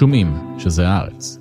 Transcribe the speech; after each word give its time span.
שומעים 0.00 0.26
שזה 0.58 0.88
הארץ. 0.88 1.38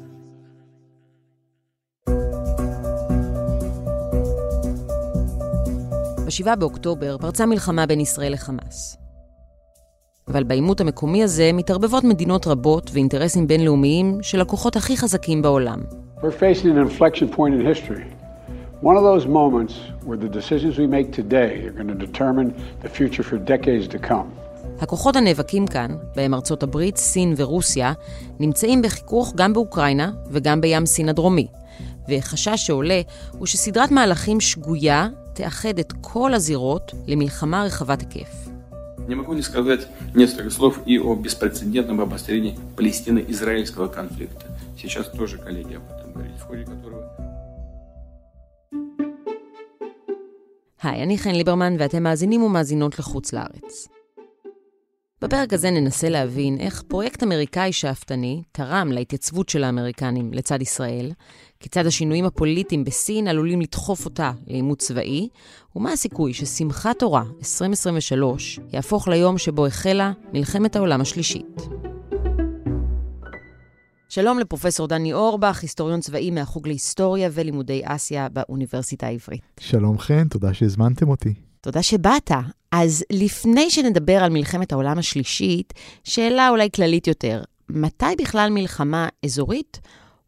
ב-7 6.26 6.55
באוקטובר 6.60 7.17
פרצה 7.17 7.46
מלחמה 7.46 7.85
בין 7.85 7.99
ישראל 7.99 8.33
לחמאס. 8.33 8.97
אבל 10.28 10.44
בעימות 10.44 10.81
המקומי 10.81 11.24
הזה 11.24 11.49
מתערבבות 11.53 12.03
מדינות 12.03 12.47
רבות 12.47 12.92
ואינטרסים 12.94 13.47
בינלאומיים 13.47 14.17
של 14.22 14.42
הכוחות 14.42 14.76
הכי 14.76 14.97
חזקים 14.97 15.41
בעולם. 15.41 15.79
We're 16.17 16.21
facing 16.21 16.66
an 16.66 16.88
inflection 16.89 17.35
point 17.38 17.53
in 17.53 17.66
history. 17.66 18.03
One 18.81 18.98
of 18.98 19.03
those 19.03 19.26
moments 19.27 19.73
where 20.05 20.17
the 20.17 20.30
decisions 20.39 20.77
we 20.77 20.88
make 20.88 21.12
today 21.21 21.52
are 21.67 21.76
going 21.80 21.94
to 21.98 22.05
determine 22.07 22.48
the 22.84 22.89
future 22.89 23.23
for 23.23 23.38
decades 23.38 23.88
to 23.88 23.99
come. 24.09 24.30
הכוחות 24.80 25.16
הנאבקים 25.16 25.66
כאן, 25.66 25.96
בהם 26.16 26.34
ארצות 26.34 26.62
הברית, 26.62 26.96
סין 26.96 27.34
ורוסיה, 27.37 27.92
נמצאים 28.41 28.82
בחיכוך 28.82 29.32
גם 29.36 29.52
באוקראינה 29.52 30.12
וגם 30.30 30.60
בים 30.60 30.86
סין 30.86 31.09
הדרומי. 31.09 31.46
וחשש 32.09 32.66
שעולה 32.66 33.00
הוא 33.32 33.46
שסדרת 33.46 33.91
מהלכים 33.91 34.41
שגויה 34.41 35.09
תאחד 35.32 35.78
את 35.78 35.92
כל 36.00 36.34
הזירות 36.34 36.92
למלחמה 37.06 37.64
רחבת 37.64 38.00
היקף. 38.00 38.45
Не 39.09 39.14
могу 39.14 39.34
не 39.34 39.42
сказать 39.42 39.86
несколько 40.14 40.50
слов 40.50 40.80
и 40.86 40.98
о 40.98 41.14
беспрецедентном 41.14 42.00
обострении 42.00 42.59
палестино-израильского 42.77 43.88
конфликта. 43.88 44.46
Сейчас 44.78 45.06
тоже 45.09 45.36
коллеги 45.36 45.74
об 45.74 45.84
этом 45.92 46.12
говорили, 46.14 46.36
в 46.38 46.42
ходе 46.42 46.64
которого... 46.64 47.04
היי, 50.82 51.02
אני 51.02 51.18
חן 51.18 51.30
ליברמן 51.30 51.77
ואתם 51.78 52.02
מאזינים 52.02 52.42
ומאזינות 52.42 52.98
לחוץ 52.98 53.32
לארץ. 53.32 53.88
בפרק 55.21 55.53
הזה 55.53 55.71
ננסה 55.71 56.09
להבין 56.09 56.59
איך 56.59 56.83
פרויקט 56.87 57.23
אמריקאי 57.23 57.73
שאפתני 57.73 58.43
תרם 58.51 58.91
להתייצבות 58.91 59.49
של 59.49 59.63
האמריקנים 59.63 60.33
לצד 60.33 60.61
ישראל, 60.61 61.11
כיצד 61.59 61.85
השינויים 61.85 62.26
הפוליטיים 62.26 62.84
בסין 62.84 63.27
עלולים 63.27 63.61
לדחוף 63.61 64.06
אותה 64.06 64.31
לעימות 64.48 64.80
צבאי, 64.80 65.30
ומה 65.76 65.92
הסיכוי 65.92 66.34
ששמחת 66.34 67.00
תורה 67.00 67.23
2023 67.39 68.59
יהפוך 68.73 69.08
ליום 69.08 69.38
שבו 69.38 69.66
החלה 69.66 70.11
מלחמת 70.34 70.76
העולם 70.76 71.02
השלישית. 71.02 71.61
שלום 74.09 74.39
לפרופסור 74.39 74.88
דני 74.88 75.14
אורבך, 75.14 75.59
היסטוריון 75.61 76.00
צבאי 76.00 76.31
מהחוג 76.31 76.67
להיסטוריה 76.67 77.30
ולימודי 77.33 77.81
אסיה 77.83 78.30
באוניברסיטה 78.30 79.08
העברית. 79.08 79.42
שלום 79.59 79.98
חן, 79.98 80.28
תודה 80.28 80.54
שהזמנתם 80.54 81.09
אותי. 81.09 81.48
תודה 81.62 81.84
שבאת. 81.84 82.32
אז 82.72 83.04
לפני 83.12 83.70
שנדבר 83.70 84.24
על 84.24 84.30
מלחמת 84.30 84.72
העולם 84.72 84.98
השלישית, 84.98 85.74
שאלה 86.04 86.50
אולי 86.50 86.70
כללית 86.76 87.08
יותר, 87.08 87.44
מתי 87.70 88.06
בכלל 88.18 88.50
מלחמה 88.50 89.08
אזורית 89.26 89.80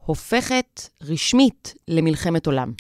הופכת 0.05 0.89
רשמית 1.01 1.73
למלחמת 1.87 2.47
עולם? 2.47 2.71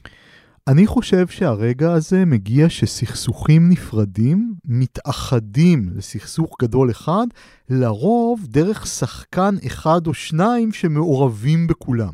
אני 0.67 0.87
חושב 0.87 1.27
שהרגע 1.27 1.93
הזה 1.93 2.25
מגיע 2.25 2.69
שסכסוכים 2.69 3.69
נפרדים 3.69 4.53
מתאחדים 4.65 5.89
לסכסוך 5.95 6.55
גדול 6.61 6.91
אחד, 6.91 7.25
לרוב 7.69 8.45
דרך 8.47 8.87
שחקן 8.87 9.55
אחד 9.65 10.07
או 10.07 10.13
שניים 10.13 10.71
שמעורבים 10.71 11.67
בכולם. 11.67 12.13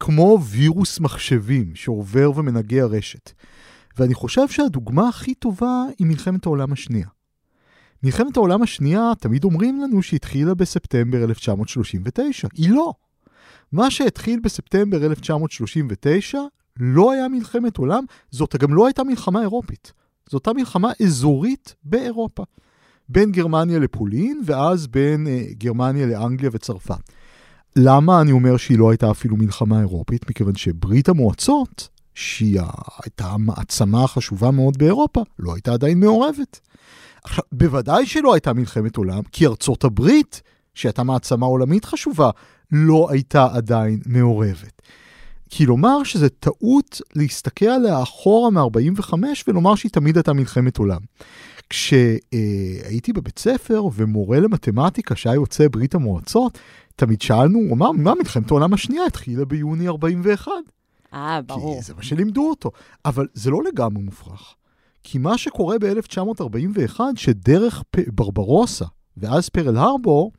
כמו 0.00 0.38
וירוס 0.42 1.00
מחשבים 1.00 1.74
שעובר 1.74 2.30
ומנגע 2.36 2.84
רשת. 2.86 3.32
ואני 3.98 4.14
חושב 4.14 4.48
שהדוגמה 4.48 5.08
הכי 5.08 5.34
טובה 5.34 5.84
היא 5.98 6.06
מלחמת 6.06 6.46
העולם 6.46 6.72
השנייה. 6.72 7.06
מלחמת 8.02 8.36
העולם 8.36 8.62
השנייה, 8.62 9.12
תמיד 9.18 9.44
אומרים 9.44 9.80
לנו 9.80 10.02
שהתחילה 10.02 10.54
בספטמבר 10.54 11.24
1939. 11.24 12.48
היא 12.54 12.70
לא. 12.70 12.92
מה 13.72 13.90
שהתחיל 13.90 14.40
בספטמבר 14.40 15.04
1939 15.04 16.38
לא 16.76 17.12
היה 17.12 17.28
מלחמת 17.28 17.76
עולם, 17.76 18.04
זאת 18.30 18.56
גם 18.56 18.74
לא 18.74 18.86
הייתה 18.86 19.04
מלחמה 19.04 19.40
אירופית. 19.40 19.92
זאת 20.30 20.46
הייתה 20.46 20.58
מלחמה 20.58 20.92
אזורית 21.02 21.74
באירופה. 21.84 22.42
בין 23.08 23.32
גרמניה 23.32 23.78
לפולין, 23.78 24.42
ואז 24.44 24.86
בין 24.86 25.26
אה, 25.26 25.44
גרמניה 25.58 26.06
לאנגליה 26.06 26.50
וצרפת. 26.52 26.94
למה 27.76 28.20
אני 28.20 28.32
אומר 28.32 28.56
שהיא 28.56 28.78
לא 28.78 28.90
הייתה 28.90 29.10
אפילו 29.10 29.36
מלחמה 29.36 29.80
אירופית? 29.80 30.30
מכיוון 30.30 30.54
שברית 30.54 31.08
המועצות, 31.08 31.88
שהיא 32.14 32.60
הייתה 33.04 33.26
המעצמה 33.26 34.04
החשובה 34.04 34.50
מאוד 34.50 34.78
באירופה, 34.78 35.22
לא 35.38 35.54
הייתה 35.54 35.72
עדיין 35.72 36.00
מעורבת. 36.00 36.60
עכשיו, 37.24 37.44
בוודאי 37.52 38.06
שלא 38.06 38.34
הייתה 38.34 38.52
מלחמת 38.52 38.96
עולם, 38.96 39.22
כי 39.32 39.46
ארצות 39.46 39.84
הברית, 39.84 40.42
שהייתה 40.74 41.02
מעצמה 41.02 41.46
עולמית 41.46 41.84
חשובה, 41.84 42.30
לא 42.72 43.06
הייתה 43.10 43.46
עדיין 43.52 44.00
מעורבת. 44.06 44.82
כלומר 45.56 46.04
שזה 46.04 46.28
טעות 46.28 47.00
להסתכל 47.14 47.66
עליה 47.66 48.02
אחורה 48.02 48.50
מ-45 48.50 49.14
ולומר 49.48 49.74
שהיא 49.74 49.92
תמיד 49.92 50.16
הייתה 50.16 50.32
מלחמת 50.32 50.78
עולם. 50.78 51.00
כשהייתי 51.70 53.12
בבית 53.12 53.38
ספר 53.38 53.82
ומורה 53.94 54.40
למתמטיקה 54.40 55.16
שהיה 55.16 55.34
יוצא 55.34 55.68
ברית 55.68 55.94
המועצות, 55.94 56.58
תמיד 56.96 57.22
שאלנו, 57.22 57.58
הוא 57.58 57.74
אמר, 57.74 57.92
מה 57.92 58.14
מלחמת 58.14 58.50
העולם 58.50 58.74
השנייה 58.74 59.06
התחילה 59.06 59.44
ביוני 59.44 59.88
41. 59.88 60.52
אה, 61.14 61.42
ברור. 61.42 61.76
כי 61.76 61.82
זה 61.82 61.94
מה 61.94 62.02
שלימדו 62.02 62.50
אותו. 62.50 62.70
אבל 63.04 63.28
זה 63.34 63.50
לא 63.50 63.62
לגמרי 63.64 64.02
מופרך. 64.02 64.54
כי 65.02 65.18
מה 65.18 65.38
שקורה 65.38 65.78
ב-1941, 65.78 67.00
שדרך 67.16 67.82
פ... 67.90 67.98
ברברוסה 68.12 68.84
ואז 69.16 69.48
פרל 69.48 69.76
הרבור, 69.76 70.32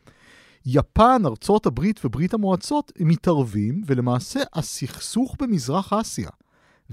יפן, 0.66 1.22
ארצות 1.26 1.66
הברית 1.66 2.06
וברית 2.06 2.34
המועצות 2.34 2.92
מתערבים, 3.00 3.82
ולמעשה 3.86 4.40
הסכסוך 4.54 5.36
במזרח 5.40 5.94
אסיה 5.94 6.30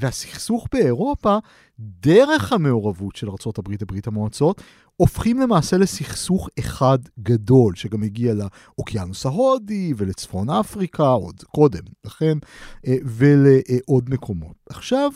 והסכסוך 0.00 0.68
באירופה, 0.72 1.38
דרך 1.78 2.52
המעורבות 2.52 3.16
של 3.16 3.28
הברית 3.58 3.82
וברית 3.82 4.06
המועצות, 4.06 4.62
הופכים 4.96 5.38
למעשה 5.40 5.76
לסכסוך 5.76 6.48
אחד 6.58 6.98
גדול, 7.20 7.74
שגם 7.74 8.02
הגיע 8.02 8.34
לאוקיינוס 8.34 9.26
ההודי 9.26 9.94
ולצפון 9.96 10.50
אפריקה, 10.50 11.08
עוד 11.08 11.40
קודם, 11.40 11.82
לכן, 12.04 12.38
אה, 12.86 12.96
ולעוד 13.04 14.10
מקומות. 14.10 14.56
עכשיו, 14.68 15.10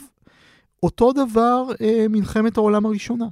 אותו 0.83 1.13
דבר 1.13 1.65
אה, 1.81 2.05
מלחמת 2.09 2.57
העולם 2.57 2.85
הראשונה. 2.85 3.25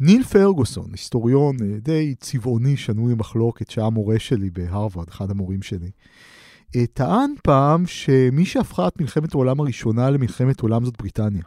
ניל 0.00 0.24
פרגוסון, 0.24 0.86
היסטוריון 0.92 1.56
אה, 1.62 1.78
די 1.80 2.14
צבעוני, 2.20 2.76
שנוי 2.76 3.14
במחלוקת, 3.14 3.70
שהיה 3.70 3.90
מורה 3.90 4.18
שלי 4.18 4.50
בהרווארד, 4.50 5.08
אחד 5.08 5.30
המורים 5.30 5.62
שלי, 5.62 5.90
טען 6.92 7.34
פעם 7.42 7.86
שמי 7.86 8.44
שהפכה 8.44 8.88
את 8.88 9.00
מלחמת 9.00 9.34
העולם 9.34 9.60
הראשונה 9.60 10.10
למלחמת 10.10 10.60
עולם 10.60 10.84
זאת 10.84 10.98
בריטניה. 10.98 11.42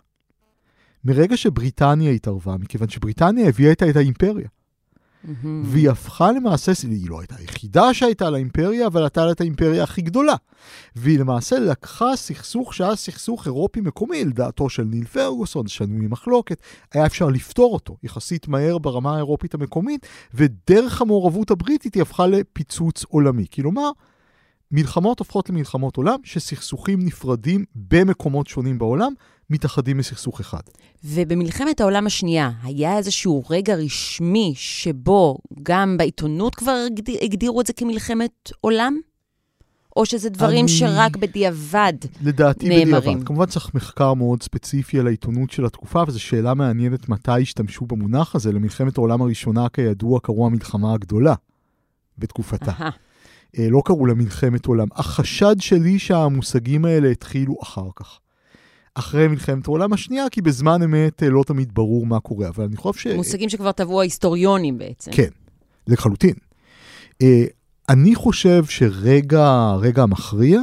מרגע 1.05 1.37
שבריטניה 1.37 2.11
התערבה, 2.11 2.57
מכיוון 2.57 2.89
שבריטניה 2.89 3.47
הביאה 3.47 3.69
איתה 3.69 3.89
את 3.89 3.95
האימפריה. 3.95 4.47
Mm-hmm. 5.25 5.47
והיא 5.63 5.89
הפכה 5.89 6.31
למעשה, 6.31 6.71
היא 6.83 7.09
לא 7.09 7.19
הייתה 7.19 7.35
היחידה 7.37 7.93
שהייתה 7.93 8.29
לאימפריה, 8.29 8.87
אבל 8.87 9.01
הייתה 9.01 9.25
לה 9.25 9.31
את 9.31 9.41
האימפריה 9.41 9.83
הכי 9.83 10.01
גדולה. 10.01 10.35
והיא 10.95 11.19
למעשה 11.19 11.59
לקחה 11.59 12.15
סכסוך 12.15 12.73
שהיה 12.73 12.95
סכסוך 12.95 13.45
אירופי 13.45 13.81
מקומי, 13.81 14.25
לדעתו 14.25 14.69
של 14.69 14.83
ניל 14.83 15.05
פרגוסון, 15.05 15.67
שנוי 15.67 15.97
ממחלוקת, 16.07 16.61
היה 16.93 17.05
אפשר 17.05 17.27
לפתור 17.27 17.73
אותו 17.73 17.97
יחסית 18.03 18.47
מהר 18.47 18.77
ברמה 18.77 19.13
האירופית 19.13 19.53
המקומית, 19.53 20.07
ודרך 20.33 21.01
המעורבות 21.01 21.51
הבריטית 21.51 21.93
היא 21.93 22.01
הפכה 22.01 22.27
לפיצוץ 22.27 23.03
עולמי. 23.03 23.45
כלומר, 23.53 23.91
מלחמות 24.71 25.19
הופכות 25.19 25.49
למלחמות 25.49 25.97
עולם, 25.97 26.19
שסכסוכים 26.23 26.99
נפרדים 27.05 27.65
במקומות 27.75 28.47
שונים 28.47 28.79
בעולם, 28.79 29.13
מתאחדים 29.49 29.99
לסכסוך 29.99 30.39
אחד. 30.39 30.61
ובמלחמת 31.03 31.81
העולם 31.81 32.07
השנייה, 32.07 32.51
היה 32.63 32.97
איזשהו 32.97 33.43
רגע 33.49 33.75
רשמי 33.75 34.53
שבו 34.55 35.37
גם 35.63 35.97
בעיתונות 35.97 36.55
כבר 36.55 36.83
הגדיר, 36.87 37.17
הגדירו 37.21 37.61
את 37.61 37.65
זה 37.65 37.73
כמלחמת 37.73 38.51
עולם? 38.61 38.97
או 39.95 40.05
שזה 40.05 40.29
דברים 40.29 40.65
אני... 40.65 40.71
שרק 40.71 41.17
בדיעבד 41.17 41.93
לדעתי 42.21 42.69
נאמרים? 42.69 42.87
לדעתי 42.87 43.07
בדיעבד. 43.07 43.27
כמובן 43.27 43.45
צריך 43.45 43.75
מחקר 43.75 44.13
מאוד 44.13 44.43
ספציפי 44.43 44.99
על 44.99 45.07
העיתונות 45.07 45.51
של 45.51 45.65
התקופה, 45.65 46.03
וזו 46.07 46.19
שאלה 46.19 46.53
מעניינת 46.53 47.09
מתי 47.09 47.41
השתמשו 47.41 47.85
במונח 47.85 48.35
הזה. 48.35 48.51
למלחמת 48.51 48.97
העולם 48.97 49.21
הראשונה, 49.21 49.69
כידוע, 49.69 50.19
קראו 50.19 50.45
המלחמה 50.45 50.93
הגדולה 50.93 51.33
בתקופתה. 52.17 52.71
Aha. 52.71 53.08
לא 53.57 53.81
קראו 53.85 54.05
לה 54.05 54.13
מלחמת 54.13 54.65
עולם. 54.65 54.87
החשד 54.91 55.55
שלי 55.59 55.99
שהמושגים 55.99 56.85
האלה 56.85 57.09
התחילו 57.09 57.55
אחר 57.63 57.87
כך. 57.95 58.19
אחרי 58.95 59.27
מלחמת 59.27 59.67
העולם 59.67 59.93
השנייה, 59.93 60.29
כי 60.29 60.41
בזמן 60.41 60.83
אמת 60.83 61.23
לא 61.25 61.43
תמיד 61.47 61.73
ברור 61.73 62.05
מה 62.05 62.19
קורה, 62.19 62.47
אבל 62.47 62.63
אני 62.63 62.77
חושב 62.77 62.99
ש... 62.99 63.07
מושגים 63.07 63.49
שכבר 63.49 63.71
טבעו 63.71 63.99
ההיסטוריונים 63.99 64.77
בעצם. 64.77 65.11
כן, 65.11 65.29
לחלוטין. 65.87 66.33
אני 67.89 68.15
חושב 68.15 68.65
שרגע 68.65 69.47
הרגע 69.47 70.03
המכריע 70.03 70.61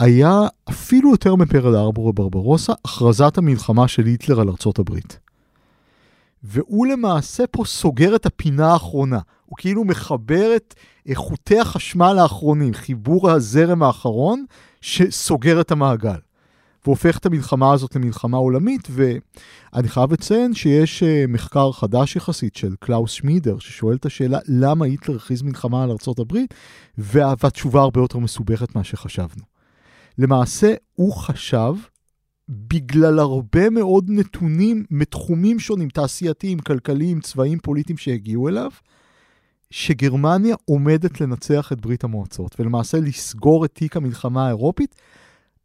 היה 0.00 0.40
אפילו 0.68 1.10
יותר 1.10 1.34
מפרל 1.34 1.76
ארבור 1.76 2.06
וברברוסה, 2.06 2.72
הכרזת 2.84 3.38
המלחמה 3.38 3.88
של 3.88 4.06
היטלר 4.06 4.40
על 4.40 4.48
ארצות 4.48 4.78
הברית. 4.78 5.18
והוא 6.42 6.86
למעשה 6.86 7.46
פה 7.46 7.64
סוגר 7.64 8.16
את 8.16 8.26
הפינה 8.26 8.72
האחרונה. 8.72 9.18
הוא 9.46 9.56
כאילו 9.58 9.84
מחבר 9.84 10.56
את 10.56 10.74
חוטי 11.14 11.58
החשמל 11.60 12.18
האחרונים, 12.18 12.74
חיבור 12.74 13.30
הזרם 13.30 13.82
האחרון 13.82 14.44
שסוגר 14.80 15.60
את 15.60 15.70
המעגל. 15.70 16.18
והופך 16.86 17.18
את 17.18 17.26
המלחמה 17.26 17.72
הזאת 17.72 17.96
למלחמה 17.96 18.36
עולמית, 18.36 18.88
ואני 18.90 19.88
חייב 19.88 20.12
לציין 20.12 20.54
שיש 20.54 21.02
אה, 21.02 21.24
מחקר 21.28 21.72
חדש 21.72 22.16
יחסית 22.16 22.56
של 22.56 22.74
קלאוס 22.80 23.10
שמידר, 23.10 23.58
ששואל 23.58 23.96
את 23.96 24.06
השאלה 24.06 24.38
למה 24.48 24.84
היטלר 24.84 25.16
הכריז 25.16 25.42
מלחמה 25.42 25.84
על 25.84 25.90
ארה"ב, 25.90 26.36
והתשובה 26.98 27.80
הרבה 27.80 28.00
יותר 28.00 28.18
מסובכת 28.18 28.74
ממה 28.74 28.84
שחשבנו. 28.84 29.42
למעשה, 30.18 30.74
הוא 30.94 31.12
חשב, 31.12 31.74
בגלל 32.48 33.18
הרבה 33.18 33.70
מאוד 33.70 34.04
נתונים 34.08 34.84
מתחומים 34.90 35.58
שונים, 35.58 35.88
תעשייתיים, 35.88 36.58
כלכליים, 36.58 37.20
צבאיים, 37.20 37.58
פוליטיים 37.58 37.98
שהגיעו 37.98 38.48
אליו, 38.48 38.70
שגרמניה 39.70 40.56
עומדת 40.64 41.20
לנצח 41.20 41.72
את 41.72 41.80
ברית 41.80 42.04
המועצות, 42.04 42.60
ולמעשה 42.60 43.00
לסגור 43.00 43.64
את 43.64 43.74
תיק 43.74 43.96
המלחמה 43.96 44.46
האירופית, 44.46 44.94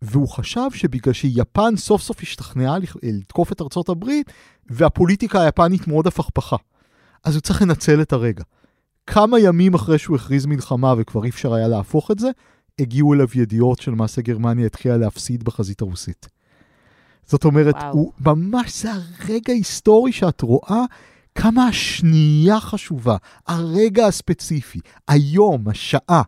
והוא 0.01 0.29
חשב 0.29 0.67
שבגלל 0.73 1.13
שיפן 1.13 1.77
סוף 1.77 2.01
סוף 2.01 2.21
השתכנעה 2.21 2.77
לתקוף 3.03 3.51
את 3.51 3.61
ארצות 3.61 3.89
הברית, 3.89 4.31
והפוליטיקה 4.69 5.41
היפנית 5.41 5.87
מאוד 5.87 6.07
הפכפכה. 6.07 6.55
אז 7.23 7.35
הוא 7.35 7.41
צריך 7.41 7.61
לנצל 7.61 8.01
את 8.01 8.13
הרגע. 8.13 8.43
כמה 9.07 9.39
ימים 9.39 9.73
אחרי 9.73 9.97
שהוא 9.97 10.15
הכריז 10.15 10.45
מלחמה 10.45 10.93
וכבר 10.97 11.23
אי 11.23 11.29
אפשר 11.29 11.53
היה 11.53 11.67
להפוך 11.67 12.11
את 12.11 12.19
זה, 12.19 12.29
הגיעו 12.79 13.13
אליו 13.13 13.27
ידיעות 13.35 13.79
שלמעשה 13.81 14.21
גרמניה 14.21 14.65
התחילה 14.65 14.97
להפסיד 14.97 15.43
בחזית 15.43 15.81
הרוסית. 15.81 16.29
זאת 17.25 17.45
אומרת, 17.45 17.75
וואו. 17.75 17.93
הוא 17.93 18.13
ממש, 18.25 18.81
זה 18.81 18.89
הרגע 18.91 19.53
ההיסטורי 19.53 20.11
שאת 20.11 20.41
רואה 20.41 20.85
כמה 21.35 21.67
השנייה 21.67 22.59
חשובה, 22.59 23.17
הרגע 23.47 24.07
הספציפי, 24.07 24.79
היום, 25.07 25.67
השעה. 25.67 26.21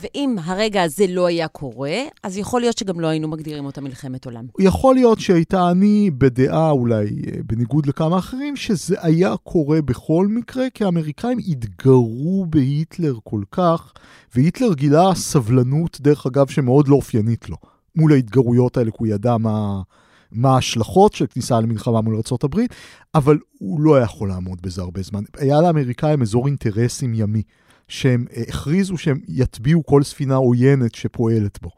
ואם 0.00 0.36
הרגע 0.44 0.82
הזה 0.82 1.04
לא 1.08 1.26
היה 1.26 1.48
קורה, 1.48 1.98
אז 2.22 2.36
יכול 2.36 2.60
להיות 2.60 2.78
שגם 2.78 3.00
לא 3.00 3.06
היינו 3.06 3.28
מגדירים 3.28 3.64
אותה 3.64 3.80
מלחמת 3.80 4.24
עולם. 4.24 4.44
יכול 4.58 4.94
להיות 4.94 5.20
שהייתה 5.20 5.70
אני 5.70 6.10
בדעה, 6.18 6.70
אולי 6.70 7.04
אה, 7.04 7.40
בניגוד 7.46 7.86
לכמה 7.86 8.18
אחרים, 8.18 8.56
שזה 8.56 8.96
היה 9.00 9.36
קורה 9.36 9.82
בכל 9.82 10.26
מקרה, 10.30 10.70
כי 10.74 10.84
האמריקאים 10.84 11.38
התגרו 11.48 12.46
בהיטלר 12.48 13.14
כל 13.24 13.42
כך, 13.52 13.92
והיטלר 14.34 14.74
גילה 14.74 15.14
סבלנות, 15.14 16.00
דרך 16.00 16.26
אגב, 16.26 16.48
שמאוד 16.48 16.88
לא 16.88 16.96
אופיינית 16.96 17.48
לו, 17.48 17.56
מול 17.96 18.12
ההתגרויות 18.12 18.76
האלה, 18.76 18.90
כי 18.90 18.96
הוא 18.98 19.06
ידע 19.06 19.36
מה... 19.36 19.80
מה 20.32 20.54
ההשלכות 20.54 21.12
של 21.12 21.26
כניסה 21.26 21.60
למלחמה 21.60 22.00
מול 22.00 22.14
ארה"ב, 22.14 22.60
אבל 23.14 23.38
הוא 23.58 23.80
לא 23.80 24.00
יכול 24.00 24.28
לעמוד 24.28 24.62
בזה 24.62 24.82
הרבה 24.82 25.02
זמן. 25.02 25.22
היה 25.38 25.60
לאמריקאים 25.60 26.22
אזור 26.22 26.46
אינטרסים 26.46 27.14
ימי. 27.14 27.42
שהם 27.90 28.26
אה, 28.36 28.42
הכריזו 28.48 28.98
שהם 28.98 29.20
יטביעו 29.28 29.86
כל 29.86 30.02
ספינה 30.02 30.34
עוינת 30.34 30.94
שפועלת 30.94 31.62
בו. 31.62 31.70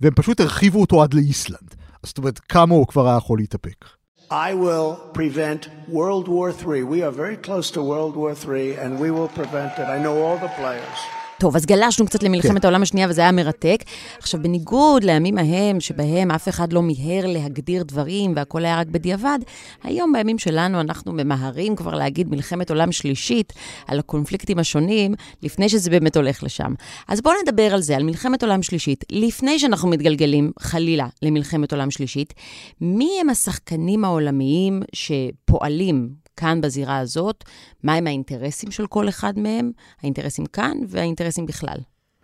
והם 0.00 0.14
פשוט 0.14 0.40
הרחיבו 0.40 0.80
אותו 0.80 1.02
עד 1.02 1.14
לאיסלנד. 1.14 1.74
זאת 2.02 2.18
אומרת, 2.18 2.38
כמה 2.38 2.74
הוא 2.74 2.86
כבר 2.86 3.08
היה 3.08 3.16
יכול 3.16 3.38
להתאפק. 3.38 3.84
I 4.30 4.52
will 4.52 4.94
prevent 5.14 5.68
World 5.88 6.28
War 6.28 6.50
III. 6.52 6.82
We 6.84 7.02
are 7.02 7.10
very 7.10 7.36
close 7.36 7.70
to 7.70 7.80
World 7.82 8.14
War 8.14 8.34
III, 8.34 8.76
and 8.76 8.98
we 8.98 9.10
will 9.10 9.30
prevent 9.40 9.72
it. 9.78 9.86
I 9.96 9.98
know 10.04 10.14
all 10.22 10.36
the 10.36 10.52
players. 10.60 11.17
טוב, 11.40 11.56
אז 11.56 11.66
גלשנו 11.66 12.06
קצת 12.06 12.22
למלחמת 12.22 12.60
כן. 12.62 12.66
העולם 12.66 12.82
השנייה, 12.82 13.06
וזה 13.10 13.20
היה 13.20 13.32
מרתק. 13.32 13.76
עכשיו, 14.18 14.42
בניגוד 14.42 15.04
לימים 15.04 15.38
ההם, 15.38 15.80
שבהם 15.80 16.30
אף 16.30 16.48
אחד 16.48 16.72
לא 16.72 16.82
מיהר 16.82 17.26
להגדיר 17.26 17.82
דברים 17.82 18.32
והכל 18.36 18.64
היה 18.64 18.80
רק 18.80 18.86
בדיעבד, 18.86 19.38
היום, 19.82 20.12
בימים 20.12 20.38
שלנו, 20.38 20.80
אנחנו 20.80 21.12
ממהרים 21.12 21.76
כבר 21.76 21.94
להגיד 21.94 22.28
מלחמת 22.30 22.70
עולם 22.70 22.92
שלישית 22.92 23.52
על 23.86 23.98
הקונפליקטים 23.98 24.58
השונים, 24.58 25.14
לפני 25.42 25.68
שזה 25.68 25.90
באמת 25.90 26.16
הולך 26.16 26.42
לשם. 26.42 26.74
אז 27.08 27.20
בואו 27.20 27.34
נדבר 27.42 27.74
על 27.74 27.80
זה, 27.80 27.96
על 27.96 28.02
מלחמת 28.02 28.42
עולם 28.42 28.62
שלישית. 28.62 29.04
לפני 29.12 29.58
שאנחנו 29.58 29.88
מתגלגלים, 29.88 30.52
חלילה, 30.58 31.06
למלחמת 31.22 31.72
עולם 31.72 31.90
שלישית, 31.90 32.34
מי 32.80 33.10
הם 33.20 33.30
השחקנים 33.30 34.04
העולמיים 34.04 34.82
שפועלים 34.92 36.27
כאן 36.38 36.60
בזירה 36.60 36.98
הזאת, 36.98 37.44
מהם 37.84 38.06
האינטרסים 38.06 38.70
של 38.70 38.86
כל 38.86 39.08
אחד 39.08 39.38
מהם, 39.38 39.70
האינטרסים 40.02 40.46
כאן 40.46 40.76
והאינטרסים 40.88 41.46
בכלל. 41.46 41.78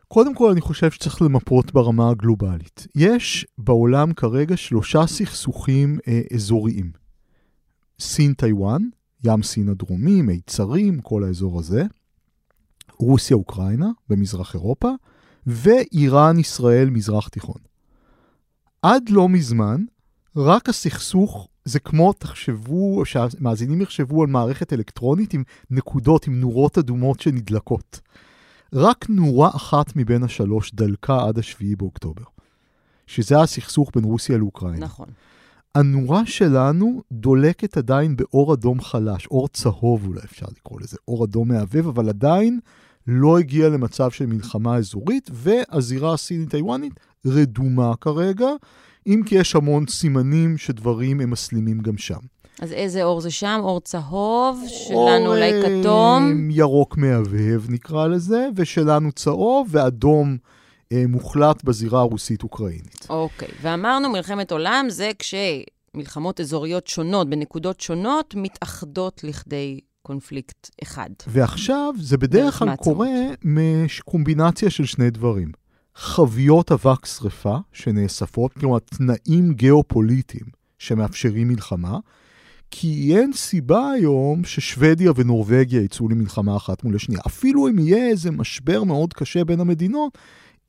קודם 0.08 0.34
כל, 0.34 0.50
אני 0.50 0.60
חושב 0.60 0.90
שצריך 0.90 1.22
למפות 1.22 1.72
ברמה 1.72 2.10
הגלובלית. 2.10 2.86
יש 2.94 3.46
בעולם 3.58 4.12
כרגע 4.12 4.56
שלושה 4.56 5.06
סכסוכים 5.06 5.98
אה, 6.08 6.20
אזוריים. 6.34 6.92
סין-טיוואן, 8.00 8.82
ים 9.24 9.42
סין 9.42 9.68
הדרומי, 9.68 10.22
מיצרים, 10.22 11.00
כל 11.00 11.24
האזור 11.24 11.58
הזה. 11.58 11.82
רוסיה-אוקראינה 12.98 13.88
במזרח 14.08 14.54
אירופה, 14.54 14.90
ואיראן-ישראל 15.46 16.90
מזרח 16.90 17.28
תיכון. 17.28 17.60
עד 18.82 19.08
לא 19.08 19.28
מזמן, 19.28 19.84
רק 20.36 20.68
הסכסוך 20.68 21.48
זה 21.64 21.78
כמו, 21.78 22.12
תחשבו, 22.12 23.04
שהמאזינים 23.04 23.80
יחשבו 23.80 24.22
על 24.22 24.28
מערכת 24.28 24.72
אלקטרונית 24.72 25.34
עם 25.34 25.42
נקודות, 25.70 26.26
עם 26.26 26.40
נורות 26.40 26.78
אדומות 26.78 27.20
שנדלקות. 27.20 28.00
רק 28.72 29.06
נורה 29.08 29.48
אחת 29.48 29.96
מבין 29.96 30.22
השלוש 30.22 30.74
דלקה 30.74 31.24
עד 31.24 31.38
השביעי 31.38 31.76
באוקטובר, 31.76 32.22
שזה 33.06 33.40
הסכסוך 33.40 33.90
בין 33.94 34.04
רוסיה 34.04 34.38
לאוקראינה. 34.38 34.84
נכון. 34.84 35.08
הנורה 35.74 36.26
שלנו 36.26 37.02
דולקת 37.12 37.76
עדיין 37.76 38.16
באור 38.16 38.54
אדום 38.54 38.80
חלש, 38.80 39.26
אור 39.26 39.48
צהוב 39.48 40.06
אולי 40.06 40.20
אפשר 40.24 40.46
לקרוא 40.56 40.80
לזה, 40.80 40.96
אור 41.08 41.24
אדום 41.24 41.48
מהבהב, 41.48 41.86
אבל 41.86 42.08
עדיין 42.08 42.60
לא 43.06 43.38
הגיע 43.38 43.68
למצב 43.68 44.10
של 44.10 44.26
מלחמה 44.26 44.76
אזורית, 44.76 45.30
והזירה 45.32 46.14
הסינית-טיוואנית 46.14 47.00
רדומה 47.26 47.96
כרגע. 48.00 48.48
אם 49.06 49.20
כי 49.26 49.34
יש 49.34 49.56
המון 49.56 49.86
סימנים 49.86 50.58
שדברים 50.58 51.20
הם 51.20 51.30
מסלימים 51.30 51.80
גם 51.80 51.98
שם. 51.98 52.18
אז 52.60 52.72
איזה 52.72 53.04
אור 53.04 53.20
זה 53.20 53.30
שם? 53.30 53.60
אור 53.62 53.80
צהוב, 53.80 54.64
שלנו 54.68 55.26
אולי 55.26 55.52
כתום? 55.62 56.48
ירוק 56.50 56.96
מהבהב 56.96 57.62
נקרא 57.68 58.06
לזה, 58.06 58.48
ושלנו 58.56 59.12
צהוב, 59.12 59.68
ואדום 59.70 60.36
אה, 60.92 61.04
מוחלט 61.08 61.64
בזירה 61.64 62.00
הרוסית-אוקראינית. 62.00 63.06
אוקיי, 63.10 63.48
ואמרנו 63.62 64.10
מלחמת 64.10 64.52
עולם 64.52 64.86
זה 64.88 65.10
כשמלחמות 65.18 66.40
אזוריות 66.40 66.86
שונות, 66.86 67.30
בנקודות 67.30 67.80
שונות, 67.80 68.34
מתאחדות 68.36 69.24
לכדי 69.24 69.80
קונפליקט 70.02 70.70
אחד. 70.82 71.10
ועכשיו 71.26 71.94
זה 71.98 72.18
בדרך 72.18 72.58
כלל 72.58 72.76
קורה 72.76 73.10
מקומבינציה 73.44 74.70
של 74.70 74.84
שני 74.84 75.10
דברים. 75.10 75.63
חביות 75.96 76.72
אבק 76.72 77.06
שרפה 77.06 77.56
שנאספות, 77.72 78.52
כלומר 78.52 78.78
תנאים 78.78 79.52
גיאופוליטיים 79.52 80.46
שמאפשרים 80.78 81.48
מלחמה, 81.48 81.98
כי 82.70 83.16
אין 83.16 83.32
סיבה 83.32 83.90
היום 83.90 84.44
ששוודיה 84.44 85.12
ונורבגיה 85.16 85.82
יצאו 85.82 86.08
למלחמה 86.08 86.56
אחת 86.56 86.84
מול 86.84 86.96
השנייה. 86.96 87.20
אפילו 87.26 87.68
אם 87.68 87.78
יהיה 87.78 88.08
איזה 88.08 88.30
משבר 88.30 88.84
מאוד 88.84 89.12
קשה 89.12 89.44
בין 89.44 89.60
המדינות, 89.60 90.18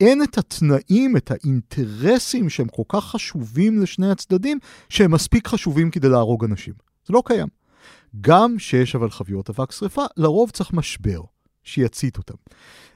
אין 0.00 0.22
את 0.22 0.38
התנאים, 0.38 1.16
את 1.16 1.30
האינטרסים 1.30 2.50
שהם 2.50 2.68
כל 2.68 2.82
כך 2.88 3.04
חשובים 3.04 3.82
לשני 3.82 4.10
הצדדים, 4.10 4.58
שהם 4.88 5.10
מספיק 5.10 5.48
חשובים 5.48 5.90
כדי 5.90 6.08
להרוג 6.08 6.44
אנשים. 6.44 6.74
זה 7.06 7.14
לא 7.14 7.22
קיים. 7.26 7.48
גם 8.20 8.58
שיש 8.58 8.94
אבל 8.94 9.10
חביות 9.10 9.50
אבק 9.50 9.72
שרפה, 9.72 10.04
לרוב 10.16 10.50
צריך 10.50 10.72
משבר 10.72 11.20
שיצית 11.65 12.17
אותם. 12.17 12.33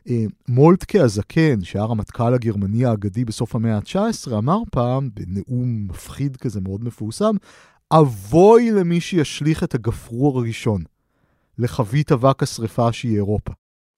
אה, 0.10 0.24
מולטקה 0.48 1.02
הזקן, 1.02 1.64
שהיה 1.64 1.84
הרמטכ"ל 1.84 2.34
הגרמני 2.34 2.86
האגדי 2.86 3.26
בסוף 3.26 3.56
המאה 3.56 3.76
ה-19, 3.76 4.38
אמר 4.38 4.60
פעם, 4.72 5.10
בנאום 5.14 5.88
מפחיד 5.88 6.38
כזה 6.38 6.62
מאוד 6.62 6.84
מפורסם, 6.84 7.36
אבוי 7.92 8.72
למי 8.72 9.02
שישליך 9.02 9.64
את 9.64 9.74
הגפרור 9.74 10.40
הראשון 10.40 10.84
לחבית 11.58 12.12
אבק 12.12 12.44
השרפה 12.44 12.92
שהיא 12.92 13.16
אירופה. 13.16 13.54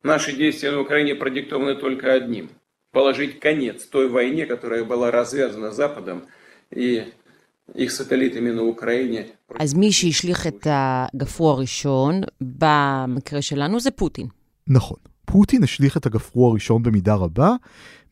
Наши 0.06 0.32
действия 0.38 0.72
на 0.72 0.80
Украине 0.80 1.16
продиктованы 1.16 1.76
только 1.76 2.14
одним – 2.14 2.92
положить 2.94 3.40
конец 3.40 3.86
той 3.86 4.08
войне, 4.10 4.46
которая 4.46 4.84
была 4.86 5.12
развязана 5.12 5.72
Западом 5.72 6.18
и 6.72 7.04
их 7.76 7.92
сателлитами 7.92 8.52
на 8.52 8.64
Украине. 8.64 9.26
אז 9.60 9.74
מי 9.74 9.92
שהשליך 9.92 10.48
את 10.48 10.68
הגפרור 10.70 11.52
הראשון, 11.52 12.22
במקרה 12.42 13.42
שלנו, 13.42 13.80
זה 13.80 13.92
פוטין. 13.92 14.28
נכון. 14.67 14.97
פוטין 15.25 15.63
השליך 15.63 15.97
את 15.97 16.07
הגפרור 16.07 16.51
הראשון 16.51 16.83
במידה 16.83 17.15
רבה, 17.15 17.55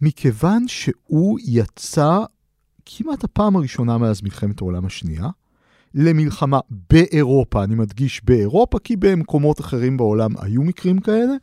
מכיוון 0.00 0.69
שהוא 0.69 1.38
יצא 1.47 2.19
כמעט 2.87 3.25
הפעם 3.25 3.57
הראשונה 3.57 3.99
מאז 3.99 4.23
מלחמת 4.23 4.61
העולם 4.61 4.87
השנייה, 4.87 5.28
למלחמה 5.95 6.61
באירופה, 6.90 7.64
אני 7.64 7.75
מדגיש 7.75 8.25
באירופה, 8.25 8.78
כי 8.78 8.97
במקומות 8.97 9.61
אחרים 9.61 9.97
בעולם 9.97 10.30
היו 10.40 10.62
מקרים 10.62 10.99
כאלה, 11.00 11.35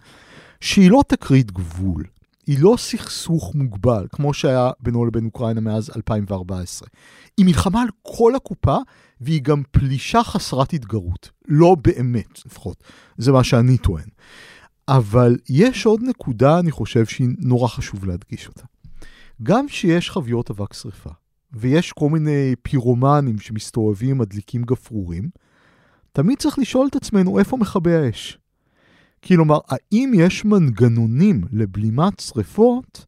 שהיא 0.62 0.92
לא 0.92 1.02
תקרית 1.08 1.52
גבול, 1.52 2.04
היא 2.48 2.58
לא 2.60 2.76
סכסוך 2.78 3.56
מוגבל, 3.56 4.08
כמו 4.12 4.34
שהיה 4.34 4.72
בינו 4.80 5.06
לבין 5.06 5.26
אוקראינה 5.26 5.62
מאז 5.62 5.92
2014. 5.96 6.88
היא 7.38 7.46
מלחמה 7.46 7.82
על 7.82 7.88
כל 8.02 8.36
הקופה, 8.36 8.78
והיא 9.22 9.42
גם 9.42 9.64
פלישה 9.72 10.24
חסרת 10.24 10.74
התגרות. 10.74 11.30
לא 11.48 11.76
באמת, 11.82 12.46
לפחות. 12.46 12.84
זה 13.18 13.32
מה 13.32 13.44
שאני 13.44 13.78
טוען. 13.78 14.08
אבל 14.88 15.38
יש 15.50 15.86
עוד 15.86 16.02
נקודה, 16.04 16.60
אני 16.60 16.72
חושב, 16.72 17.06
שהיא 17.06 17.28
נורא 17.40 17.68
חשוב 17.68 18.06
להדגיש 18.06 18.48
אותה. 18.48 18.64
גם 19.44 19.68
שיש 19.68 20.12
חביות 20.12 20.50
אבק 20.50 20.74
שרפה, 20.74 21.10
ויש 21.54 21.92
כל 21.92 22.10
מיני 22.10 22.56
פירומנים 22.62 23.40
שמסתובבים, 23.40 24.18
מדליקים 24.18 24.64
גפרורים, 24.64 25.30
תמיד 26.12 26.38
צריך 26.38 26.60
לשאול 26.60 26.88
את 26.88 26.96
עצמנו 26.96 27.40
איפה 27.40 27.58
מכבי 27.58 27.96
האש. 27.96 28.38
כלומר, 29.24 29.60
האם 29.68 30.12
יש 30.16 30.46
מנגנונים 30.46 31.42
לבלימת 31.52 32.20
שרפות 32.20 33.06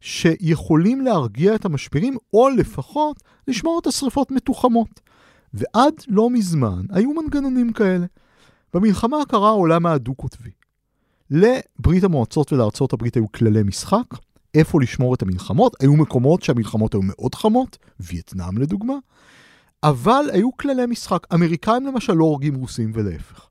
שיכולים 0.00 1.00
להרגיע 1.00 1.54
את 1.54 1.64
המשברים, 1.64 2.16
או 2.32 2.48
לפחות 2.48 3.22
לשמור 3.48 3.78
את 3.82 3.86
השרפות 3.86 4.30
מתוחמות. 4.30 5.00
ועד 5.54 5.94
לא 6.08 6.30
מזמן 6.30 6.84
היו 6.90 7.10
מנגנונים 7.12 7.72
כאלה. 7.72 8.06
במלחמה 8.74 9.22
הקרה 9.22 9.48
העולם 9.48 9.86
הדו-קוטבי. 9.86 10.50
לברית 11.30 12.04
המועצות 12.04 12.52
ולארצות 12.52 12.92
הברית 12.92 13.14
היו 13.14 13.32
כללי 13.32 13.62
משחק, 13.62 14.14
איפה 14.54 14.80
לשמור 14.82 15.14
את 15.14 15.22
המלחמות, 15.22 15.76
היו 15.80 15.96
מקומות 15.96 16.42
שהמלחמות 16.42 16.94
היו 16.94 17.00
מאוד 17.02 17.34
חמות, 17.34 17.78
וייטנאם 18.00 18.58
לדוגמה, 18.58 18.94
אבל 19.82 20.24
היו 20.32 20.56
כללי 20.56 20.86
משחק. 20.86 21.34
אמריקאים 21.34 21.86
למשל 21.86 22.12
לא 22.12 22.24
הורגים 22.24 22.54
רוסים 22.54 22.92
ולהפך. 22.94 23.48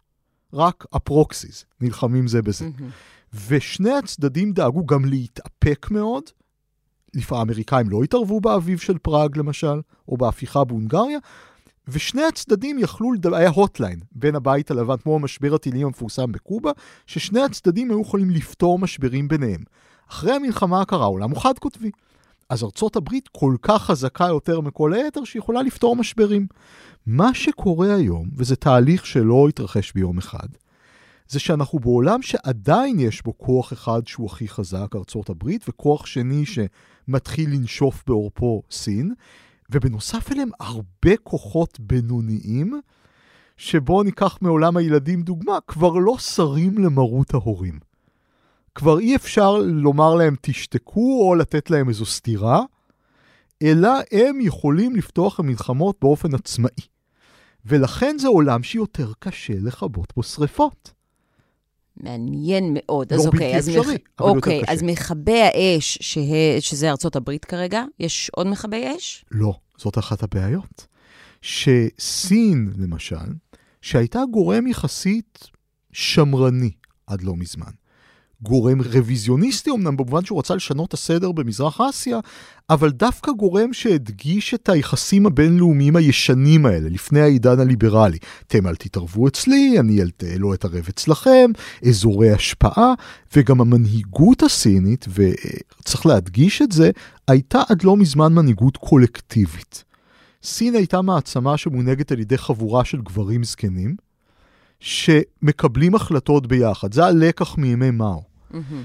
רק 0.53 0.85
הפרוקסיס 0.93 1.65
נלחמים 1.81 2.27
זה 2.27 2.41
בזה. 2.41 2.65
Mm-hmm. 2.65 3.37
ושני 3.47 3.91
הצדדים 3.91 4.53
דאגו 4.53 4.85
גם 4.85 5.05
להתאפק 5.05 5.87
מאוד. 5.91 6.23
לפעמים 7.13 7.39
האמריקאים 7.39 7.89
לא 7.89 8.03
התערבו 8.03 8.41
באביב 8.41 8.79
של 8.79 8.97
פראג 8.97 9.37
למשל, 9.37 9.81
או 10.07 10.17
בהפיכה 10.17 10.63
בהונגריה, 10.63 11.19
ושני 11.87 12.23
הצדדים 12.23 12.79
יכלו, 12.79 13.13
לדבר, 13.13 13.35
היה 13.35 13.49
הוטליין 13.49 13.99
בין 14.11 14.35
הבית 14.35 14.71
הלבן, 14.71 14.97
כמו 14.97 15.15
המשבר 15.15 15.55
הטילים 15.55 15.85
המפורסם 15.87 16.31
בקובה, 16.31 16.71
ששני 17.07 17.41
הצדדים 17.41 17.91
היו 17.91 18.01
יכולים 18.01 18.29
לפתור 18.29 18.79
משברים 18.79 19.27
ביניהם. 19.27 19.63
אחרי 20.09 20.31
המלחמה 20.31 20.81
הקרה, 20.81 21.05
עולם 21.05 21.29
הוא 21.29 21.41
חד 21.41 21.59
קוטבי. 21.59 21.91
אז 22.49 22.63
ארצות 22.63 22.95
הברית 22.95 23.27
כל 23.27 23.55
כך 23.61 23.83
חזקה 23.83 24.25
יותר 24.25 24.61
מכל 24.61 24.93
היתר, 24.93 25.23
שיכולה 25.23 25.61
לפתור 25.61 25.95
משברים. 25.95 26.47
מה 27.05 27.33
שקורה 27.33 27.95
היום, 27.95 28.29
וזה 28.37 28.55
תהליך 28.55 29.05
שלא 29.05 29.47
התרחש 29.49 29.91
ביום 29.93 30.17
אחד, 30.17 30.47
זה 31.27 31.39
שאנחנו 31.39 31.79
בעולם 31.79 32.21
שעדיין 32.21 32.99
יש 32.99 33.23
בו 33.23 33.37
כוח 33.37 33.73
אחד 33.73 34.07
שהוא 34.07 34.27
הכי 34.27 34.47
חזק, 34.47 34.95
ארצות 34.95 35.29
הברית, 35.29 35.65
וכוח 35.69 36.05
שני 36.05 36.43
שמתחיל 36.45 37.49
לנשוף 37.49 38.03
בעורפו 38.07 38.63
סין, 38.71 39.13
ובנוסף 39.69 40.31
אליהם 40.31 40.49
הרבה 40.59 41.17
כוחות 41.23 41.79
בינוניים, 41.79 42.81
שבואו 43.57 44.03
ניקח 44.03 44.37
מעולם 44.41 44.77
הילדים 44.77 45.21
דוגמה, 45.21 45.57
כבר 45.67 45.91
לא 45.91 46.17
שרים 46.17 46.77
למרות 46.77 47.33
ההורים. 47.33 47.79
כבר 48.75 48.99
אי 48.99 49.15
אפשר 49.15 49.57
לומר 49.57 50.15
להם 50.15 50.35
תשתקו 50.41 51.27
או 51.27 51.35
לתת 51.35 51.69
להם 51.69 51.89
איזו 51.89 52.05
סתירה, 52.05 52.61
אלא 53.61 53.89
הם 54.11 54.41
יכולים 54.41 54.95
לפתוח 54.95 55.39
המלחמות 55.39 55.97
באופן 56.01 56.35
עצמאי. 56.35 56.87
ולכן 57.65 58.15
זה 58.19 58.27
עולם 58.27 58.63
שיותר 58.63 59.11
קשה 59.19 59.53
לכבות 59.61 60.13
בו 60.15 60.23
שריפות. 60.23 60.93
מעניין 61.97 62.69
מאוד. 62.73 63.13
לא 63.13 63.17
אז 63.17 63.27
אוקיי, 63.27 63.57
אז, 63.57 63.69
אפשרי, 63.69 63.93
מח... 63.93 64.21
אוקיי. 64.21 64.61
אז 64.67 64.83
מכבי 64.83 65.41
האש, 65.41 65.97
שה... 66.01 66.19
שזה 66.59 66.89
ארצות 66.89 67.15
הברית 67.15 67.45
כרגע, 67.45 67.83
יש 67.99 68.29
עוד 68.33 68.47
מכבי 68.47 68.97
אש? 68.97 69.25
לא, 69.31 69.53
זאת 69.77 69.97
אחת 69.97 70.23
הבעיות. 70.23 70.87
שסין, 71.41 72.73
למשל, 72.77 73.15
שהייתה 73.81 74.19
גורם 74.31 74.67
יחסית 74.67 75.47
שמרני 75.91 76.71
עד 77.07 77.21
לא 77.21 77.35
מזמן, 77.35 77.71
גורם 78.43 78.81
רוויזיוניסטי 78.81 79.71
אמנם, 79.71 79.97
במובן 79.97 80.25
שהוא 80.25 80.39
רצה 80.39 80.55
לשנות 80.55 80.87
את 80.87 80.93
הסדר 80.93 81.31
במזרח 81.31 81.81
אסיה, 81.81 82.19
אבל 82.69 82.91
דווקא 82.91 83.31
גורם 83.31 83.73
שהדגיש 83.73 84.53
את 84.53 84.69
היחסים 84.69 85.25
הבינלאומיים 85.25 85.95
הישנים 85.95 86.65
האלה, 86.65 86.89
לפני 86.89 87.21
העידן 87.21 87.59
הליברלי. 87.59 88.17
אתם 88.47 88.67
אל 88.67 88.75
תתערבו 88.75 89.27
אצלי, 89.27 89.79
אני 89.79 90.01
אל 90.01 90.09
לא 90.37 90.53
אתערב 90.53 90.85
אצלכם, 90.89 91.51
אזורי 91.87 92.31
השפעה, 92.31 92.93
וגם 93.35 93.61
המנהיגות 93.61 94.43
הסינית, 94.43 95.05
וצריך 95.13 96.05
להדגיש 96.05 96.61
את 96.61 96.71
זה, 96.71 96.91
הייתה 97.27 97.61
עד 97.69 97.83
לא 97.83 97.97
מזמן 97.97 98.33
מנהיגות 98.33 98.77
קולקטיבית. 98.77 99.83
סין 100.43 100.75
הייתה 100.75 101.01
מעצמה 101.01 101.57
שמונהגת 101.57 102.11
על 102.11 102.19
ידי 102.19 102.37
חבורה 102.37 102.85
של 102.85 103.01
גברים 103.01 103.43
זקנים, 103.43 103.95
שמקבלים 104.79 105.95
החלטות 105.95 106.47
ביחד. 106.47 106.93
זה 106.93 107.05
הלקח 107.05 107.57
מימי 107.57 107.91
מאו. 107.91 108.32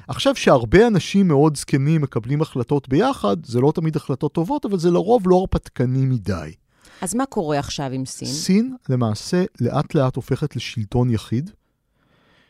עכשיו 0.08 0.36
שהרבה 0.36 0.86
אנשים 0.86 1.28
מאוד 1.28 1.56
זקנים 1.56 2.00
מקבלים 2.00 2.42
החלטות 2.42 2.88
ביחד, 2.88 3.36
זה 3.46 3.60
לא 3.60 3.72
תמיד 3.74 3.96
החלטות 3.96 4.32
טובות, 4.32 4.64
אבל 4.64 4.78
זה 4.78 4.90
לרוב 4.90 5.22
לא 5.26 5.36
הרפתקני 5.36 6.06
מדי. 6.06 6.52
אז 7.00 7.14
מה 7.14 7.26
קורה 7.26 7.58
עכשיו 7.58 7.90
עם 7.92 8.06
סין? 8.06 8.28
סין 8.28 8.76
למעשה 8.88 9.44
לאט 9.60 9.94
לאט 9.94 10.16
הופכת 10.16 10.56
לשלטון 10.56 11.10
יחיד, 11.10 11.50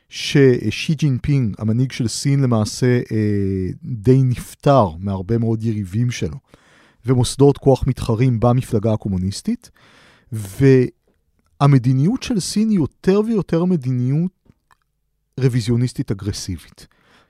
ששי 0.08 0.94
ג'ינפינג, 0.94 1.54
המנהיג 1.58 1.92
של 1.92 2.08
סין, 2.08 2.40
למעשה 2.40 3.00
אה, 3.12 3.68
די 3.82 4.22
נפטר 4.22 4.88
מהרבה 4.98 5.38
מאוד 5.38 5.62
יריבים 5.62 6.10
שלו, 6.10 6.36
ומוסדות 7.06 7.58
כוח 7.58 7.86
מתחרים 7.86 8.40
במפלגה 8.40 8.92
הקומוניסטית, 8.92 9.70
והמדיניות 11.60 12.22
של 12.22 12.40
סין 12.40 12.70
היא 12.70 12.78
יותר 12.78 13.20
ויותר 13.26 13.64
מדיניות 13.64 14.30
רוויזיוניסטית 15.40 16.10
אגרסיבית. 16.10 16.86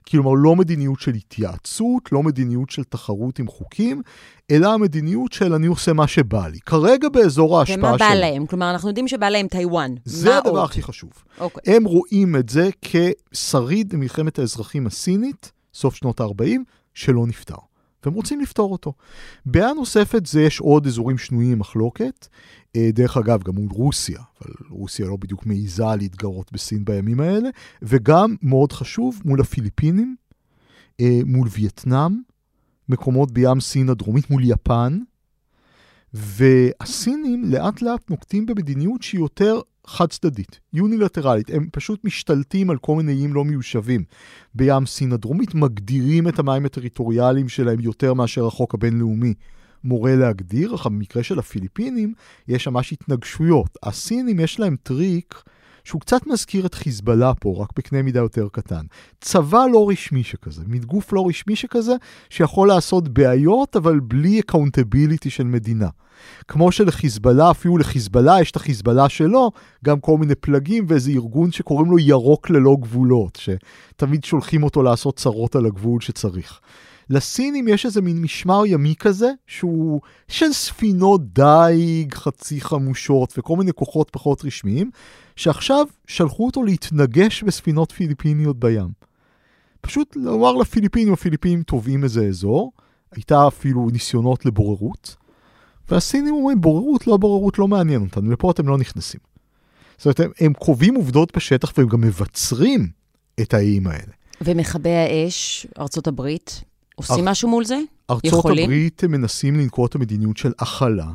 כלומר, 0.07 0.33
לא 0.33 0.55
מדיניות 0.55 0.99
של 0.99 1.13
התייעצות, 1.13 2.11
לא 2.11 2.23
מדיניות 2.23 2.69
של 2.69 2.83
תחרות 2.83 3.39
עם 3.39 3.47
חוקים, 3.47 4.01
אלא 4.51 4.73
המדיניות 4.73 5.31
של 5.33 5.53
אני 5.53 5.67
עושה 5.67 5.93
מה 5.93 6.07
שבא 6.07 6.47
לי. 6.47 6.59
כרגע 6.59 7.09
באזור 7.09 7.59
ההשפעה 7.59 7.77
ומה 7.77 7.97
שלו. 7.97 8.07
בא 8.07 8.13
להם? 8.13 8.45
כלומר, 8.45 8.71
אנחנו 8.71 8.89
יודעים 8.89 9.07
שבא 9.07 9.29
להם 9.29 9.47
טיוואן. 9.47 9.95
זה 10.05 10.37
הדבר 10.37 10.49
עוד? 10.49 10.63
הכי 10.63 10.81
חשוב. 10.81 11.09
אוקיי. 11.39 11.75
הם 11.75 11.83
רואים 11.83 12.35
את 12.35 12.49
זה 12.49 12.69
כשריד 12.81 13.93
במלחמת 13.93 14.39
האזרחים 14.39 14.87
הסינית, 14.87 15.51
סוף 15.73 15.95
שנות 15.95 16.21
ה-40, 16.21 16.59
שלא 16.93 17.27
נפתר. 17.27 17.68
והם 18.05 18.13
רוצים 18.13 18.39
לפתור 18.41 18.71
אותו. 18.71 18.93
בעיה 19.45 19.73
נוספת 19.73 20.25
זה 20.25 20.41
יש 20.41 20.59
עוד 20.59 20.87
אזורים 20.87 21.17
שנויים 21.17 21.59
מחלוקת. 21.59 22.27
אה, 22.75 22.89
דרך 22.93 23.17
אגב, 23.17 23.43
גם 23.43 23.55
מול 23.55 23.69
רוסיה, 23.71 24.19
אבל 24.41 24.53
רוסיה 24.69 25.07
לא 25.07 25.15
בדיוק 25.15 25.45
מעיזה 25.45 25.95
להתגרות 25.97 26.51
בסין 26.51 26.85
בימים 26.85 27.19
האלה, 27.19 27.49
וגם, 27.81 28.35
מאוד 28.41 28.71
חשוב, 28.71 29.21
מול 29.25 29.41
הפיליפינים, 29.41 30.15
אה, 31.01 31.19
מול 31.25 31.47
וייטנאם, 31.51 32.21
מקומות 32.89 33.31
בים 33.31 33.59
סין 33.59 33.89
הדרומית, 33.89 34.29
מול 34.29 34.43
יפן, 34.45 34.99
והסינים 36.13 37.43
לאט 37.45 37.81
לאט 37.81 38.09
נוקטים 38.09 38.45
במדיניות 38.45 39.01
שהיא 39.01 39.21
יותר 39.21 39.61
חד 39.89 40.09
צדדית, 40.09 40.59
יונילטרלית, 40.73 41.49
הם 41.49 41.67
פשוט 41.71 42.03
משתלטים 42.03 42.69
על 42.69 42.77
כל 42.77 42.95
מיני 42.95 43.11
איים 43.11 43.33
לא 43.33 43.45
מיושבים 43.45 44.03
בים 44.55 44.85
סין 44.85 45.11
הדרומית, 45.11 45.55
מגדירים 45.55 46.27
את 46.27 46.39
המים 46.39 46.65
הטריטוריאליים 46.65 47.49
שלהם 47.49 47.79
יותר 47.79 48.13
מאשר 48.13 48.45
החוק 48.45 48.73
הבינלאומי 48.73 49.33
מורה 49.83 50.15
להגדיר, 50.15 50.75
אך 50.75 50.85
במקרה 50.87 51.23
של 51.23 51.39
הפיליפינים 51.39 52.13
יש 52.47 52.67
ממש 52.67 52.93
התנגשויות. 52.93 53.77
הסינים 53.83 54.39
יש 54.39 54.59
להם 54.59 54.75
טריק 54.83 55.43
שהוא 55.89 56.01
קצת 56.01 56.27
מזכיר 56.27 56.65
את 56.65 56.73
חיזבאללה 56.73 57.33
פה, 57.33 57.55
רק 57.57 57.69
בקנה 57.75 58.01
מידה 58.01 58.19
יותר 58.19 58.47
קטן. 58.51 58.85
צבא 59.21 59.65
לא 59.71 59.89
רשמי 59.89 60.23
שכזה, 60.23 60.61
מין 60.67 60.81
גוף 60.81 61.13
לא 61.13 61.25
רשמי 61.27 61.55
שכזה, 61.55 61.93
שיכול 62.29 62.67
לעשות 62.67 63.09
בעיות, 63.09 63.75
אבל 63.75 63.99
בלי 63.99 64.39
accountability 64.39 65.29
של 65.29 65.43
מדינה. 65.43 65.89
כמו 66.47 66.71
שלחיזבאללה, 66.71 67.51
אפילו 67.51 67.77
לחיזבאללה 67.77 68.41
יש 68.41 68.51
את 68.51 68.55
החיזבאללה 68.55 69.09
שלו, 69.09 69.51
גם 69.85 69.99
כל 69.99 70.17
מיני 70.17 70.35
פלגים 70.35 70.85
ואיזה 70.87 71.11
ארגון 71.11 71.51
שקוראים 71.51 71.91
לו 71.91 71.99
ירוק 71.99 72.49
ללא 72.49 72.77
גבולות, 72.79 73.39
שתמיד 73.41 74.23
שולחים 74.23 74.63
אותו 74.63 74.83
לעשות 74.83 75.17
צרות 75.17 75.55
על 75.55 75.65
הגבול 75.65 76.01
כשצריך. 76.01 76.59
לסינים 77.09 77.67
יש 77.67 77.85
איזה 77.85 78.01
מין 78.01 78.21
משמר 78.21 78.65
ימי 78.65 78.95
כזה, 78.99 79.31
שהוא 79.47 80.01
של 80.27 80.53
ספינות 80.53 81.33
דייג 81.33 82.13
חצי 82.13 82.61
חמושות 82.61 83.33
וכל 83.37 83.55
מיני 83.55 83.73
כוחות 83.73 84.09
פחות 84.09 84.45
רשמיים, 84.45 84.91
שעכשיו 85.35 85.85
שלחו 86.07 86.45
אותו 86.45 86.63
להתנגש 86.63 87.43
בספינות 87.43 87.91
פיליפיניות 87.91 88.59
בים. 88.59 88.89
פשוט 89.81 90.15
לומר 90.15 90.53
לפיליפינים, 90.53 91.13
הפיליפינים 91.13 91.63
תובעים 91.63 92.03
איזה 92.03 92.27
אזור, 92.27 92.71
הייתה 93.11 93.47
אפילו 93.47 93.89
ניסיונות 93.89 94.45
לבוררות, 94.45 95.15
והסינים 95.89 96.33
אומרים, 96.33 96.61
בוררות, 96.61 97.07
לא 97.07 97.17
בוררות, 97.17 97.59
לא 97.59 97.67
מעניין 97.67 98.01
אותנו, 98.01 98.31
לפה 98.31 98.51
אתם 98.51 98.67
לא 98.67 98.77
נכנסים. 98.77 99.19
זאת 99.97 100.05
אומרת, 100.05 100.19
הם, 100.19 100.31
הם 100.39 100.53
קובעים 100.53 100.95
עובדות 100.95 101.35
בשטח 101.35 101.73
והם 101.77 101.87
גם 101.87 102.01
מבצרים 102.01 102.89
את 103.41 103.53
האיים 103.53 103.87
האלה. 103.87 104.13
ומכבי 104.41 104.89
האש, 104.89 105.67
ארצות 105.79 106.07
הברית, 106.07 106.63
עושים 106.99 107.27
אר- 107.27 107.31
משהו 107.31 107.49
מול 107.49 107.65
זה? 107.65 107.79
ארצות 108.11 108.25
יכולים? 108.39 108.63
הברית 108.63 109.03
מנסים 109.03 109.55
לנקוט 109.59 109.95
המדיניות 109.95 110.37
של 110.37 110.51
הכלה, 110.59 111.11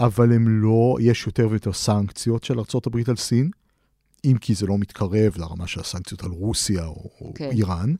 אבל 0.00 0.32
הם 0.32 0.48
לא, 0.62 0.96
יש 1.00 1.26
יותר 1.26 1.48
ויותר 1.50 1.72
סנקציות 1.72 2.44
של 2.44 2.58
ארצות 2.58 2.86
הברית 2.86 3.08
על 3.08 3.16
סין. 3.16 3.50
אם 4.24 4.36
כי 4.40 4.54
זה 4.54 4.66
לא 4.66 4.78
מתקרב 4.78 5.32
לרמה 5.36 5.66
של 5.66 5.80
הסנקציות 5.80 6.22
על 6.24 6.30
רוסיה 6.30 6.86
או, 6.86 6.94
okay. 6.94 7.24
או 7.24 7.32
כן. 7.34 7.50
איראן, 7.50 7.94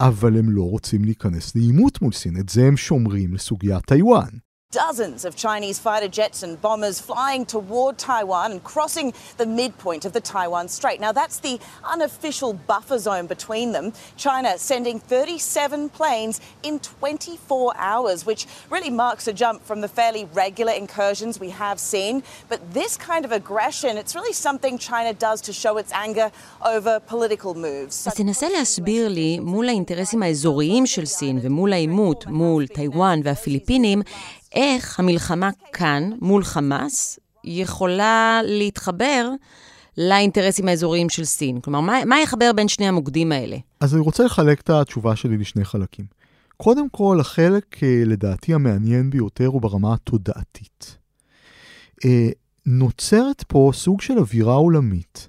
אבל 0.00 0.38
הם 0.38 0.50
לא 0.50 0.62
רוצים 0.62 1.04
להיכנס 1.04 1.56
לעימות 1.56 2.02
מול 2.02 2.12
סין. 2.12 2.36
את 2.40 2.48
זה 2.48 2.66
הם 2.66 2.76
שומרים 2.76 3.34
לסוגיית 3.34 3.84
טיוואן. 3.86 4.28
Dozens 4.73 5.23
of 5.23 5.35
Chinese 5.35 5.77
fighter 5.77 6.07
jets 6.07 6.41
and 6.41 6.59
bombers 6.59 6.99
flying 6.99 7.45
toward 7.45 7.99
Taiwan 7.99 8.51
and 8.53 8.63
crossing 8.63 9.13
the 9.37 9.45
midpoint 9.45 10.03
of 10.03 10.13
the 10.13 10.19
Taiwan 10.19 10.67
Strait. 10.67 10.99
Now, 10.99 11.11
that's 11.11 11.37
the 11.47 11.59
unofficial 11.83 12.53
buffer 12.53 12.97
zone 12.97 13.27
between 13.27 13.71
them. 13.71 13.93
China 14.17 14.57
sending 14.57 14.97
37 14.99 15.89
planes 15.89 16.41
in 16.63 16.79
24 16.79 17.73
hours, 17.77 18.25
which 18.25 18.47
really 18.71 18.89
marks 18.89 19.27
a 19.27 19.33
jump 19.33 19.63
from 19.63 19.81
the 19.81 19.87
fairly 19.87 20.25
regular 20.33 20.73
incursions 20.73 21.39
we 21.39 21.51
have 21.51 21.79
seen. 21.79 22.23
But 22.49 22.59
this 22.73 22.97
kind 22.97 23.25
of 23.25 23.31
aggression, 23.31 23.91
it's 24.01 24.15
really 24.15 24.33
something 24.33 24.79
China 24.79 25.13
does 25.13 25.39
to 25.41 25.53
show 25.53 25.77
its 25.77 25.91
anger 25.93 26.31
over 26.65 26.99
political 26.99 27.53
moves. 27.53 28.07
אז 28.07 28.13
תנסה 28.15 28.49
להסביר 28.49 29.07
לי, 29.07 29.39
מול 29.39 29.67
האינטרסים 29.69 30.23
האזוריים 30.23 30.85
של 30.85 31.05
סין 31.05 31.39
ומול 31.41 31.73
העימות 31.73 32.25
מול 32.27 32.67
טיוואן 32.67 33.21
והפיליפינים, 33.23 34.01
איך 34.54 35.00
המלחמה 35.00 35.50
כאן, 35.72 36.10
מול 36.20 36.44
חמאס, 36.44 37.18
יכולה 37.44 38.40
להתחבר 38.44 39.30
לאינטרסים 39.98 40.68
האזוריים 40.68 41.08
של 41.08 41.24
סין? 41.24 41.60
כלומר, 41.60 41.80
מה, 41.80 42.04
מה 42.04 42.20
יחבר 42.20 42.50
בין 42.56 42.68
שני 42.68 42.88
המוקדים 42.88 43.32
האלה? 43.32 43.56
אז 43.80 43.94
אני 43.94 44.02
רוצה 44.02 44.24
לחלק 44.24 44.60
את 44.60 44.70
התשובה 44.70 45.16
שלי 45.16 45.36
לשני 45.36 45.64
חלקים. 45.64 46.06
קודם 46.56 46.88
כל, 46.88 47.20
החלק, 47.20 47.84
אה, 47.84 48.02
לדעתי, 48.06 48.54
המעניין 48.54 49.10
ביותר 49.10 49.46
הוא 49.46 49.60
ברמה 49.60 49.94
התודעתית. 49.94 50.96
אה, 52.04 52.28
נוצרת 52.66 53.44
פה 53.48 53.70
סוג 53.74 54.00
של 54.00 54.18
אווירה 54.18 54.54
עולמית, 54.54 55.28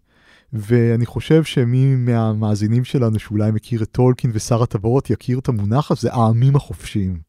ואני 0.54 1.06
חושב 1.06 1.44
שמי 1.44 1.96
מהמאזינים 1.96 2.86
שלנו 2.86 3.20
שאולי 3.20 3.52
מכיר 3.52 3.84
את 3.84 3.92
טולקין 3.92 4.32
ושר 4.34 4.64
הטבעות 4.64 5.10
יכיר 5.10 5.40
את 5.40 5.48
המונח 5.50 5.92
הזה, 5.92 6.14
העמים 6.14 6.56
החופשיים. 6.56 7.20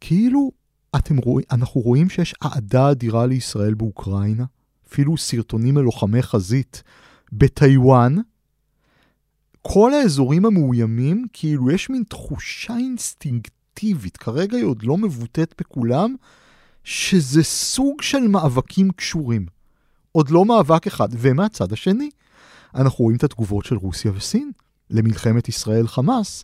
כאילו 0.00 0.50
אתם 0.96 1.16
רואים, 1.16 1.46
אנחנו 1.50 1.80
רואים 1.80 2.10
שיש 2.10 2.34
אהדה 2.44 2.90
אדירה 2.90 3.26
לישראל 3.26 3.74
באוקראינה, 3.74 4.44
אפילו 4.88 5.16
סרטונים 5.16 5.76
ללוחמי 5.76 6.22
חזית 6.22 6.82
בטיוואן. 7.32 8.16
כל 9.62 9.94
האזורים 9.94 10.46
המאוימים, 10.46 11.26
כאילו 11.32 11.70
יש 11.70 11.90
מין 11.90 12.02
תחושה 12.08 12.76
אינסטינקטיבית, 12.76 14.16
כרגע 14.16 14.56
היא 14.56 14.64
עוד 14.64 14.82
לא 14.82 14.96
מבוטאת 14.96 15.54
בכולם, 15.58 16.14
שזה 16.84 17.42
סוג 17.42 18.02
של 18.02 18.28
מאבקים 18.28 18.90
קשורים. 18.90 19.46
עוד 20.12 20.30
לא 20.30 20.44
מאבק 20.44 20.86
אחד. 20.86 21.08
ומהצד 21.10 21.72
השני, 21.72 22.10
אנחנו 22.74 23.04
רואים 23.04 23.16
את 23.16 23.24
התגובות 23.24 23.64
של 23.64 23.76
רוסיה 23.76 24.12
וסין 24.14 24.50
למלחמת 24.90 25.48
ישראל-חמאס, 25.48 26.42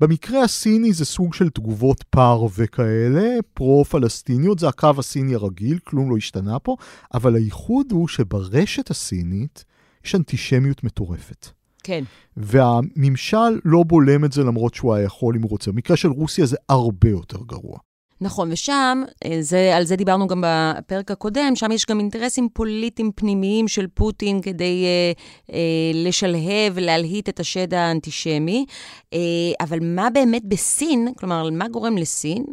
במקרה 0.00 0.42
הסיני 0.42 0.92
זה 0.92 1.04
סוג 1.04 1.34
של 1.34 1.50
תגובות 1.50 2.04
פר 2.10 2.46
וכאלה, 2.56 3.36
פרו-פלסטיניות, 3.54 4.58
זה 4.58 4.68
הקו 4.68 4.90
הסיני 4.98 5.34
הרגיל, 5.34 5.78
כלום 5.84 6.10
לא 6.10 6.16
השתנה 6.16 6.58
פה, 6.58 6.76
אבל 7.14 7.36
הייחוד 7.36 7.86
הוא 7.92 8.08
שברשת 8.08 8.90
הסינית 8.90 9.64
יש 10.04 10.14
אנטישמיות 10.14 10.84
מטורפת. 10.84 11.48
כן. 11.82 12.04
והממשל 12.36 13.60
לא 13.64 13.82
בולם 13.82 14.24
את 14.24 14.32
זה 14.32 14.44
למרות 14.44 14.74
שהוא 14.74 14.94
היה 14.94 15.04
יכול 15.04 15.36
אם 15.36 15.42
הוא 15.42 15.50
רוצה. 15.50 15.72
במקרה 15.72 15.96
של 15.96 16.08
רוסיה 16.08 16.46
זה 16.46 16.56
הרבה 16.68 17.08
יותר 17.08 17.38
גרוע. 17.46 17.78
נכון, 18.20 18.52
ושם, 18.52 19.02
אה, 19.24 19.36
זה, 19.40 19.76
על 19.76 19.84
זה 19.84 19.96
דיברנו 19.96 20.26
גם 20.26 20.44
בפרק 20.46 21.10
הקודם, 21.10 21.52
שם 21.54 21.72
יש 21.72 21.86
גם 21.86 22.00
אינטרסים 22.00 22.48
פוליטיים 22.52 23.10
פנימיים 23.14 23.68
של 23.68 23.86
פוטין 23.94 24.40
כדי 24.42 24.84
אה, 24.84 25.12
אה, 25.54 25.58
לשלהב, 25.94 26.78
להלהיט 26.78 27.28
את 27.28 27.40
השד 27.40 27.74
האנטישמי. 27.74 28.66
אה, 29.12 29.18
אבל 29.60 29.78
מה 29.82 30.10
באמת 30.10 30.44
בסין, 30.44 31.08
כלומר, 31.18 31.50
מה 31.50 31.68
גורם 31.68 31.96
לסין 31.96 32.44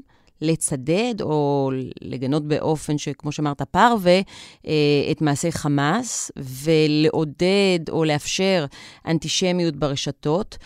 לצדד 0.41 1.21
או 1.21 1.71
לגנות 2.01 2.47
באופן 2.47 2.97
שכמו 2.97 3.31
שאמרת, 3.31 3.61
פרווה, 3.61 4.19
אה, 4.67 5.11
את 5.11 5.21
מעשי 5.21 5.51
חמאס, 5.51 6.31
ולעודד 6.37 7.79
או 7.89 8.03
לאפשר 8.03 8.65
אנטישמיות 9.07 9.75
ברשתות? 9.75 10.57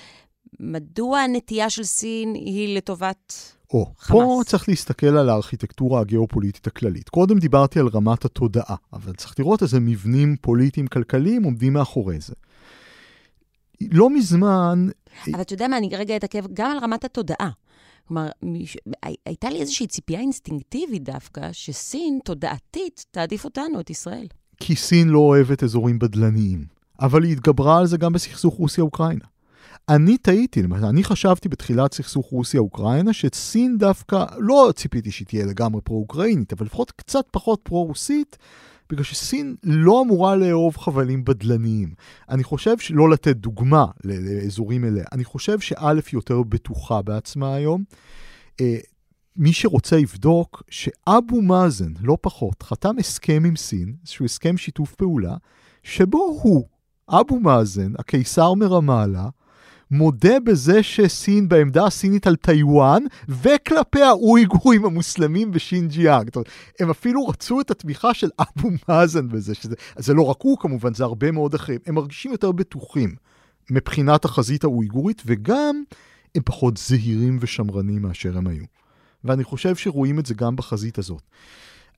מדוע 0.60 1.20
הנטייה 1.20 1.70
של 1.70 1.84
סין 1.84 2.34
היא 2.34 2.78
לטובת 2.78 3.55
או, 3.74 3.94
חמאס. 3.98 4.20
פה 4.20 4.42
צריך 4.46 4.70
להסתכל 4.70 5.18
על 5.18 5.30
הארכיטקטורה 5.30 6.02
הגיאופוליטית 6.02 6.68
הכללית. 6.68 7.10
קודם 7.10 7.40
דיברתי 7.40 7.80
על 7.80 7.88
רמת 7.88 8.26
התודעה, 8.26 8.76
אבל 8.94 9.14
צריך 9.14 9.40
לראות 9.40 9.64
איזה 9.64 9.80
מבנים 9.80 10.36
פוליטיים 10.42 10.88
כלכליים 10.88 11.44
עומדים 11.44 11.74
מאחורי 11.74 12.20
זה. 12.20 12.34
לא 13.82 14.10
מזמן... 14.10 14.88
אבל 15.34 15.42
אתה 15.42 15.54
יודע 15.54 15.68
מה, 15.68 15.78
אני 15.78 15.90
רגע 15.96 16.16
אתעכב 16.16 16.46
גם 16.54 16.72
על 16.72 16.78
רמת 16.78 17.04
התודעה. 17.06 17.50
כלומר, 18.08 18.30
מש... 18.44 18.78
הייתה 19.26 19.50
לי 19.50 19.60
איזושהי 19.60 19.88
ציפייה 19.88 20.20
אינסטינקטיבית 20.20 21.04
דווקא, 21.04 21.50
שסין 21.52 22.20
תודעתית 22.24 23.06
תעדיף 23.12 23.46
אותנו, 23.46 23.80
את 23.80 23.90
ישראל. 23.90 24.28
כי 24.60 24.76
סין 24.76 25.10
לא 25.10 25.20
אוהבת 25.20 25.64
אזורים 25.64 26.00
בדלניים, 26.00 26.66
אבל 27.00 27.24
היא 27.24 27.32
התגברה 27.32 27.80
על 27.80 27.86
זה 27.86 27.98
גם 27.98 28.14
בסכסוך 28.14 28.56
רוסיה-אוקראינה. 28.56 29.26
אני 29.90 30.18
טעיתי, 30.18 30.62
למשל, 30.62 30.86
אני 30.86 31.04
חשבתי 31.04 31.50
בתחילת 31.50 31.94
סכסוך 31.94 32.28
רוסיה-אוקראינה 32.32 33.14
שסין 33.14 33.78
דווקא, 33.78 34.26
לא 34.38 34.72
ציפיתי 34.76 35.12
שהיא 35.12 35.28
תהיה 35.28 35.46
לגמרי 35.46 35.82
פרו-אוקראינית, 35.82 36.54
אבל 36.54 36.66
לפחות 36.66 36.92
קצת 36.92 37.26
פחות 37.32 37.60
פרו-רוסית, 37.64 38.38
בגלל 38.90 39.04
שסין 39.04 39.56
לא 39.64 40.02
אמורה 40.02 40.36
לאהוב 40.36 40.78
חבלים 40.78 41.26
בדלניים. 41.26 41.94
אני 42.30 42.44
חושב 42.44 42.78
שלא 42.78 43.10
לתת 43.10 43.36
דוגמה 43.36 43.86
לאזורים 44.04 44.86
אלה, 44.86 45.04
אני 45.12 45.24
חושב 45.24 45.60
שא' 45.60 45.94
יותר 46.14 46.44
בטוחה 46.44 47.02
בעצמה 47.02 47.56
היום. 47.56 47.84
אה, 48.62 48.78
מי 49.38 49.54
שרוצה 49.54 49.98
יבדוק 49.98 50.64
שאבו 50.70 51.42
מאזן, 51.42 51.94
לא 52.02 52.18
פחות, 52.22 52.64
חתם 52.64 52.96
הסכם 53.00 53.44
עם 53.46 53.56
סין, 53.56 53.96
איזשהו 54.02 54.26
הסכם 54.26 54.58
שיתוף 54.58 54.96
פעולה, 54.96 55.36
שבו 55.84 56.40
הוא, 56.44 56.68
אבו 57.10 57.40
מאזן, 57.40 57.94
הקיסר 58.00 58.54
מרמאללה, 58.54 59.30
מודה 59.92 60.40
בזה 60.40 60.84
שסין 60.84 61.50
בעמדה 61.50 61.86
הסינית 61.86 62.28
על 62.28 62.36
טיוואן, 62.36 63.04
וכלפי 63.30 64.02
האויגורים 64.02 64.86
המוסלמים 64.86 65.52
בשינג'יאנג. 65.52 66.30
הם 66.80 66.90
אפילו 66.90 67.28
רצו 67.28 67.62
את 67.62 67.72
התמיכה 67.72 68.14
של 68.14 68.30
אבו 68.40 68.70
מאזן 68.90 69.30
בזה, 69.30 69.56
שזה, 69.56 69.76
זה 69.98 70.14
לא 70.14 70.22
רק 70.22 70.38
הוא 70.42 70.58
כמובן, 70.58 70.94
זה 70.94 71.04
הרבה 71.04 71.32
מאוד 71.32 71.54
אחרים. 71.54 71.80
הם 71.86 71.96
מרגישים 71.96 72.32
יותר 72.32 72.52
בטוחים 72.52 73.16
מבחינת 73.72 74.26
החזית 74.26 74.64
האויגורית, 74.64 75.22
וגם 75.26 75.84
הם 76.36 76.42
פחות 76.46 76.78
זהירים 76.78 77.38
ושמרנים 77.42 78.02
מאשר 78.02 78.38
הם 78.38 78.48
היו. 78.48 78.64
ואני 79.24 79.44
חושב 79.44 79.76
שרואים 79.76 80.20
את 80.20 80.26
זה 80.26 80.34
גם 80.34 80.56
בחזית 80.56 80.98
הזאת. 80.98 81.22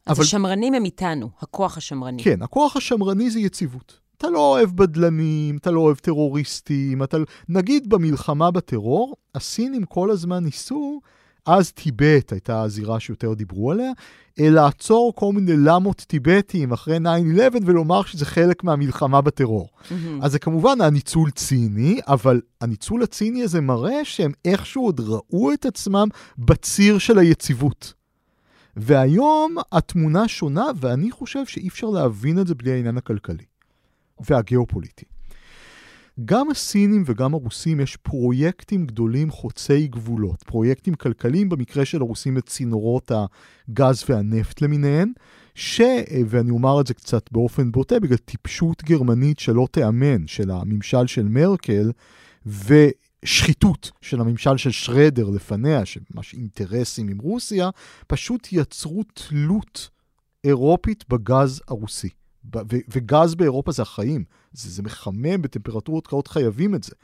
אז 0.06 0.18
אבל... 0.18 0.24
השמרנים 0.24 0.74
הם 0.74 0.86
איתנו, 0.86 1.30
הכוח 1.40 1.78
השמרני. 1.78 2.24
כן, 2.24 2.42
הכוח 2.42 2.78
השמרני 2.78 3.30
זה 3.30 3.40
יציבות. 3.40 4.00
אתה 4.18 4.30
לא 4.30 4.40
אוהב 4.40 4.70
בדלנים, 4.76 5.58
אתה 5.58 5.72
לא 5.72 5.80
אוהב 5.80 5.98
טרוריסטים, 5.98 7.04
אתה... 7.04 7.18
נגיד 7.50 7.90
במלחמה 7.90 8.52
בטרור, 8.52 9.16
הסינים 9.36 9.84
כל 9.84 10.12
הזמן 10.12 10.44
ניסו, 10.44 11.02
אז 11.46 11.72
טיבט 11.72 12.32
הייתה 12.32 12.62
הזירה 12.62 13.00
שיותר 13.00 13.34
דיברו 13.34 13.72
עליה, 13.72 13.92
אה, 14.40 14.50
לעצור 14.50 15.14
כל 15.16 15.34
מיני 15.34 15.54
למות 15.58 15.98
טיבטיים 15.98 16.72
אחרי 16.72 16.98
9-11 16.98 17.02
ולומר 17.66 18.04
שזה 18.04 18.26
חלק 18.26 18.64
מהמלחמה 18.64 19.22
בטרור. 19.22 19.70
Mm-hmm. 19.74 19.94
אז 20.22 20.32
זה 20.32 20.40
כמובן 20.40 20.82
הניצול 20.82 21.32
ציני, 21.32 22.00
אבל 22.08 22.42
הניצול 22.62 23.04
הציני 23.04 23.44
הזה 23.44 23.62
מראה 23.62 24.06
שהם 24.06 24.32
איכשהו 24.46 24.84
עוד 24.84 25.00
ראו 25.00 25.54
את 25.54 25.66
עצמם 25.66 26.08
בציר 26.38 26.98
של 26.98 27.20
היציבות. 27.20 27.94
והיום 28.78 29.56
התמונה 29.72 30.28
שונה, 30.28 30.66
ואני 30.80 31.12
חושב 31.12 31.46
שאי 31.46 31.68
אפשר 31.68 31.88
להבין 31.88 32.40
את 32.40 32.48
זה 32.48 32.56
בלי 32.56 32.72
העניין 32.72 32.98
הכלכלי. 32.98 33.44
והגיאופוליטי. 34.30 35.06
גם 36.26 36.50
הסינים 36.52 37.04
וגם 37.06 37.34
הרוסים 37.34 37.80
יש 37.80 37.96
פרויקטים 37.96 38.86
גדולים 38.86 39.32
חוצי 39.32 39.88
גבולות, 39.88 40.44
פרויקטים 40.44 40.94
כלכליים, 40.94 41.50
במקרה 41.50 41.86
של 41.86 42.02
הרוסים 42.02 42.38
את 42.38 42.46
צינורות 42.46 43.12
הגז 43.12 44.04
והנפט 44.10 44.62
למיניהן, 44.62 45.12
ש... 45.56 45.82
ואני 46.28 46.52
אומר 46.52 46.82
את 46.82 46.88
זה 46.88 46.94
קצת 46.94 47.32
באופן 47.32 47.72
בוטה, 47.72 48.00
בגלל 48.00 48.18
טיפשות 48.18 48.84
גרמנית 48.84 49.40
שלא 49.40 49.68
תיאמן, 49.72 50.28
של 50.28 50.52
הממשל 50.52 51.08
של 51.08 51.28
מרקל, 51.28 51.92
ושחיתות 52.46 53.92
של 54.02 54.22
הממשל 54.22 54.58
של 54.58 54.72
שרדר 54.72 55.30
לפניה, 55.30 55.86
שממש 55.86 56.34
אינטרסים 56.34 57.10
עם 57.10 57.18
רוסיה, 57.18 57.70
פשוט 58.08 58.48
יצרו 58.52 59.04
תלות 59.14 59.90
אירופית 60.44 61.06
בגז 61.10 61.62
הרוסי. 61.68 62.10
וגז 62.90 63.36
באירופה 63.36 63.72
זה 63.72 63.82
החיים, 63.82 64.24
זה, 64.52 64.70
זה 64.70 64.84
מחמם 64.84 65.42
בטמפרטורות 65.42 66.08
קרות, 66.08 66.28
חייבים 66.28 66.76
את 66.76 66.84
זה. 66.84 66.96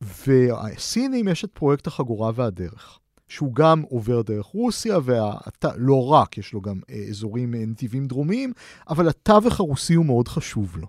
והסינים 0.00 1.28
יש 1.28 1.44
את 1.44 1.50
פרויקט 1.52 1.86
החגורה 1.86 2.30
והדרך, 2.34 2.98
שהוא 3.28 3.54
גם 3.54 3.82
עובר 3.82 4.22
דרך 4.22 4.46
רוסיה, 4.46 4.98
ולא 5.04 6.06
רק, 6.08 6.38
יש 6.38 6.52
לו 6.52 6.60
גם 6.60 6.80
אה, 6.90 7.04
אזורים, 7.08 7.54
אה, 7.54 7.66
נתיבים 7.66 8.06
דרומיים, 8.06 8.52
אבל 8.88 9.08
התווך 9.08 9.60
הרוסי 9.60 9.94
הוא 9.94 10.06
מאוד 10.06 10.28
חשוב 10.28 10.76
לו. 10.76 10.86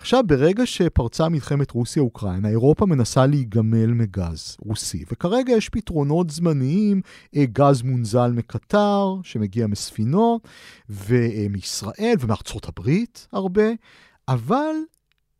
עכשיו, 0.00 0.24
ברגע 0.26 0.66
שפרצה 0.66 1.28
מלחמת 1.28 1.70
רוסיה-אוקראינה, 1.70 2.48
אירופה 2.48 2.86
מנסה 2.86 3.26
להיגמל 3.26 3.86
מגז 3.86 4.56
רוסי, 4.60 5.04
וכרגע 5.12 5.52
יש 5.52 5.68
פתרונות 5.68 6.30
זמניים, 6.30 7.00
אה, 7.36 7.44
גז 7.52 7.82
מונזל 7.82 8.32
מקטר, 8.32 9.14
שמגיע 9.22 9.66
מספינות, 9.66 10.48
ומישראל 10.88 12.14
ומארצות 12.20 12.68
הברית 12.68 13.28
הרבה, 13.32 13.68
אבל 14.28 14.74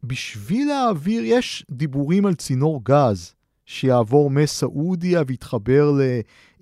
בשביל 0.05 0.69
להעביר, 0.69 1.23
יש 1.25 1.67
דיבורים 1.71 2.27
על 2.27 2.35
צינור 2.35 2.81
גז 2.85 3.35
שיעבור 3.67 4.31
מסעודיה 4.31 5.23
ויתחבר 5.27 5.93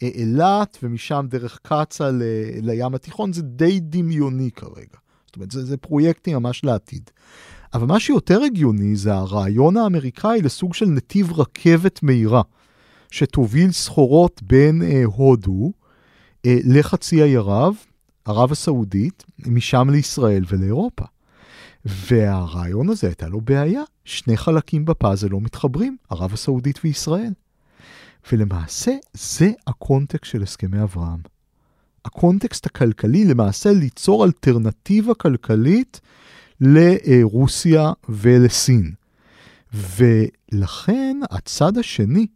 לאילת, 0.03 0.79
ומשם 0.83 1.27
דרך 1.31 1.59
קצ"א 1.63 2.11
לים 2.63 2.95
התיכון, 2.95 3.33
זה 3.33 3.43
די 3.43 3.81
דמיוני 3.81 4.51
כרגע. 4.51 4.99
זאת 5.27 5.37
אומרת, 5.37 5.51
זה, 5.51 5.65
זה 5.65 5.77
פרויקטים 5.77 6.37
ממש 6.37 6.65
לעתיד. 6.65 7.11
אבל 7.75 7.87
מה 7.87 8.01
שיותר 8.01 8.43
הגיוני 8.43 8.97
זה 8.97 9.15
הרעיון 9.15 9.77
האמריקאי 9.77 10.43
לסוג 10.43 10.75
של 10.75 10.87
נתיב 10.87 11.33
רכבת 11.33 12.03
מהירה, 12.03 12.43
שתוביל 13.11 13.73
סחורות 13.73 14.43
בין 14.43 14.83
אה, 14.83 15.03
הודו 15.05 15.73
אה, 16.47 16.59
לחצי 16.65 17.23
האי 17.23 17.37
ערב, 17.37 17.75
ערב 18.25 18.53
הסעודית, 18.53 19.25
משם 19.47 19.91
לישראל 19.91 20.45
ולאירופה. 20.49 21.05
והרעיון 21.85 22.89
הזה 22.89 23.07
הייתה 23.07 23.29
לו 23.29 23.41
בעיה, 23.41 23.83
שני 24.05 24.37
חלקים 24.37 24.85
בפאזל 24.85 25.29
לא 25.31 25.41
מתחברים, 25.41 25.97
ערב 26.11 26.33
הסעודית 26.33 26.81
וישראל. 26.85 27.33
ולמעשה 28.33 28.93
זה 29.15 29.51
הקונטקסט 29.67 30.33
של 30.33 30.43
הסכמי 30.43 30.83
אברהם. 30.83 31.21
הקונטקסט 32.05 32.67
הכלכלי 32.67 33.25
למעשה 33.25 33.73
ליצור 33.73 34.25
אלטרנטיבה 34.25 35.15
כלכלית 35.15 36.01
לרוסיה 36.61 37.93
ולסין. 38.09 38.93
ולכן 39.73 41.17
הצד 41.31 41.79
השני, 41.79 42.27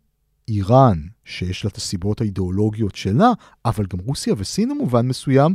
איראן, 0.49 0.99
שיש 1.25 1.65
לה 1.65 1.71
את 1.71 1.77
הסיבות 1.77 2.21
האידיאולוגיות 2.21 2.97
שלה, 2.97 3.33
אבל 3.65 3.87
גם 3.87 3.99
רוסיה 3.99 4.35
וסין 4.39 4.69
במובן 4.69 5.09
מסוים, 5.09 5.55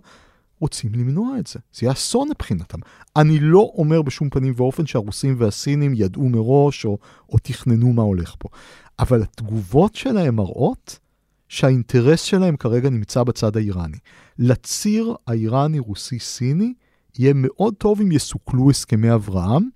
רוצים 0.59 0.91
למנוע 0.93 1.39
את 1.39 1.47
זה. 1.47 1.59
זה 1.73 1.85
יהיה 1.85 1.93
אסון 1.93 2.29
מבחינתם. 2.29 2.77
אני 3.15 3.39
לא 3.39 3.71
אומר 3.73 4.01
בשום 4.01 4.29
פנים 4.29 4.53
ואופן 4.57 4.85
שהרוסים 4.85 5.35
והסינים 5.37 5.93
ידעו 5.95 6.29
מראש 6.29 6.85
או, 6.85 6.97
או 7.29 7.37
תכננו 7.37 7.93
מה 7.93 8.01
הולך 8.01 8.35
פה, 8.39 8.49
אבל 8.99 9.21
התגובות 9.21 9.95
שלהם 9.95 10.35
מראות 10.35 10.99
שהאינטרס 11.49 12.21
שלהם 12.21 12.57
כרגע 12.57 12.89
נמצא 12.89 13.23
בצד 13.23 13.57
האיראני. 13.57 13.97
לציר 14.39 15.15
האיראני-רוסי-סיני 15.27 16.73
יהיה 17.19 17.33
מאוד 17.35 17.73
טוב 17.77 18.01
אם 18.01 18.11
יסוכלו 18.11 18.69
הסכמי 18.69 19.13
אברהם, 19.13 19.69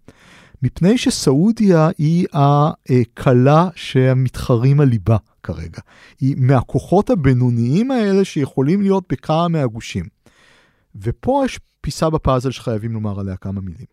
מפני 0.63 0.97
שסעודיה 0.97 1.89
היא 1.97 2.27
הכלה 2.33 3.69
שמתחרים 3.75 4.79
על 4.79 4.87
ליבה 4.87 5.17
כרגע. 5.43 5.79
היא 6.19 6.35
מהכוחות 6.37 7.09
הבינוניים 7.09 7.91
האלה 7.91 8.25
שיכולים 8.25 8.81
להיות 8.81 9.03
בכמה 9.09 9.47
מהגושים. 9.47 10.05
ופה 10.95 11.43
יש 11.45 11.59
פיסה 11.81 12.09
בפאזל 12.09 12.51
שחייבים 12.51 12.91
לומר 12.91 13.19
עליה 13.19 13.37
כמה 13.37 13.61
מילים. 13.61 13.85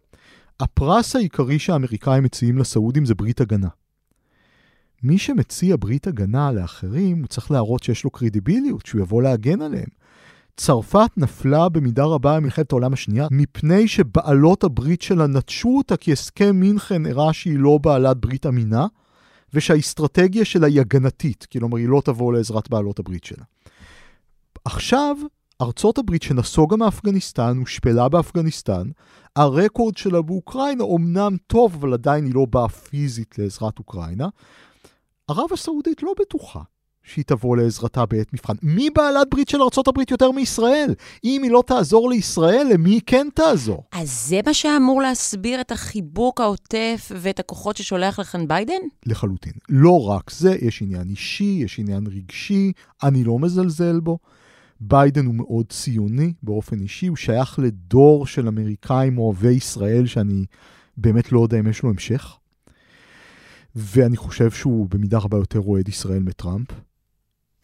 הפרס 0.61 1.17
העיקרי 1.17 1.59
שהאמריקאים 1.59 2.23
מציעים 2.23 2.59
לסעודים 2.59 3.05
זה 3.05 3.15
ברית 3.15 3.41
הגנה. 3.41 3.69
מי 5.03 5.19
שמציע 5.19 5.77
ברית 5.79 6.07
הגנה 6.07 6.53
לאחרים, 6.53 7.19
הוא 7.19 7.27
צריך 7.27 7.51
להראות 7.51 7.83
שיש 7.83 8.05
לו 8.05 8.11
קרדיביליות, 8.11 8.87
שהוא 8.87 9.01
יבוא 9.01 9.23
להגן 9.23 9.63
עליהם. 9.63 9.89
צרפת 10.59 11.11
נפלה 11.17 11.69
במידה 11.69 12.05
רבה 12.05 12.37
במלחמת 12.37 12.73
העולם 12.73 12.93
השנייה, 12.93 13.27
מפני 13.31 13.89
שבעלות 13.89 14.65
הברית 14.65 15.03
שלה 15.03 15.27
נטשו 15.27 15.69
אותה 15.79 15.97
כי 15.97 16.13
הסכם 16.13 16.57
מינכן 16.57 17.07
הראה 17.07 17.33
שהיא 17.33 17.59
לא 17.59 17.79
בעלת 17.83 18.17
ברית 18.17 18.47
אמינה, 18.47 18.87
ושהאסטרטגיה 19.55 20.45
שלה 20.45 20.67
היא 20.67 20.81
הגנתית, 20.81 21.47
כלומר 21.53 21.77
היא 21.77 21.89
לא 21.89 22.03
תבוא 22.05 22.33
לעזרת 22.33 22.71
בעלות 22.71 22.99
הברית 22.99 23.25
שלה. 23.25 23.45
עכשיו, 24.65 25.17
ארצות 25.63 25.99
הברית 25.99 26.23
שנסוגה 26.23 26.77
מאפגניסטן, 26.77 27.57
הושפלה 27.59 28.09
באפגניסטן, 28.09 28.91
הרקורד 29.37 29.97
שלה 29.97 30.23
באוקראינה 30.23 30.85
אומנם 30.85 31.37
טוב, 31.47 31.75
אבל 31.75 31.93
עדיין 31.93 32.25
היא 32.25 32.35
לא 32.35 32.47
באה 32.51 32.69
פיזית 32.69 33.39
לעזרת 33.39 33.79
אוקראינה. 33.79 34.29
ערב 35.29 35.53
הסעודית 35.53 36.03
לא 36.03 36.13
בטוחה 36.21 36.61
שהיא 37.09 37.25
תבוא 37.25 37.57
לעזרתה 37.57 38.07
בעת 38.07 38.33
מבחן. 38.33 38.55
מי 38.63 38.91
בעלת 38.91 39.27
ברית 39.31 39.49
של 39.49 39.59
הברית 39.87 40.11
יותר 40.11 40.31
מישראל? 40.31 40.95
אם 41.25 41.41
היא 41.43 41.51
לא 41.51 41.63
תעזור 41.67 42.11
לישראל, 42.11 42.67
למי 42.73 42.91
היא 42.91 43.01
כן 43.07 43.29
תעזור? 43.35 43.85
אז 43.93 44.29
זה 44.29 44.41
מה 44.47 44.55
שאמור 44.55 45.03
להסביר 45.03 45.61
את 45.61 45.73
החיבוק 45.73 46.41
העוטף 46.41 47.13
ואת 47.15 47.41
הכוחות 47.41 47.77
ששולח 47.77 48.19
לכאן 48.19 48.49
ביידן? 48.49 48.73
לחלוטין. 49.07 49.53
לא 49.69 50.09
רק 50.09 50.31
זה, 50.31 50.57
יש 50.61 50.83
עניין 50.83 51.09
אישי, 51.09 51.61
יש 51.65 51.79
עניין 51.79 52.07
רגשי, 52.07 52.73
אני 53.03 53.25
לא 53.25 53.39
מזלזל 53.39 54.01
בו. 54.01 54.19
ביידן 54.81 55.27
הוא 55.27 55.35
מאוד 55.35 55.67
ציוני 55.69 56.33
באופן 56.43 56.81
אישי, 56.81 57.07
הוא 57.07 57.17
שייך 57.17 57.59
לדור 57.59 58.27
של 58.27 58.49
אמריקאים 58.49 59.19
אוהבי 59.19 59.53
ישראל 59.53 60.07
שאני 60.07 60.45
באמת 60.97 61.33
לא 61.33 61.41
יודע 61.41 61.61
אם 61.61 61.67
יש 61.69 61.83
לו 61.83 61.91
המשך. 61.91 62.37
ואני 63.77 64.17
חושב 64.17 64.51
שהוא 64.51 64.87
במידה 64.91 65.19
רבה 65.19 65.39
יותר 65.39 65.61
אוהד 65.61 65.89
ישראל 65.89 66.19
מטראמפ. 66.19 66.69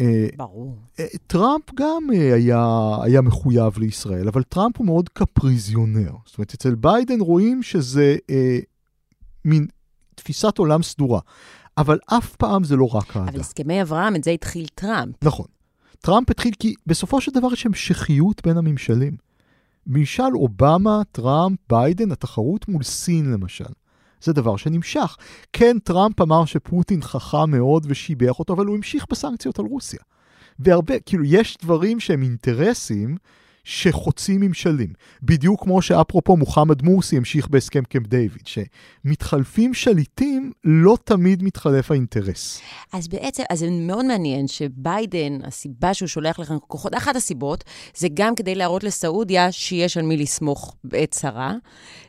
אה, 0.00 0.26
ברור. 0.36 0.76
אה, 1.00 1.06
טראמפ 1.26 1.74
גם 1.74 2.02
אה, 2.14 2.34
היה, 2.34 2.96
היה 3.02 3.20
מחויב 3.20 3.78
לישראל, 3.78 4.28
אבל 4.28 4.42
טראמפ 4.42 4.76
הוא 4.76 4.86
מאוד 4.86 5.08
קפריזיונר. 5.08 6.12
זאת 6.26 6.38
אומרת, 6.38 6.54
אצל 6.54 6.74
ביידן 6.74 7.20
רואים 7.20 7.62
שזה 7.62 8.16
אה, 8.30 8.58
מין 9.44 9.66
תפיסת 10.14 10.58
עולם 10.58 10.82
סדורה. 10.82 11.20
אבל 11.78 11.98
אף 12.06 12.36
פעם 12.36 12.64
זה 12.64 12.76
לא 12.76 12.94
רק 12.94 13.16
אהדה. 13.16 13.30
אבל 13.30 13.40
הסכמי 13.40 13.82
אברהם, 13.82 14.16
את 14.16 14.24
זה 14.24 14.30
התחיל 14.30 14.66
טראמפ. 14.74 15.14
נכון. 15.24 15.46
טראמפ 16.00 16.30
התחיל 16.30 16.52
כי 16.58 16.74
בסופו 16.86 17.20
של 17.20 17.32
דבר 17.32 17.52
יש 17.52 17.66
המשכיות 17.66 18.46
בין 18.46 18.56
הממשלים. 18.56 19.16
ממשל 19.86 20.34
אובמה, 20.34 21.02
טראמפ, 21.12 21.58
ביידן, 21.68 22.12
התחרות 22.12 22.68
מול 22.68 22.82
סין 22.82 23.32
למשל. 23.32 23.64
זה 24.22 24.32
דבר 24.32 24.56
שנמשך. 24.56 25.16
כן, 25.52 25.78
טראמפ 25.78 26.20
אמר 26.20 26.44
שפוטין 26.44 27.02
חכם 27.02 27.50
מאוד 27.50 27.86
ושיבח 27.88 28.38
אותו, 28.38 28.52
אבל 28.52 28.66
הוא 28.66 28.76
המשיך 28.76 29.06
בסנקציות 29.10 29.58
על 29.58 29.64
רוסיה. 29.64 30.00
והרבה, 30.58 31.00
כאילו, 31.00 31.24
יש 31.24 31.56
דברים 31.62 32.00
שהם 32.00 32.22
אינטרסים 32.22 33.16
שחוצים 33.64 34.40
ממשלים. 34.40 34.92
בדיוק 35.22 35.62
כמו 35.62 35.82
שאפרופו 35.82 36.36
מוחמד 36.36 36.82
מורסי 36.82 37.16
המשיך 37.16 37.48
בהסכם 37.48 37.84
קמפ 37.84 38.06
דיוויד, 38.06 38.42
שמתחלפים 38.46 39.74
שליטים, 39.74 40.52
לא 40.64 40.98
תמיד 41.04 41.42
מתחלף 41.42 41.90
האינטרס. 41.90 42.60
אז 42.92 43.08
בעצם, 43.08 43.42
אז 43.50 43.58
זה 43.58 43.70
מאוד 43.70 44.04
מעניין 44.04 44.48
שביידן, 44.48 45.38
הסיבה 45.44 45.94
שהוא 45.94 46.06
שולח 46.08 46.38
לכם 46.38 46.58
כוחות, 46.58 46.94
אחת 46.94 47.16
הסיבות, 47.16 47.64
זה 47.96 48.08
גם 48.14 48.34
כדי 48.34 48.54
להראות 48.54 48.84
לסעודיה 48.84 49.52
שיש 49.52 49.96
על 49.96 50.04
מי 50.04 50.16
לסמוך 50.16 50.76
בעת 50.84 51.10
צרה, 51.10 51.54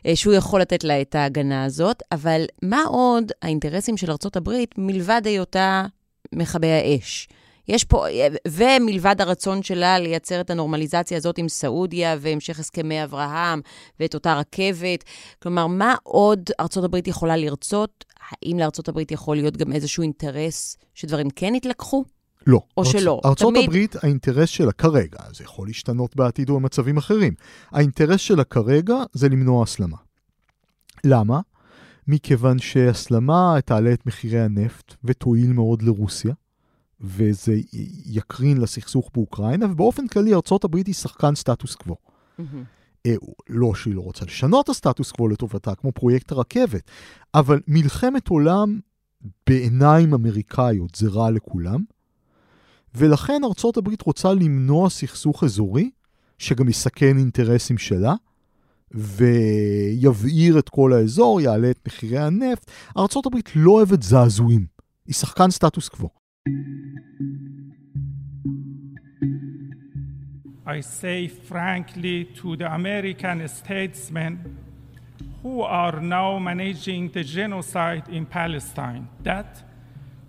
אה, 0.06 0.16
שהוא 0.16 0.34
יכול 0.34 0.60
לתת 0.60 0.84
לה 0.84 1.00
את 1.00 1.14
ההגנה 1.14 1.64
הזאת, 1.64 2.02
אבל 2.12 2.44
מה 2.62 2.82
עוד 2.88 3.32
האינטרסים 3.42 3.96
של 3.96 4.10
ארה"ב 4.10 4.50
מלבד 4.78 5.22
היותה 5.24 5.86
מכבי 6.32 6.70
האש? 6.72 7.28
יש 7.68 7.84
פה, 7.84 8.06
ומלבד 8.48 9.16
הרצון 9.18 9.62
שלה 9.62 9.98
לייצר 9.98 10.40
את 10.40 10.50
הנורמליזציה 10.50 11.16
הזאת 11.16 11.38
עם 11.38 11.48
סעודיה 11.48 12.16
והמשך 12.20 12.58
הסכמי 12.58 13.04
אברהם 13.04 13.60
ואת 14.00 14.14
אותה 14.14 14.34
רכבת, 14.34 15.04
כלומר, 15.42 15.66
מה 15.66 15.94
עוד 16.02 16.50
ארצות 16.60 16.84
הברית 16.84 17.08
יכולה 17.08 17.36
לרצות? 17.36 18.04
האם 18.30 18.58
לארצות 18.58 18.88
הברית 18.88 19.10
יכול 19.10 19.36
להיות 19.36 19.56
גם 19.56 19.72
איזשהו 19.72 20.02
אינטרס 20.02 20.76
שדברים 20.94 21.30
כן 21.30 21.54
יתלקחו? 21.54 22.04
לא. 22.46 22.60
או 22.76 22.82
ארצ... 22.82 22.92
שלא. 22.92 23.20
ארצות 23.24 23.54
תמיד... 23.54 23.64
הברית, 23.64 23.96
האינטרס 24.02 24.48
שלה 24.48 24.72
כרגע, 24.72 25.18
זה 25.32 25.44
יכול 25.44 25.66
להשתנות 25.66 26.16
בעתיד 26.16 26.50
או 26.50 26.54
במצבים 26.54 26.96
אחרים, 26.96 27.34
האינטרס 27.70 28.20
שלה 28.20 28.44
כרגע 28.44 28.96
זה 29.12 29.28
למנוע 29.28 29.62
הסלמה. 29.62 29.96
למה? 31.04 31.40
מכיוון 32.08 32.58
שהסלמה 32.58 33.56
תעלה 33.64 33.92
את 33.92 34.06
מחירי 34.06 34.40
הנפט 34.40 34.94
ותועיל 35.04 35.52
מאוד 35.52 35.82
לרוסיה. 35.82 36.34
וזה 37.00 37.54
יקרין 38.06 38.58
לסכסוך 38.58 39.10
באוקראינה, 39.14 39.66
ובאופן 39.66 40.06
כללי 40.06 40.34
ארה"ב 40.34 40.76
היא 40.76 40.94
שחקן 40.94 41.34
סטטוס 41.34 41.74
קוו. 41.74 41.96
Mm-hmm. 42.40 42.42
לא 43.48 43.74
שהיא 43.74 43.94
לא 43.94 44.00
רוצה 44.00 44.24
לשנות 44.24 44.64
את 44.64 44.68
הסטטוס 44.68 45.12
קוו 45.12 45.28
לטובתה, 45.28 45.74
כמו 45.74 45.92
פרויקט 45.92 46.32
הרכבת, 46.32 46.90
אבל 47.34 47.60
מלחמת 47.68 48.28
עולם 48.28 48.80
בעיניים 49.46 50.14
אמריקאיות 50.14 50.94
זה 50.94 51.08
רע 51.08 51.30
לכולם, 51.30 51.84
ולכן 52.94 53.40
ארצות 53.44 53.76
הברית 53.76 54.02
רוצה 54.02 54.34
למנוע 54.34 54.90
סכסוך 54.90 55.44
אזורי, 55.44 55.90
שגם 56.38 56.68
יסכן 56.68 57.18
אינטרסים 57.18 57.78
שלה, 57.78 58.14
ויבעיר 58.90 60.58
את 60.58 60.68
כל 60.68 60.92
האזור, 60.92 61.40
יעלה 61.40 61.70
את 61.70 61.78
מחירי 61.86 62.18
הנפט. 62.18 62.70
ארצות 62.98 63.26
הברית 63.26 63.50
לא 63.56 63.70
אוהבת 63.70 64.02
זעזועים, 64.02 64.66
היא 65.06 65.14
שחקן 65.14 65.50
סטטוס 65.50 65.88
קוו. 65.88 66.25
I 70.68 70.80
say 70.80 71.28
frankly 71.28 72.24
to 72.36 72.56
the 72.56 72.72
American 72.72 73.48
statesmen 73.48 74.58
who 75.42 75.62
are 75.62 76.00
now 76.00 76.38
managing 76.38 77.08
the 77.10 77.24
genocide 77.24 78.08
in 78.08 78.26
Palestine 78.26 79.08
that 79.22 79.62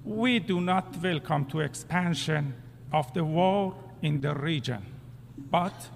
we 0.05 0.39
do 0.39 0.61
not 0.61 0.95
welcome 1.03 1.45
to 1.45 1.59
expansion 1.59 2.53
of 2.93 3.13
the 3.13 3.23
war 3.23 3.75
in 4.01 4.21
the 4.21 4.33
region. 4.33 4.85
But 5.37 5.89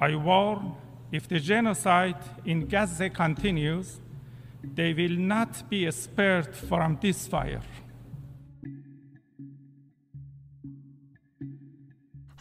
I 0.00 0.16
warn 0.16 0.74
if 1.10 1.28
the 1.28 1.40
genocide 1.40 2.22
in 2.44 2.66
Gaza 2.66 3.10
continues, 3.10 4.00
they 4.62 4.92
will 4.92 5.18
not 5.18 5.68
be 5.70 5.90
spared 5.90 6.54
from 6.54 6.98
this 7.00 7.26
fire. 7.26 7.62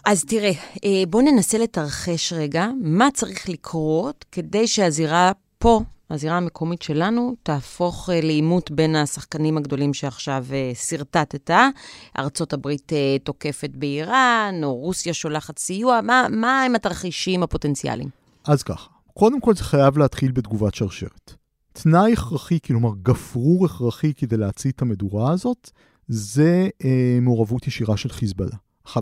אז 0.05 0.25
תראה, 0.25 0.51
אה, 0.85 1.03
בואו 1.09 1.23
ננסה 1.23 1.57
לתרחש 1.57 2.33
רגע 2.33 2.67
מה 2.81 3.07
צריך 3.13 3.49
לקרות 3.49 4.25
כדי 4.31 4.67
שהזירה 4.67 5.31
פה, 5.57 5.81
הזירה 6.09 6.37
המקומית 6.37 6.81
שלנו, 6.81 7.35
תהפוך 7.43 8.09
אה, 8.09 8.21
לעימות 8.21 8.71
בין 8.71 8.95
השחקנים 8.95 9.57
הגדולים 9.57 9.93
שעכשיו 9.93 10.45
אה, 10.51 10.71
שרטטת. 10.75 11.49
ארצות 12.19 12.53
הברית 12.53 12.91
תוקפת 13.23 13.69
באיראן, 13.73 14.55
או 14.63 14.75
רוסיה 14.75 15.13
שולחת 15.13 15.59
סיוע, 15.59 16.01
מה, 16.01 16.27
מה 16.29 16.63
הם 16.63 16.75
התרחישים 16.75 17.43
הפוטנציאליים? 17.43 18.09
אז 18.43 18.63
ככה, 18.63 18.89
קודם 19.13 19.41
כל 19.41 19.55
זה 19.55 19.63
חייב 19.63 19.97
להתחיל 19.97 20.31
בתגובת 20.31 20.75
שרשרת. 20.75 21.33
תנאי 21.73 22.13
הכרחי, 22.13 22.59
כלומר 22.65 22.89
גפרור 23.03 23.65
הכרחי 23.65 24.13
כדי 24.13 24.37
להצית 24.37 24.75
את 24.75 24.81
המדורה 24.81 25.31
הזאת, 25.31 25.71
זה 26.07 26.69
אה, 26.85 27.19
מעורבות 27.21 27.67
ישירה 27.67 27.97
של 27.97 28.09
חיזבאללה. 28.09 28.55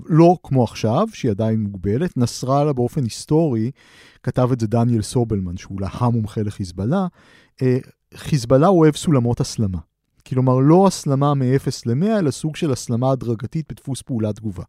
לא 0.06 0.38
כמו 0.44 0.64
עכשיו, 0.64 1.08
שהיא 1.14 1.32
עדיין 1.32 1.60
מוגבלת, 1.64 2.18
נסראללה 2.18 2.74
באופן 2.74 3.04
היסטורי, 3.04 3.72
כתב 4.24 4.50
את 4.54 4.60
זה 4.60 4.68
דניאל 4.68 5.02
סובלמן, 5.02 5.58
שהוא 5.58 5.80
המומחה 5.94 6.42
לחיזבאללה, 6.42 7.08
אה, 7.62 7.78
חיזבאללה 8.16 8.68
אוהב 8.68 8.96
סולמות 8.96 9.40
הסלמה. 9.40 9.80
כלומר, 10.28 10.60
לא 10.60 10.88
הסלמה 10.88 11.34
מ-0 11.34 11.84
ל-100, 11.86 12.20
אלא 12.20 12.32
סוג 12.32 12.56
של 12.56 12.72
הסלמה 12.72 13.12
הדרגתית 13.12 13.66
בדפוס 13.70 14.02
פעולת 14.02 14.36
תגובה. 14.36 14.64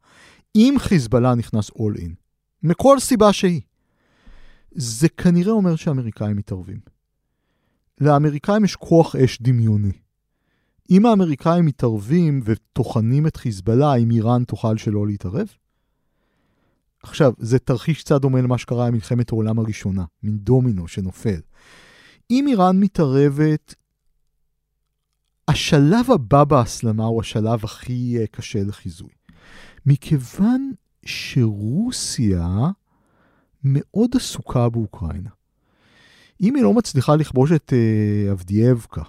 אם 0.57 0.75
חיזבאללה 0.79 1.35
נכנס 1.35 1.71
all 1.71 1.99
in, 1.99 2.11
מכל 2.63 3.01
סיבה 3.01 3.33
שהיא, 3.33 3.61
זה 4.73 5.09
כנראה 5.09 5.53
אומר 5.53 5.77
שהאמריקאים 5.77 6.37
מתערבים. 6.37 6.81
לאמריקאים 8.01 8.65
יש 8.65 8.77
כוח 8.77 9.17
אש 9.17 9.43
דמיוני. 9.43 9.93
אם 10.91 11.07
האמריקאים 11.07 11.67
מתערבים 11.67 12.41
וטוחנים 12.45 13.27
את 13.27 13.37
חיזבאללה, 13.37 13.93
האם 13.93 14.11
איראן 14.11 14.45
תוכל 14.45 14.77
שלא 14.77 15.07
להתערב? 15.07 15.49
עכשיו, 17.03 17.33
זה 17.39 17.59
תרחיש 17.59 18.03
קצת 18.03 18.21
דומה 18.21 18.41
למה 18.41 18.59
שקרה 18.59 18.87
עם 18.87 18.95
מלחמת 18.95 19.33
העולם 19.33 19.59
הראשונה, 19.59 20.05
מין 20.23 20.39
דומינו 20.39 20.89
שנופל. 20.89 21.41
אם 22.31 22.47
איראן 22.49 22.81
מתערבת, 22.81 23.75
השלב 25.49 26.11
הבא 26.15 26.45
בהסלמה 26.45 27.05
הוא 27.05 27.21
השלב 27.21 27.65
הכי 27.65 28.17
uh, 28.19 28.27
קשה 28.27 28.63
לחיזוי. 28.63 29.11
מכיוון 29.87 30.73
שרוסיה 31.05 32.49
מאוד 33.65 34.11
עסוקה 34.17 34.69
באוקראינה. 34.69 35.31
אם 36.41 36.55
היא 36.55 36.63
לא 36.63 36.75
מצליחה 36.75 37.17
לכבוש 37.17 37.53
את 37.53 37.73
uh, 37.73 38.33
אבדיאבקה, 38.33 39.03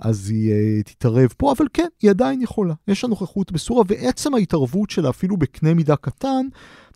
אז 0.00 0.30
היא 0.30 0.52
uh, 0.52 0.82
תתערב 0.84 1.28
פה, 1.36 1.52
אבל 1.52 1.66
כן, 1.72 1.88
היא 2.02 2.10
עדיין 2.10 2.42
יכולה. 2.42 2.74
יש 2.88 3.04
לה 3.04 3.10
נוכחות 3.10 3.52
בסוריה, 3.52 3.84
ועצם 3.88 4.34
ההתערבות 4.34 4.90
שלה, 4.90 5.10
אפילו 5.10 5.36
בקנה 5.36 5.74
מידה 5.74 5.96
קטן, 5.96 6.46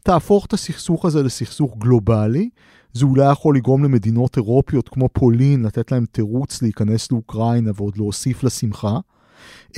תהפוך 0.02 0.46
את 0.46 0.52
הסכסוך 0.52 1.04
הזה 1.04 1.22
לסכסוך 1.22 1.76
גלובלי. 1.78 2.48
זה 2.92 3.04
אולי 3.04 3.32
יכול 3.32 3.56
לגרום 3.56 3.84
למדינות 3.84 4.36
אירופיות 4.36 4.88
כמו 4.88 5.08
פולין, 5.12 5.62
לתת 5.62 5.92
להם 5.92 6.04
תירוץ 6.12 6.62
להיכנס 6.62 7.12
לאוקראינה 7.12 7.70
ועוד 7.74 7.96
להוסיף 7.96 8.44
לשמחה. 8.44 8.98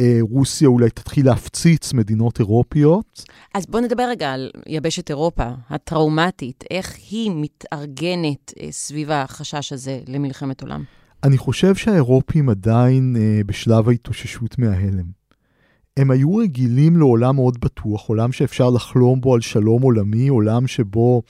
אה, 0.00 0.18
רוסיה 0.20 0.68
אולי 0.68 0.90
תתחיל 0.90 1.26
להפציץ 1.26 1.92
מדינות 1.92 2.38
אירופיות. 2.40 3.22
אז 3.54 3.66
בוא 3.66 3.80
נדבר 3.80 4.02
רגע 4.08 4.32
על 4.32 4.50
יבשת 4.66 5.10
אירופה 5.10 5.48
הטראומטית, 5.70 6.64
איך 6.70 6.96
היא 7.10 7.30
מתארגנת 7.34 8.52
אה, 8.60 8.72
סביב 8.72 9.10
החשש 9.10 9.72
הזה 9.72 10.00
למלחמת 10.08 10.62
עולם. 10.62 10.84
אני 11.24 11.38
חושב 11.38 11.74
שהאירופים 11.74 12.48
עדיין 12.48 13.16
אה, 13.18 13.40
בשלב 13.46 13.88
ההתאוששות 13.88 14.58
מההלם. 14.58 15.06
הם 15.96 16.10
היו 16.10 16.36
רגילים 16.36 16.96
לעולם 16.96 17.34
מאוד 17.34 17.60
בטוח, 17.60 18.08
עולם 18.08 18.32
שאפשר 18.32 18.70
לחלום 18.70 19.20
בו 19.20 19.34
על 19.34 19.40
שלום 19.40 19.82
עולמי, 19.82 20.28
עולם 20.28 20.66
שבו 20.66 21.22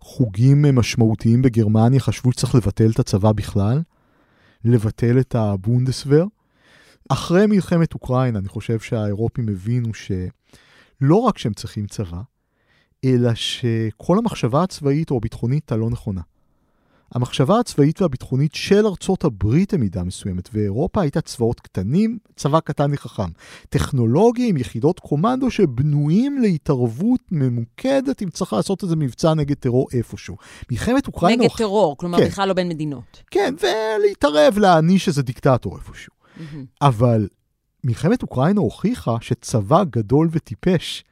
חוגים 0.00 0.76
משמעותיים 0.76 1.42
בגרמניה 1.42 2.00
חשבו 2.00 2.32
שצריך 2.32 2.54
לבטל 2.54 2.90
את 2.90 2.98
הצבא 2.98 3.32
בכלל, 3.32 3.82
לבטל 4.64 5.20
את 5.20 5.34
הבונדסוור. 5.34 6.26
אחרי 7.08 7.46
מלחמת 7.46 7.94
אוקראינה, 7.94 8.38
אני 8.38 8.48
חושב 8.48 8.78
שהאירופים 8.78 9.48
הבינו 9.48 9.94
שלא 9.94 11.16
רק 11.16 11.38
שהם 11.38 11.52
צריכים 11.54 11.86
צבא, 11.86 12.20
אלא 13.04 13.34
שכל 13.34 14.18
המחשבה 14.18 14.62
הצבאית 14.62 15.10
או 15.10 15.16
הביטחונית 15.16 15.72
הלא 15.72 15.90
נכונה. 15.90 16.20
המחשבה 17.12 17.58
הצבאית 17.58 18.02
והביטחונית 18.02 18.54
של 18.54 18.86
ארצות 18.86 19.24
הברית 19.24 19.74
במידה 19.74 20.04
מסוימת, 20.04 20.48
ואירופה 20.52 21.00
הייתה 21.00 21.20
צבאות 21.20 21.60
קטנים, 21.60 22.18
צבא 22.36 22.60
קטן 22.60 22.90
וחכם. 22.94 23.30
טכנולוגיה 23.68 24.48
עם 24.48 24.56
יחידות 24.56 25.00
קומנדו 25.00 25.50
שבנויים 25.50 26.42
להתערבות 26.42 27.20
ממוקדת, 27.30 28.22
אם 28.22 28.30
צריך 28.30 28.52
לעשות 28.52 28.82
איזה 28.82 28.96
מבצע 28.96 29.34
נגד 29.34 29.56
טרור 29.56 29.88
איפשהו. 29.92 30.36
מלחמת 30.70 31.06
אוקראינה... 31.06 31.42
נגד 31.42 31.56
טרור, 31.56 31.96
כלומר 31.96 32.18
כן. 32.18 32.26
בכלל 32.26 32.48
לא 32.48 32.54
בין 32.54 32.68
מדינות. 32.68 33.22
כן, 33.30 33.54
ולהתערב, 33.62 34.58
להעניש 34.58 35.08
איזה 35.08 35.22
דיקטטור 35.22 35.76
איפשהו. 35.76 36.12
Mm-hmm. 36.12 36.42
אבל 36.82 37.28
מלחמת 37.84 38.22
אוקראינה 38.22 38.60
הוכיחה 38.60 39.16
שצבא 39.20 39.84
גדול 39.90 40.28
וטיפש 40.32 41.04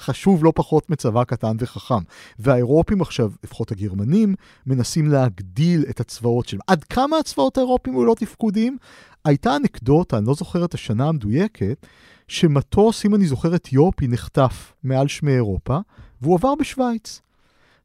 חשוב 0.00 0.44
לא 0.44 0.52
פחות 0.54 0.90
מצבא 0.90 1.24
קטן 1.24 1.56
וחכם. 1.58 2.02
והאירופים 2.38 3.00
עכשיו, 3.00 3.30
לפחות 3.44 3.72
הגרמנים, 3.72 4.34
מנסים 4.66 5.10
להגדיל 5.10 5.84
את 5.90 6.00
הצבאות 6.00 6.48
שלהם. 6.48 6.60
עד 6.66 6.84
כמה 6.84 7.18
הצבאות 7.18 7.58
האירופים 7.58 7.94
היו 7.94 8.04
לא 8.04 8.14
תפקודיים? 8.14 8.76
הייתה 9.24 9.56
אנקדוטה, 9.56 10.18
אני 10.18 10.26
לא 10.26 10.34
זוכר 10.34 10.64
את 10.64 10.74
השנה 10.74 11.08
המדויקת, 11.08 11.86
שמטוס, 12.28 13.06
אם 13.06 13.14
אני 13.14 13.26
זוכר 13.26 13.54
אתיופי, 13.54 14.08
נחטף 14.08 14.72
מעל 14.84 15.08
שמי 15.08 15.32
אירופה, 15.32 15.78
והוא 16.22 16.34
עבר 16.34 16.54
בשוויץ. 16.54 17.20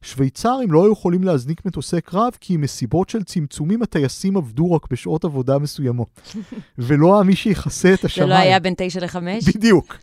שוויצרים 0.02 0.72
לא 0.72 0.84
היו 0.84 0.92
יכולים 0.92 1.24
להזניק 1.24 1.66
מטוסי 1.66 2.00
קרב 2.00 2.32
כי 2.40 2.56
מסיבות 2.56 3.08
של 3.08 3.22
צמצומים 3.22 3.82
הטייסים 3.82 4.36
עבדו 4.36 4.72
רק 4.72 4.90
בשעות 4.90 5.24
עבודה 5.24 5.58
מסוימות. 5.58 6.20
ולא 6.78 7.14
היה 7.14 7.22
מי 7.22 7.36
שיכסה 7.36 7.94
את 7.94 8.04
השמיים. 8.04 8.28
זה 8.28 8.34
לא 8.34 8.40
היה 8.40 8.60
בין 8.60 8.74
תשע 8.76 9.00
לחמש? 9.00 9.48
בדיוק. 9.48 9.96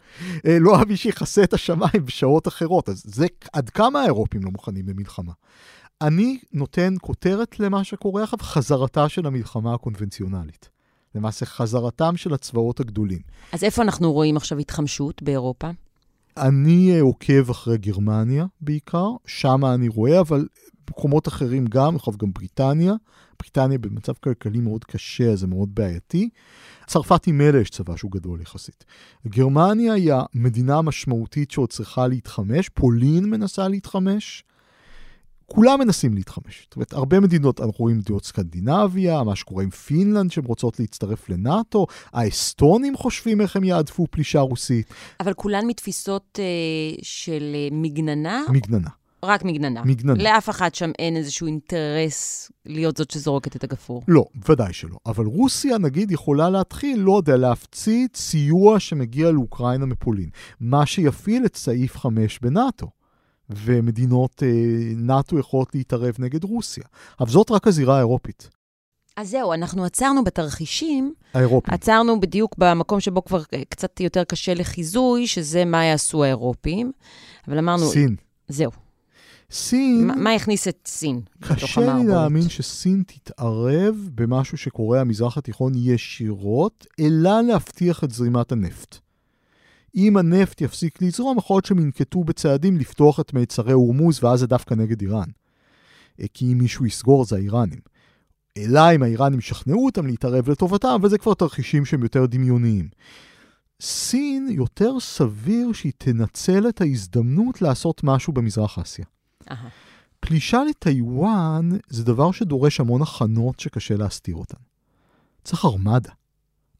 אה, 0.46 0.58
לא 0.60 0.76
היה 0.76 0.86
מי 0.86 0.98
שיכסה 0.98 1.44
את 1.44 1.54
השמיים 1.54 2.06
בשעות 2.06 2.48
אחרות. 2.48 2.90
אז 2.90 3.04
זה 3.06 3.26
עד 3.54 3.70
כמה 3.70 4.02
האירופים 4.02 4.44
לא 4.44 4.52
מוכנים 4.52 4.88
למלחמה. 4.88 5.32
אני 6.02 6.40
נותן 6.54 6.94
כותרת 7.02 7.60
למה 7.60 7.84
שקורה 7.84 8.24
עכשיו, 8.24 8.40
חזרתה 8.42 9.10
של 9.10 9.26
המלחמה 9.26 9.74
הקונבנציונלית. 9.74 10.70
למעשה 11.16 11.46
חזרתם 11.46 12.18
של 12.18 12.34
הצבאות 12.34 12.80
הגדולים. 12.80 13.20
אז 13.52 13.64
איפה 13.64 13.82
אנחנו 13.82 14.14
רואים 14.14 14.38
עכשיו 14.38 14.58
התחמשות 14.58 15.24
באירופה? 15.24 15.70
אני 16.42 17.00
עוקב 17.00 17.50
אחרי 17.50 17.78
גרמניה 17.78 18.46
בעיקר, 18.62 19.10
שם 19.26 19.66
אני 19.66 19.88
רואה, 19.88 20.20
אבל 20.20 20.48
במקומות 20.88 21.28
אחרים 21.28 21.66
גם, 21.66 21.96
יכול 21.96 22.14
גם 22.18 22.34
בריטניה. 22.34 22.94
בריטניה 23.40 23.78
במצב 23.78 24.14
כלכלי 24.14 24.60
מאוד 24.60 24.84
קשה, 24.84 25.36
זה 25.36 25.48
מאוד 25.48 25.76
בעייתי. 25.76 26.30
צרפת 26.88 27.28
עם 27.28 27.42
אלה 27.42 27.60
יש 27.60 27.70
צבא 27.70 27.96
שהוא 27.96 28.12
גדול 28.12 28.42
יחסית. 28.42 28.86
גרמניה 29.28 29.94
היא 29.94 30.14
המדינה 30.34 30.78
המשמעותית 30.78 31.52
שעוד 31.52 31.70
צריכה 31.70 32.08
להתחמש, 32.08 32.70
פולין 32.70 33.30
מנסה 33.30 33.68
להתחמש. 33.68 34.44
כולם 35.52 35.80
מנסים 35.80 36.14
להתחמש. 36.14 36.62
זאת 36.64 36.76
אומרת, 36.76 36.94
הרבה 36.94 37.20
מדינות, 37.20 37.62
אנחנו 37.62 37.76
רואים 37.80 37.98
מדינות 37.98 38.26
סקנדינביה, 38.26 39.24
מה 39.24 39.36
שקורה 39.36 39.64
עם 39.64 39.70
פינלנד 39.70 40.32
שהן 40.32 40.46
רוצות 40.46 40.80
להצטרף 40.80 41.30
לנאטו, 41.30 41.88
האסטונים 42.14 42.98
חושבים 42.98 43.42
איך 43.42 43.56
הם 43.56 43.64
יעדפו 43.64 44.08
פלישה 44.12 44.40
רוסית. 44.40 44.94
אבל 45.20 45.34
כולן 45.34 45.68
מתפיסות 45.68 46.40
אה, 46.42 47.00
של 47.02 47.56
אה, 47.56 47.68
מגננה? 47.72 48.44
מגננה. 48.50 48.90
רק 49.24 49.46
מגננה. 49.46 49.84
מגננה. 49.86 50.24
לאף 50.24 50.50
אחד 50.50 50.76
שם 50.76 50.92
אין 51.00 51.16
איזשהו 51.16 51.48
אינטרס 51.48 52.52
להיות 52.66 52.98
זאת 52.98 53.12
שזורקת 53.12 53.56
את 53.56 53.64
הגפרור. 53.64 54.04
לא, 54.08 54.26
ודאי 54.50 54.74
שלא. 54.74 54.98
אבל 55.06 55.26
רוסיה, 55.26 55.78
נגיד, 55.78 56.12
יכולה 56.12 56.50
להתחיל, 56.50 57.00
לא 57.00 57.18
יודע, 57.18 57.38
להפציץ 57.38 58.18
סיוע 58.18 58.80
שמגיע 58.80 59.32
לאוקראינה 59.32 59.86
מפולין. 59.86 60.30
מה 60.60 60.86
שיפעיל 60.86 61.46
את 61.46 61.56
סעיף 61.56 61.98
5 61.98 62.40
בנאטו. 62.40 62.88
ומדינות 63.50 64.44
אה, 64.44 64.50
נאט"ו 64.96 65.40
יכולות 65.40 65.76
להתערב 65.76 66.16
נגד 66.20 66.44
רוסיה. 66.44 66.84
אבל 67.20 67.30
זאת 67.30 67.52
רק 67.52 67.68
הזירה 67.68 67.96
האירופית. 67.96 68.50
אז 69.18 69.30
זהו, 69.30 69.54
אנחנו 69.54 69.86
עצרנו 69.86 70.24
בתרחישים. 70.24 71.14
האירופים. 71.34 71.74
עצרנו 71.74 72.20
בדיוק 72.20 72.56
במקום 72.58 73.00
שבו 73.00 73.26
כבר 73.26 73.42
אה, 73.54 73.62
קצת 73.70 74.00
יותר 74.00 74.24
קשה 74.24 74.54
לחיזוי, 74.54 75.28
שזה 75.28 75.66
מה 75.66 75.86
יעשו 75.86 76.24
האירופים. 76.24 76.92
אבל 77.48 77.58
אמרנו... 77.58 77.86
סין. 77.86 78.16
זהו. 78.48 78.72
סין... 79.52 80.12
מה 80.16 80.34
הכניס 80.34 80.68
את 80.68 80.78
סין 80.86 81.22
קשה 81.40 81.94
לי 81.94 82.08
להאמין 82.08 82.50
שסין 82.50 83.04
תתערב 83.08 84.10
במשהו 84.16 84.58
שקורה 84.58 85.02
המזרח 85.02 85.38
התיכון 85.38 85.74
ישירות, 85.76 86.88
אלא 87.00 87.42
להבטיח 87.42 88.04
את 88.04 88.12
זרימת 88.12 88.52
הנפט. 88.52 88.98
אם 89.96 90.18
הנפט 90.18 90.62
יפסיק 90.62 91.02
לזרום, 91.02 91.38
יכול 91.38 91.56
להיות 91.56 91.66
שהם 91.66 91.80
ינקטו 91.80 92.24
בצעדים 92.24 92.78
לפתוח 92.78 93.20
את 93.20 93.34
מיצרי 93.34 93.74
הורמוז, 93.74 94.24
ואז 94.24 94.40
זה 94.40 94.48
דווקא 94.48 94.74
נגד 94.74 95.02
איראן. 95.02 95.30
אה, 96.20 96.26
כי 96.34 96.54
אם 96.54 96.58
מישהו 96.58 96.86
יסגור 96.86 97.26
זה 97.26 97.36
האיראנים. 97.36 97.80
אלא 98.58 98.96
אם 98.96 99.04
האיראנים 99.04 99.40
ישכנעו 99.40 99.86
אותם 99.86 100.08
להתערב 100.08 100.50
לטובתם, 100.50 100.88
אבל 100.88 101.10
זה 101.10 101.18
כבר 101.18 101.34
תרחישים 101.34 101.86
שהם 101.86 102.04
יותר 102.04 102.26
דמיוניים. 102.26 102.90
סין 103.82 104.48
יותר 104.52 105.00
סביר 105.00 105.74
שהיא 105.74 105.92
תנצל 105.98 106.70
את 106.70 106.82
ההזדמנות 106.82 107.62
לעשות 107.62 108.04
משהו 108.04 108.34
במזרח 108.34 108.80
אסיה. 108.80 109.06
Aha. 109.50 109.54
פלישה 110.20 110.64
לטיוואן 110.70 111.70
זה 111.90 112.04
דבר 112.04 112.32
שדורש 112.32 112.80
המון 112.80 113.02
הכנות 113.02 113.60
שקשה 113.60 113.96
להסתיר 113.96 114.36
אותן. 114.36 114.58
צריך 115.44 115.66
ארמדה. 115.66 116.12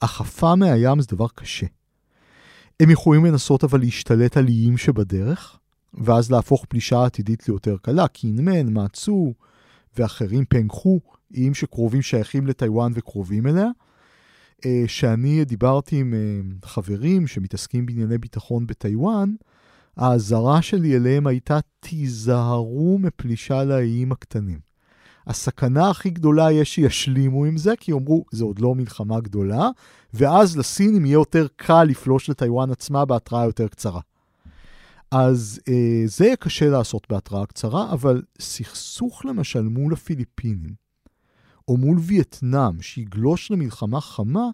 החפה 0.02 0.56
מהים 0.56 1.02
זה 1.02 1.08
דבר 1.10 1.28
קשה. 1.36 1.66
הם 2.80 2.90
יכולים 2.90 3.26
לנסות 3.26 3.64
אבל 3.64 3.80
להשתלט 3.80 4.38
על 4.38 4.48
איים 4.48 4.78
שבדרך, 4.78 5.60
ואז 5.94 6.32
להפוך 6.32 6.66
פלישה 6.70 7.06
עתידית 7.06 7.48
ליותר 7.48 7.78
קלה. 7.82 8.08
קינמן, 8.08 8.74
מעצו 8.74 9.34
ואחרים 9.98 10.46
פנגחו, 10.46 11.00
איים 11.34 11.54
שקרובים 11.54 12.02
שייכים 12.02 12.48
לטיוואן 12.48 12.92
וקרובים 12.96 13.48
אליה. 13.48 13.68
אה, 14.66 14.84
שאני 14.88 15.46
דיברתי 15.46 16.00
עם 16.00 16.14
אה, 16.14 16.68
חברים 16.68 17.28
שמתעסקים 17.28 17.86
בענייני 17.86 18.18
ביטחון 18.18 18.68
בטיוואן, 18.68 19.34
האזהרה 19.98 20.62
שלי 20.62 20.96
אליהם 20.96 21.28
הייתה, 21.28 21.60
תיזהרו 21.80 23.00
מפלישה 23.02 23.64
לאיים 23.64 24.12
הקטנים. 24.12 24.67
הסכנה 25.28 25.90
הכי 25.90 26.10
גדולה 26.10 26.52
יש 26.52 26.76
שישלימו 26.76 27.46
עם 27.46 27.58
זה, 27.58 27.74
כי 27.80 27.92
יאמרו, 27.92 28.26
זה 28.32 28.44
עוד 28.44 28.60
לא 28.60 28.76
מלחמה 28.76 29.20
גדולה, 29.20 29.70
ואז 30.14 30.58
לסינים 30.58 31.06
יהיה 31.06 31.14
יותר 31.14 31.48
קל 31.56 31.84
לפלוש 31.84 32.30
לטיוואן 32.30 32.72
עצמה 32.72 33.06
בהתראה 33.06 33.46
יותר 33.46 33.68
קצרה. 33.68 34.02
אז 35.12 35.60
אה, 35.68 36.04
זה 36.06 36.26
יהיה 36.26 36.36
קשה 36.36 36.70
לעשות 36.70 37.08
בהתראה 37.10 37.46
קצרה, 37.46 37.92
אבל 37.92 38.22
סכסוך 38.40 39.26
למשל 39.26 39.62
מול 39.62 39.94
הפיליפינים, 39.94 40.74
או 41.68 41.78
מול 41.78 41.98
וייטנאם, 42.02 42.82
שיגלוש 42.82 43.52
למלחמה 43.52 44.02
חמה, 44.02 44.50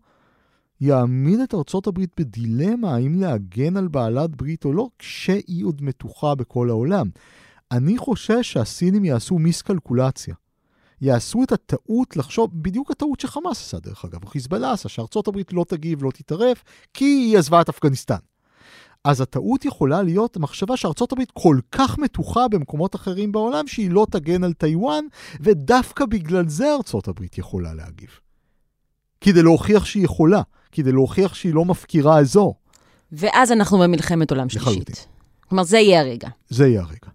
יעמיד 0.81 1.39
את 1.39 1.53
ארצות 1.53 1.87
הברית 1.87 2.11
בדילמה 2.19 2.95
האם 2.95 3.21
להגן 3.21 3.77
על 3.77 3.87
בעלת 3.87 4.35
ברית 4.35 4.65
או 4.65 4.73
לא, 4.73 4.87
כשהיא 4.99 5.65
עוד 5.65 5.83
מתוחה 5.83 6.35
בכל 6.35 6.69
העולם. 6.69 7.09
אני 7.71 7.97
חושש 7.97 8.53
שהסינים 8.53 9.05
יעשו 9.05 9.39
מיסקלקולציה. 9.39 10.35
יעשו 11.01 11.43
את 11.43 11.51
הטעות 11.51 12.17
לחשוב, 12.17 12.49
בדיוק 12.53 12.91
הטעות 12.91 13.19
שחמאס 13.19 13.61
עשה 13.61 13.79
דרך 13.79 14.05
אגב, 14.05 14.23
או 14.23 14.27
חיזבאללה 14.27 14.71
עשה, 14.71 14.89
שארצות 14.89 15.27
הברית 15.27 15.53
לא 15.53 15.65
תגיב, 15.67 16.03
לא 16.03 16.11
תתערב, 16.11 16.55
כי 16.93 17.05
היא 17.05 17.37
עזבה 17.37 17.61
את 17.61 17.69
אפגניסטן. 17.69 18.17
אז 19.03 19.21
הטעות 19.21 19.65
יכולה 19.65 20.01
להיות 20.01 20.35
המחשבה 20.35 20.77
שארצות 20.77 21.11
הברית 21.11 21.31
כל 21.31 21.59
כך 21.71 21.97
מתוחה 21.97 22.47
במקומות 22.47 22.95
אחרים 22.95 23.31
בעולם 23.31 23.67
שהיא 23.67 23.91
לא 23.91 24.07
תגן 24.11 24.43
על 24.43 24.53
טיוואן, 24.53 25.05
ודווקא 25.39 26.05
בגלל 26.05 26.49
זה 26.49 26.73
ארצות 26.73 27.07
הברית 27.07 27.37
יכולה 27.37 27.73
להגיב. 27.73 28.09
כדי 29.21 29.41
להוכיח 29.43 29.85
שהיא 29.85 30.03
יכולה, 30.05 30.41
כדי 30.71 30.91
להוכיח 30.91 31.33
שהיא 31.33 31.53
לא 31.53 31.65
מפקירה 31.65 32.19
אזור. 32.19 32.55
ואז 33.11 33.51
אנחנו 33.51 33.79
במלחמת 33.79 34.31
עולם 34.31 34.47
לחלוטין. 34.55 34.83
שלישית. 34.83 35.07
כלומר, 35.49 35.63
זה 35.63 35.77
יהיה 35.77 35.99
הרגע. 35.99 36.29
זה 36.49 36.67
יהיה 36.67 36.81
הרגע. 36.81 37.09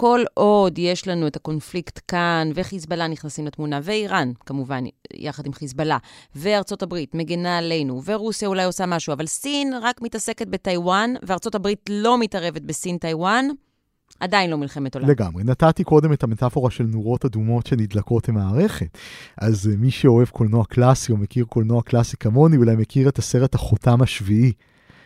כל 0.00 0.20
עוד 0.34 0.78
יש 0.78 1.08
לנו 1.08 1.26
את 1.26 1.36
הקונפליקט 1.36 2.00
כאן, 2.08 2.50
וחיזבאללה 2.54 3.08
נכנסים 3.08 3.46
לתמונה, 3.46 3.80
ואיראן, 3.82 4.32
כמובן, 4.46 4.84
יחד 5.14 5.46
עם 5.46 5.52
חיזבאללה, 5.52 5.98
וארצות 6.34 6.82
הברית 6.82 7.14
מגנה 7.14 7.58
עלינו, 7.58 8.02
ורוסיה 8.04 8.48
אולי 8.48 8.64
עושה 8.64 8.86
משהו, 8.86 9.12
אבל 9.12 9.26
סין 9.26 9.74
רק 9.82 10.02
מתעסקת 10.02 10.46
בטיוואן, 10.48 11.14
וארצות 11.22 11.54
הברית 11.54 11.90
לא 11.90 12.18
מתערבת 12.18 12.62
בסין-טיוואן, 12.62 13.48
עדיין 14.20 14.50
לא 14.50 14.58
מלחמת 14.58 14.94
עולם. 14.94 15.08
לגמרי. 15.08 15.44
נתתי 15.44 15.84
קודם 15.84 16.12
את 16.12 16.22
המטאפורה 16.22 16.70
של 16.70 16.84
נורות 16.84 17.24
אדומות 17.24 17.66
שנדלקות 17.66 18.28
במערכת. 18.28 18.98
אז 19.36 19.70
uh, 19.72 19.76
מי 19.78 19.90
שאוהב 19.90 20.28
קולנוע 20.28 20.64
קלאסי 20.64 21.12
או 21.12 21.16
מכיר 21.16 21.44
קולנוע 21.44 21.82
קלאסי 21.82 22.16
כמוני, 22.16 22.56
אולי 22.56 22.76
מכיר 22.76 23.08
את 23.08 23.18
הסרט 23.18 23.54
החותם 23.54 24.02
השביעי, 24.02 24.52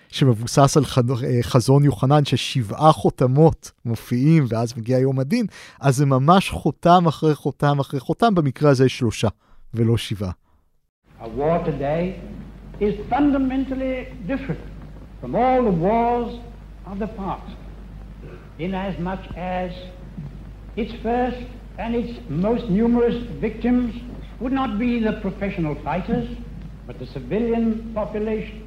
שמבוסס 0.09 0.77
על. 0.77 0.85
אה, 1.25 1.39
חזון 1.43 1.85
יוחנן, 1.85 2.25
ששבעה 2.25 2.93
חותמות 2.93 3.71
מופיעים, 3.85 4.47
ואז 4.49 4.79
מגיע 4.79 4.99
יום 4.99 5.21
הדין, 5.21 5.47
אז 5.81 5.97
זה 5.97 6.07
ממש 6.07 6.51
חותם 6.51 7.07
אחרי 7.07 7.35
חותם 7.35 7.79
אחרי 7.81 8.01
חותם, 8.01 8.35
במקרה 8.35 8.71
הזה 8.71 8.89
שלושה, 8.89 9.29
ולא 9.75 9.97
שבעה. 9.97 10.33
And 21.77 21.95
its 21.97 22.19
most 22.31 22.71
numerous 22.71 23.17
victims 23.41 23.97
would 24.41 24.53
not 24.53 24.79
be 24.79 25.01
the 25.01 25.15
professional 25.21 25.75
fighters, 25.83 26.29
but 26.87 26.99
the 27.01 27.07
civilian 27.07 27.93
population. 27.95 28.64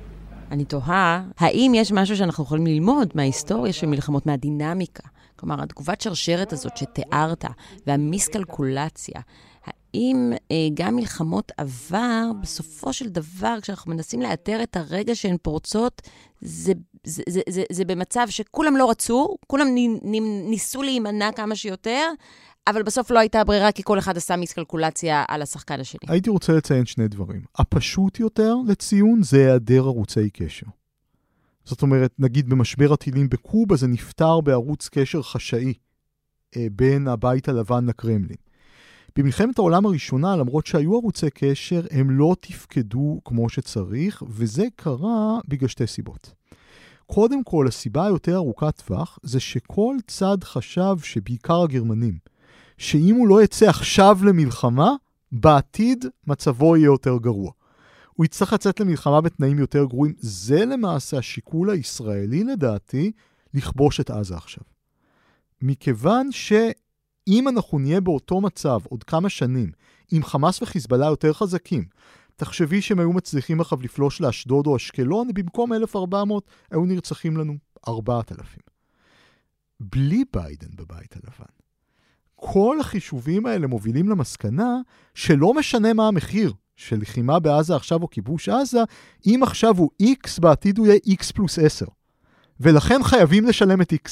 אני 0.51 0.65
תוהה, 0.65 1.23
האם 1.37 1.71
יש 1.75 1.91
משהו 1.91 2.17
שאנחנו 2.17 2.43
יכולים 2.43 2.67
ללמוד 2.67 3.11
מההיסטוריה 3.15 3.73
של 3.73 3.87
מלחמות, 3.87 4.25
מהדינמיקה? 4.25 5.07
כלומר, 5.35 5.63
התגובת 5.63 6.01
שרשרת 6.01 6.53
הזאת 6.53 6.77
שתיארת, 6.77 7.45
והמיסקלקולציה, 7.87 9.21
האם 9.65 10.33
אה, 10.51 10.55
גם 10.73 10.95
מלחמות 10.95 11.51
עבר, 11.57 12.31
בסופו 12.41 12.93
של 12.93 13.09
דבר, 13.09 13.57
כשאנחנו 13.61 13.91
מנסים 13.91 14.21
לאתר 14.21 14.63
את 14.63 14.77
הרגע 14.77 15.15
שהן 15.15 15.37
פורצות, 15.41 16.01
זה, 16.41 16.73
זה, 17.03 17.23
זה, 17.29 17.41
זה, 17.49 17.63
זה 17.71 17.85
במצב 17.85 18.27
שכולם 18.29 18.77
לא 18.77 18.89
רצו, 18.89 19.35
כולם 19.47 19.67
נ, 19.75 19.77
נ, 20.03 20.49
ניסו 20.49 20.81
להימנע 20.81 21.31
כמה 21.31 21.55
שיותר, 21.55 22.09
אבל 22.67 22.83
בסוף 22.83 23.11
לא 23.11 23.19
הייתה 23.19 23.43
ברירה, 23.43 23.71
כי 23.71 23.83
כל 23.83 23.99
אחד 23.99 24.17
עשה 24.17 24.35
מיסקלקולציה 24.35 25.23
על 25.27 25.41
השחקן 25.41 25.79
השני. 25.79 25.99
הייתי 26.07 26.29
רוצה 26.29 26.53
לציין 26.53 26.85
שני 26.85 27.07
דברים. 27.07 27.41
הפשוט 27.55 28.19
יותר 28.19 28.55
לציון 28.67 29.23
זה 29.23 29.37
היעדר 29.37 29.83
ערוצי 29.83 30.29
קשר. 30.29 30.65
זאת 31.65 31.81
אומרת, 31.81 32.13
נגיד 32.19 32.49
במשבר 32.49 32.93
הטילים 32.93 33.29
בקובה 33.29 33.75
זה 33.75 33.87
נפתר 33.87 34.41
בערוץ 34.41 34.89
קשר 34.89 35.21
חשאי 35.21 35.73
אה, 36.57 36.67
בין 36.71 37.07
הבית 37.07 37.49
הלבן 37.49 37.85
לקרמלין. 37.85 38.37
במלחמת 39.15 39.57
העולם 39.59 39.85
הראשונה, 39.85 40.35
למרות 40.35 40.65
שהיו 40.65 40.95
ערוצי 40.95 41.29
קשר, 41.29 41.81
הם 41.91 42.09
לא 42.09 42.35
תפקדו 42.39 43.21
כמו 43.25 43.49
שצריך, 43.49 44.23
וזה 44.27 44.65
קרה 44.75 45.39
בגלל 45.47 45.67
שתי 45.67 45.87
סיבות. 45.87 46.33
קודם 47.05 47.43
כל, 47.43 47.67
הסיבה 47.67 48.05
היותר 48.05 48.35
ארוכת 48.35 48.81
טווח 48.85 49.19
זה 49.23 49.39
שכל 49.39 49.95
צד 50.07 50.37
חשב, 50.43 50.95
שבעיקר 51.03 51.61
הגרמנים, 51.61 52.17
שאם 52.77 53.15
הוא 53.15 53.27
לא 53.27 53.43
יצא 53.43 53.69
עכשיו 53.69 54.17
למלחמה, 54.25 54.91
בעתיד 55.31 56.05
מצבו 56.27 56.77
יהיה 56.77 56.85
יותר 56.85 57.17
גרוע. 57.17 57.51
הוא 58.13 58.25
יצטרך 58.25 58.53
לצאת 58.53 58.79
למלחמה 58.79 59.21
בתנאים 59.21 59.59
יותר 59.59 59.85
גרועים. 59.85 60.13
זה 60.19 60.65
למעשה 60.65 61.17
השיקול 61.17 61.69
הישראלי, 61.69 62.43
לדעתי, 62.43 63.11
לכבוש 63.53 63.99
את 63.99 64.09
עזה 64.09 64.35
עכשיו. 64.35 64.63
מכיוון 65.61 66.31
שאם 66.31 67.47
אנחנו 67.47 67.79
נהיה 67.79 68.01
באותו 68.01 68.41
מצב 68.41 68.79
עוד 68.89 69.03
כמה 69.03 69.29
שנים, 69.29 69.71
עם 70.11 70.23
חמאס 70.23 70.61
וחיזבאללה 70.61 71.05
יותר 71.05 71.33
חזקים, 71.33 71.85
תחשבי 72.35 72.81
שהם 72.81 72.99
היו 72.99 73.13
מצליחים 73.13 73.61
עכשיו 73.61 73.81
לפלוש 73.81 74.21
לאשדוד 74.21 74.67
או 74.67 74.75
אשקלון, 74.75 75.27
במקום 75.33 75.73
1,400 75.73 76.43
היו 76.71 76.85
נרצחים 76.85 77.37
לנו 77.37 77.57
4,000. 77.87 78.61
בלי 79.79 80.23
ביידן 80.33 80.75
בבית 80.75 81.15
הלבן. 81.15 81.66
כל 82.39 82.77
החישובים 82.79 83.45
האלה 83.45 83.67
מובילים 83.67 84.09
למסקנה 84.09 84.77
שלא 85.13 85.53
משנה 85.53 85.93
מה 85.93 86.07
המחיר 86.07 86.53
של 86.75 86.97
לחימה 87.01 87.39
בעזה 87.39 87.75
עכשיו 87.75 88.01
או 88.01 88.09
כיבוש 88.09 88.49
עזה, 88.49 88.83
אם 89.25 89.39
עכשיו 89.43 89.77
הוא 89.77 89.89
X, 90.01 90.41
בעתיד 90.41 90.77
הוא 90.77 90.87
יהיה 90.87 90.99
X 91.07 91.33
פלוס 91.33 91.59
10. 91.59 91.85
ולכן 92.59 93.03
חייבים 93.03 93.45
לשלם 93.45 93.81
את 93.81 93.93
X. 93.93 94.09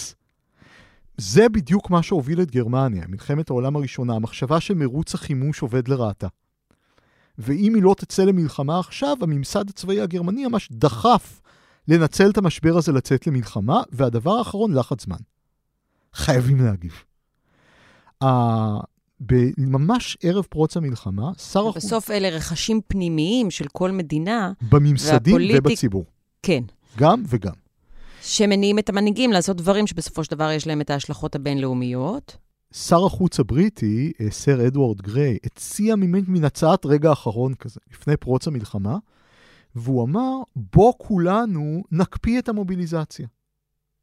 זה 1.17 1.49
בדיוק 1.49 1.89
מה 1.89 2.03
שהוביל 2.03 2.41
את 2.41 2.51
גרמניה, 2.51 3.03
מלחמת 3.07 3.49
העולם 3.49 3.75
הראשונה, 3.75 4.15
המחשבה 4.15 4.59
שמרוץ 4.59 5.13
החימוש 5.13 5.61
עובד 5.61 5.87
לרעתה. 5.87 6.27
ואם 7.37 7.75
היא 7.75 7.83
לא 7.83 7.95
תצא 7.97 8.23
למלחמה 8.23 8.79
עכשיו, 8.79 9.17
הממסד 9.21 9.69
הצבאי 9.69 10.01
הגרמני 10.01 10.47
ממש 10.47 10.69
דחף 10.71 11.41
לנצל 11.87 12.29
את 12.29 12.37
המשבר 12.37 12.77
הזה 12.77 12.91
לצאת 12.91 13.27
למלחמה, 13.27 13.81
והדבר 13.91 14.31
האחרון, 14.31 14.73
לחץ 14.73 15.03
זמן. 15.03 15.17
חייבים 16.13 16.65
להגיב. 16.65 17.03
ממש 19.57 20.17
ערב 20.21 20.45
פרוץ 20.49 20.77
המלחמה, 20.77 21.31
שר 21.37 21.67
החוץ... 21.67 21.85
בסוף 21.85 22.11
אלה 22.11 22.29
רכשים 22.29 22.81
פנימיים 22.87 23.51
של 23.51 23.65
כל 23.73 23.91
מדינה. 23.91 24.51
בממסדים 24.61 25.33
והפוליטיק... 25.33 25.65
ובציבור. 25.65 26.05
כן. 26.43 26.63
גם 26.97 27.23
וגם. 27.27 27.53
שמניעים 28.21 28.79
את 28.79 28.89
המנהיגים 28.89 29.31
לעשות 29.31 29.57
דברים 29.57 29.87
שבסופו 29.87 30.23
של 30.23 30.31
דבר 30.31 30.51
יש 30.51 30.67
להם 30.67 30.81
את 30.81 30.89
ההשלכות 30.89 31.35
הבינלאומיות. 31.35 32.37
שר 32.73 33.05
החוץ 33.05 33.39
הבריטי, 33.39 34.11
אה, 34.21 34.31
סר 34.31 34.67
אדוארד 34.67 35.01
גריי, 35.01 35.37
הציע 35.45 35.95
מן 35.95 36.45
הצעת 36.45 36.85
רגע 36.85 37.11
אחרון 37.11 37.53
כזה, 37.55 37.79
לפני 37.93 38.17
פרוץ 38.17 38.47
המלחמה, 38.47 38.97
והוא 39.75 40.03
אמר, 40.03 40.37
בוא 40.55 40.93
כולנו 40.97 41.83
נקפיא 41.91 42.39
את 42.39 42.49
המוביליזציה 42.49 43.27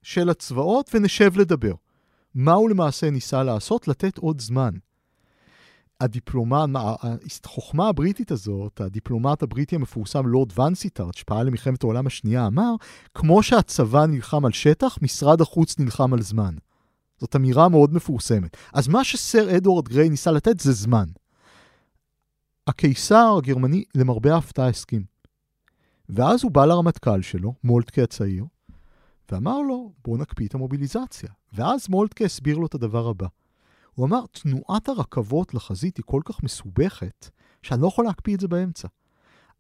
של 0.03 0.29
הצבאות 0.29 0.91
ונשב 0.95 1.39
לדבר. 1.39 1.73
מה 2.35 2.53
הוא 2.53 2.71
למעשה 2.71 3.11
ניסה 3.11 3.43
לעשות? 3.43 3.89
לתת 3.89 4.19
עוד 4.19 4.41
זמן. 4.41 4.75
הדיפלומט, 6.01 6.69
החוכמה 7.45 7.89
הבריטית 7.89 8.31
הזאת, 8.31 8.81
הדיפלומט 8.81 9.43
הבריטי 9.43 9.75
המפורסם 9.77 10.27
לורד 10.27 10.59
ונסיטארט, 10.59 11.15
שפעל 11.15 11.47
למלחמת 11.47 11.83
העולם 11.83 12.07
השנייה, 12.07 12.47
אמר, 12.47 12.75
כמו 13.15 13.43
שהצבא 13.43 14.07
נלחם 14.07 14.45
על 14.45 14.53
שטח, 14.53 14.99
משרד 15.03 15.41
החוץ 15.41 15.79
נלחם 15.79 16.15
על 16.15 16.23
זמן. 16.23 16.55
זאת 17.19 17.37
אמירה 17.37 17.69
מאוד 17.69 17.95
מפורסמת. 17.95 18.57
אז 18.73 18.89
מה 18.89 19.05
שסר 19.05 19.57
אדוארד 19.57 19.89
גריי 19.89 20.09
ניסה 20.09 20.31
לתת 20.31 20.61
זה 20.61 20.73
זמן. 20.73 21.05
הקיסר 22.67 23.35
הגרמני, 23.39 23.85
למרבה 23.95 24.35
ההפתעה, 24.35 24.69
הסכים. 24.69 25.05
ואז 26.09 26.45
הוא 26.45 26.53
בא 26.53 26.65
לרמטכ"ל 26.65 27.23
שלו, 27.23 27.55
מולטקה 27.65 28.03
הצעיר, 28.03 28.45
ואמר 29.31 29.61
לו, 29.61 29.93
בואו 30.05 30.17
נקפיא 30.17 30.47
את 30.47 30.55
המוביליזציה. 30.55 31.29
ואז 31.53 31.89
מולטקה 31.89 32.25
הסביר 32.25 32.59
לו 32.59 32.67
את 32.67 32.75
הדבר 32.75 33.09
הבא. 33.09 33.27
הוא 33.95 34.07
אמר, 34.07 34.25
תנועת 34.33 34.89
הרכבות 34.89 35.55
לחזית 35.55 35.97
היא 35.97 36.05
כל 36.07 36.21
כך 36.25 36.43
מסובכת, 36.43 37.31
שאני 37.63 37.83
לא 37.83 37.87
יכול 37.87 38.05
להקפיא 38.05 38.35
את 38.35 38.41
זה 38.41 38.49
באמצע. 38.49 38.89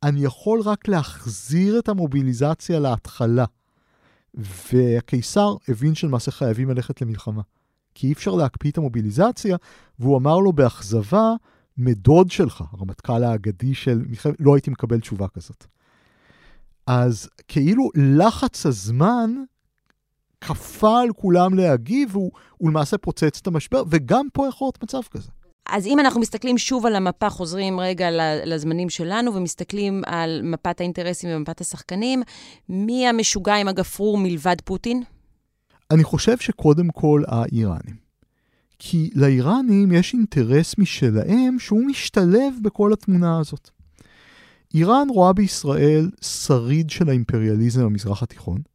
אני 0.02 0.20
יכול 0.20 0.60
רק 0.60 0.88
להחזיר 0.88 1.78
את 1.78 1.88
המוביליזציה 1.88 2.80
להתחלה. 2.80 3.44
והקיסר 4.34 5.56
הבין 5.68 5.94
שלמעשה 5.94 6.30
חייבים 6.30 6.70
ללכת 6.70 7.02
למלחמה. 7.02 7.42
כי 7.94 8.06
אי 8.06 8.12
אפשר 8.12 8.34
להקפיא 8.34 8.70
את 8.70 8.78
המוביליזציה, 8.78 9.56
והוא 9.98 10.18
אמר 10.18 10.38
לו 10.38 10.52
באכזבה, 10.52 11.34
מדוד 11.76 12.30
שלך, 12.30 12.64
הרמטכ"ל 12.72 13.24
האגדי 13.24 13.74
של 13.74 13.98
מלחמת, 14.08 14.34
לא 14.40 14.54
הייתי 14.54 14.70
מקבל 14.70 15.00
תשובה 15.00 15.28
כזאת. 15.28 15.66
אז 16.86 17.28
כאילו 17.48 17.90
לחץ 17.94 18.66
הזמן 18.66 19.30
כפה 20.47 21.01
על 21.01 21.12
כולם 21.12 21.55
להגיב, 21.55 22.16
והוא 22.16 22.30
למעשה 22.61 22.99
פוצץ 22.99 23.38
את 23.43 23.47
המשבר, 23.47 23.82
וגם 23.90 24.26
פה 24.32 24.49
יכול 24.49 24.66
להיות 24.66 24.82
מצב 24.82 25.01
כזה. 25.11 25.30
אז 25.68 25.86
אם 25.86 25.99
אנחנו 26.01 26.20
מסתכלים 26.20 26.59
שוב 26.59 26.86
על 26.86 26.97
המפה, 26.97 27.30
חוזרים 27.30 27.80
רגע 27.80 28.09
לזמנים 28.45 28.90
שלנו 28.90 29.34
ומסתכלים 29.34 30.03
על 30.07 30.40
מפת 30.43 30.80
האינטרסים 30.80 31.30
ומפת 31.32 31.61
השחקנים, 31.61 32.22
מי 32.68 33.09
המשוגע 33.09 33.55
עם 33.55 33.68
הגפרור 33.68 34.18
מלבד 34.18 34.57
פוטין? 34.64 35.03
אני 35.90 36.05
חושב 36.05 36.38
שקודם 36.38 36.90
כל 36.90 37.22
האיראנים. 37.28 38.03
כי 38.78 39.11
לאיראנים 39.14 39.93
יש 39.93 40.14
אינטרס 40.14 40.78
משלהם 40.78 41.59
שהוא 41.59 41.86
משתלב 41.86 42.55
בכל 42.62 42.93
התמונה 42.93 43.38
הזאת. 43.38 43.70
איראן 44.74 45.07
רואה 45.11 45.32
בישראל 45.32 46.11
שריד 46.20 46.90
של 46.90 47.09
האימפריאליזם 47.09 47.84
במזרח 47.84 48.22
התיכון. 48.22 48.72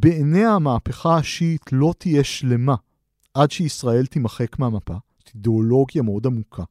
בעיניה 0.00 0.52
המהפכה 0.52 1.16
השיעית 1.16 1.72
לא 1.72 1.94
תהיה 1.98 2.24
שלמה 2.24 2.74
עד 3.34 3.50
שישראל 3.50 4.06
תימחק 4.06 4.58
מהמפה. 4.58 4.94
אידיאולוגיה 5.34 6.02
מאוד 6.02 6.26
עמוקה. 6.26 6.62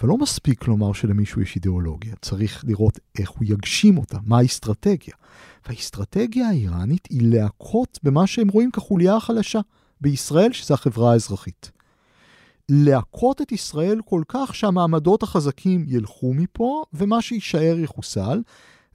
אבל 0.00 0.08
לא 0.08 0.18
מספיק 0.18 0.68
לומר 0.68 0.92
שלמישהו 0.92 1.42
יש 1.42 1.56
אידיאולוגיה, 1.56 2.14
צריך 2.22 2.64
לראות 2.68 2.98
איך 3.18 3.30
הוא 3.30 3.44
יגשים 3.44 3.98
אותה, 3.98 4.18
מה 4.26 4.38
האסטרטגיה. 4.38 5.14
והאסטרטגיה 5.66 6.48
האיראנית 6.48 7.08
היא 7.10 7.20
להכות 7.24 7.98
במה 8.02 8.26
שהם 8.26 8.48
רואים 8.48 8.70
כחוליה 8.70 9.16
החלשה 9.16 9.60
בישראל, 10.00 10.52
שזה 10.52 10.74
החברה 10.74 11.12
האזרחית. 11.12 11.70
להכות 12.68 13.42
את 13.42 13.52
ישראל 13.52 14.00
כל 14.04 14.22
כך 14.28 14.54
שהמעמדות 14.54 15.22
החזקים 15.22 15.84
ילכו 15.88 16.34
מפה, 16.34 16.84
ומה 16.92 17.22
שיישאר 17.22 17.76
יחוסל. 17.78 18.42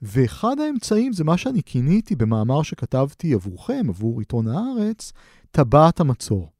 ואחד 0.02 0.60
האמצעים 0.60 1.12
זה 1.12 1.24
מה 1.24 1.36
שאני 1.36 1.62
כיניתי 1.62 2.16
במאמר 2.16 2.62
שכתבתי 2.62 3.34
עבורכם, 3.34 3.86
עבור 3.88 4.20
עיתון 4.20 4.48
הארץ, 4.48 5.12
טבעת 5.50 6.00
המצור. 6.00 6.52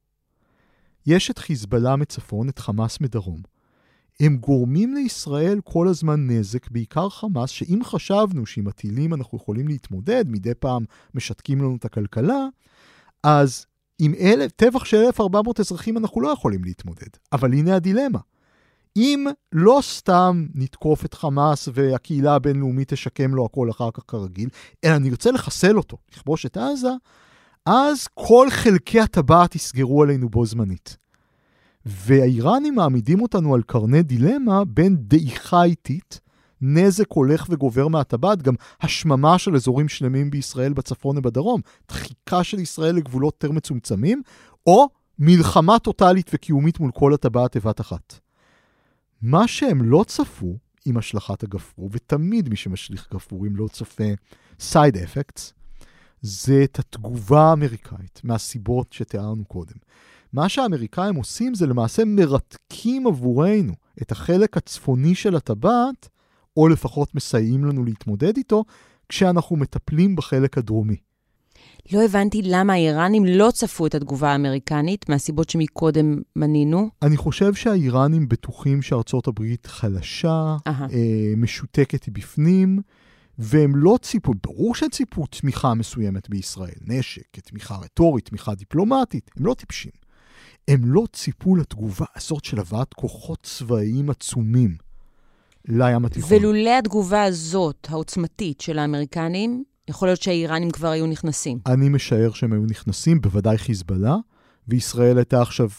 יש 1.05 1.31
את 1.31 1.37
חיזבאללה 1.37 1.95
מצפון, 1.95 2.49
את 2.49 2.59
חמאס 2.59 3.01
מדרום. 3.01 3.41
הם 4.19 4.37
גורמים 4.37 4.93
לישראל 4.93 5.59
כל 5.63 5.87
הזמן 5.87 6.27
נזק, 6.27 6.69
בעיקר 6.69 7.09
חמאס, 7.09 7.49
שאם 7.49 7.79
חשבנו 7.83 8.45
שעם 8.45 8.67
הטילים 8.67 9.13
אנחנו 9.13 9.37
יכולים 9.37 9.67
להתמודד, 9.67 10.25
מדי 10.27 10.53
פעם 10.59 10.85
משתקים 11.13 11.59
לנו 11.59 11.75
את 11.75 11.85
הכלכלה, 11.85 12.47
אז 13.23 13.65
עם 13.99 14.13
אלף, 14.19 14.51
טבח 14.51 14.85
של 14.85 14.97
1,400 14.97 15.59
אזרחים 15.59 15.97
אנחנו 15.97 16.21
לא 16.21 16.27
יכולים 16.27 16.63
להתמודד. 16.63 17.07
אבל 17.33 17.53
הנה 17.53 17.75
הדילמה. 17.75 18.19
אם 18.97 19.27
לא 19.51 19.79
סתם 19.81 20.45
נתקוף 20.55 21.05
את 21.05 21.13
חמאס 21.13 21.69
והקהילה 21.73 22.35
הבינלאומית 22.35 22.93
תשקם 22.93 23.35
לו 23.35 23.45
הכל 23.45 23.69
אחר 23.69 23.89
כך 23.93 24.03
כרגיל, 24.07 24.49
אלא 24.83 24.97
נרצה 24.97 25.31
לחסל 25.31 25.77
אותו, 25.77 25.97
לכבוש 26.11 26.45
את 26.45 26.57
עזה, 26.57 26.91
אז 27.65 28.07
כל 28.13 28.47
חלקי 28.49 28.99
הטבעת 28.99 29.55
יסגרו 29.55 30.03
עלינו 30.03 30.29
בו 30.29 30.45
זמנית. 30.45 30.97
והאיראנים 31.85 32.75
מעמידים 32.75 33.21
אותנו 33.21 33.55
על 33.55 33.61
קרני 33.61 34.03
דילמה 34.03 34.65
בין 34.65 34.95
דעיכה 34.99 35.63
איטית, 35.63 36.19
נזק 36.61 37.11
הולך 37.11 37.45
וגובר 37.49 37.87
מהטבעת, 37.87 38.41
גם 38.41 38.53
השממה 38.81 39.37
של 39.37 39.55
אזורים 39.55 39.89
שלמים 39.89 40.29
בישראל 40.29 40.73
בצפון 40.73 41.17
ובדרום, 41.17 41.61
דחיקה 41.87 42.43
של 42.43 42.59
ישראל 42.59 42.95
לגבולות 42.95 43.33
יותר 43.33 43.55
מצומצמים, 43.55 44.21
או 44.67 44.87
מלחמה 45.19 45.79
טוטאלית 45.79 46.31
וקיומית 46.33 46.79
מול 46.79 46.91
כל 46.91 47.13
הטבעת 47.13 47.57
בבת 47.57 47.81
אחת. 47.81 48.19
מה 49.23 49.47
שהם 49.47 49.81
לא 49.81 50.03
צפו 50.07 50.57
עם 50.85 50.97
השלכת 50.97 51.43
הגפרור, 51.43 51.89
ותמיד 51.91 52.49
מי 52.49 52.55
שמשליך 52.55 53.07
גפרורים 53.13 53.55
לא 53.55 53.67
צופה 53.67 54.03
סייד 54.59 54.97
אפקטס, 54.97 55.53
זה 56.21 56.61
את 56.63 56.79
התגובה 56.79 57.41
האמריקאית, 57.41 58.21
מהסיבות 58.23 58.93
שתיארנו 58.93 59.45
קודם. 59.45 59.75
מה 60.33 60.49
שהאמריקאים 60.49 61.15
עושים 61.15 61.55
זה 61.55 61.67
למעשה 61.67 62.05
מרתקים 62.05 63.07
עבורנו 63.07 63.73
את 64.01 64.11
החלק 64.11 64.57
הצפוני 64.57 65.15
של 65.15 65.35
הטבעת, 65.35 66.09
או 66.57 66.67
לפחות 66.67 67.15
מסייעים 67.15 67.65
לנו 67.65 67.83
להתמודד 67.83 68.37
איתו, 68.37 68.63
כשאנחנו 69.09 69.55
מטפלים 69.55 70.15
בחלק 70.15 70.57
הדרומי. 70.57 70.97
לא 71.91 72.03
הבנתי 72.03 72.41
למה 72.41 72.73
האיראנים 72.73 73.25
לא 73.25 73.51
צפו 73.53 73.87
את 73.87 73.95
התגובה 73.95 74.31
האמריקנית, 74.31 75.09
מהסיבות 75.09 75.49
שמקודם 75.49 76.21
מנינו. 76.35 76.89
אני 77.01 77.17
חושב 77.17 77.53
שהאיראנים 77.53 78.27
בטוחים 78.27 78.81
שארצות 78.81 79.27
הברית 79.27 79.65
חלשה, 79.65 80.57
אה, 80.67 81.33
משותקת 81.37 82.09
בפנים, 82.09 82.81
והם 83.37 83.75
לא 83.75 83.97
ציפו, 84.01 84.33
ברור 84.43 84.75
שציפו 84.75 85.25
תמיכה 85.25 85.73
מסוימת 85.73 86.29
בישראל, 86.29 86.75
נשק, 86.81 87.39
תמיכה 87.39 87.75
רטורית, 87.75 88.25
תמיכה 88.25 88.55
דיפלומטית, 88.55 89.31
הם 89.37 89.45
לא 89.45 89.53
טיפשים. 89.53 89.91
הם 90.67 90.81
לא 90.85 91.03
ציפו 91.13 91.55
לתגובה 91.55 92.05
הזאת 92.15 92.45
של 92.45 92.59
הבאת 92.59 92.93
כוחות 92.93 93.39
צבאיים 93.43 94.09
עצומים 94.09 94.75
לים 95.67 96.05
התיכון. 96.05 96.37
ולולא 96.37 96.77
התגובה 96.79 97.23
הזאת, 97.23 97.87
העוצמתית 97.89 98.61
של 98.61 98.79
האמריקנים, 98.79 99.63
יכול 99.87 100.07
להיות 100.07 100.21
שהאיראנים 100.21 100.71
כבר 100.71 100.87
היו 100.87 101.07
נכנסים. 101.07 101.59
אני 101.65 101.89
משער 101.89 102.31
שהם 102.31 102.53
היו 102.53 102.65
נכנסים, 102.65 103.21
בוודאי 103.21 103.57
חיזבאללה, 103.57 104.15
וישראל 104.67 105.17
הייתה 105.17 105.41
עכשיו, 105.41 105.69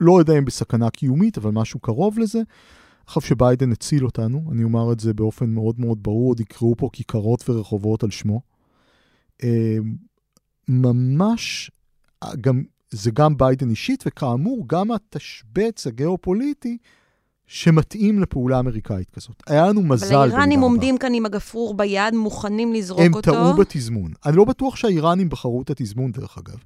לא 0.00 0.18
יודע 0.18 0.38
אם 0.38 0.44
בסכנה 0.44 0.90
קיומית, 0.90 1.38
אבל 1.38 1.50
משהו 1.50 1.80
קרוב 1.80 2.18
לזה. 2.18 2.40
עכשיו 3.06 3.22
שביידן 3.22 3.72
הציל 3.72 4.04
אותנו, 4.04 4.42
אני 4.52 4.64
אומר 4.64 4.92
את 4.92 5.00
זה 5.00 5.14
באופן 5.14 5.50
מאוד 5.50 5.80
מאוד 5.80 6.02
ברור, 6.02 6.28
עוד 6.28 6.40
יקראו 6.40 6.76
פה 6.76 6.88
כיכרות 6.92 7.48
ורחובות 7.48 8.02
על 8.02 8.10
שמו. 8.10 8.40
אה, 9.44 9.76
ממש, 10.68 11.70
גם, 12.40 12.62
זה 12.90 13.10
גם 13.10 13.36
ביידן 13.36 13.70
אישית, 13.70 14.04
וכאמור, 14.06 14.64
גם 14.66 14.90
התשבץ 14.90 15.86
הגיאופוליטי 15.86 16.78
שמתאים 17.52 18.18
לפעולה 18.18 18.58
אמריקאית 18.58 19.10
כזאת. 19.10 19.42
היה 19.46 19.68
לנו 19.68 19.82
מזל. 19.82 20.14
אבל 20.14 20.30
האיראנים 20.30 20.60
עומדים 20.60 20.98
כאן 20.98 21.14
עם 21.14 21.26
הגפרור 21.26 21.74
ביד, 21.74 22.14
מוכנים 22.14 22.72
לזרוק 22.72 23.00
הם 23.00 23.14
אותו. 23.14 23.30
הם 23.30 23.36
טעו 23.36 23.56
בתזמון. 23.56 24.12
אני 24.26 24.36
לא 24.36 24.44
בטוח 24.44 24.76
שהאיראנים 24.76 25.28
בחרו 25.28 25.62
את 25.62 25.70
התזמון, 25.70 26.12
דרך 26.12 26.38
אגב. 26.38 26.56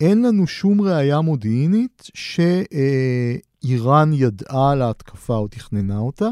אין 0.00 0.22
לנו 0.22 0.46
שום 0.46 0.80
ראייה 0.80 1.20
מודיעינית 1.20 2.10
שאיראן 2.14 4.12
ידעה 4.12 4.70
על 4.70 4.82
ההתקפה 4.82 5.36
או 5.36 5.48
תכננה 5.48 5.98
אותה. 5.98 6.28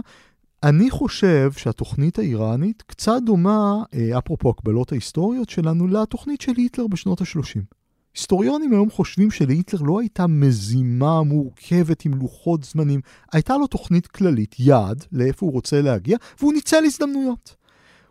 אני 0.62 0.90
חושב 0.90 1.52
שהתוכנית 1.56 2.18
האיראנית 2.18 2.82
קצת 2.86 3.18
דומה, 3.26 3.82
אה, 3.94 4.18
אפרופו 4.18 4.50
הקבלות 4.50 4.92
ההיסטוריות 4.92 5.48
שלנו, 5.48 5.86
לתוכנית 5.86 6.40
של 6.40 6.52
היטלר 6.56 6.86
בשנות 6.86 7.20
ה-30. 7.20 7.77
היסטוריונים 8.18 8.72
היום 8.72 8.90
חושבים 8.90 9.30
שלהיטלר 9.30 9.82
לא 9.82 10.00
הייתה 10.00 10.26
מזימה 10.26 11.22
מורכבת 11.22 12.04
עם 12.04 12.14
לוחות 12.14 12.64
זמנים, 12.64 13.00
הייתה 13.32 13.56
לו 13.56 13.66
תוכנית 13.66 14.06
כללית, 14.06 14.56
יעד, 14.58 15.04
לאיפה 15.12 15.46
הוא 15.46 15.52
רוצה 15.52 15.82
להגיע, 15.82 16.16
והוא 16.40 16.52
ניצל 16.52 16.84
הזדמנויות. 16.84 17.56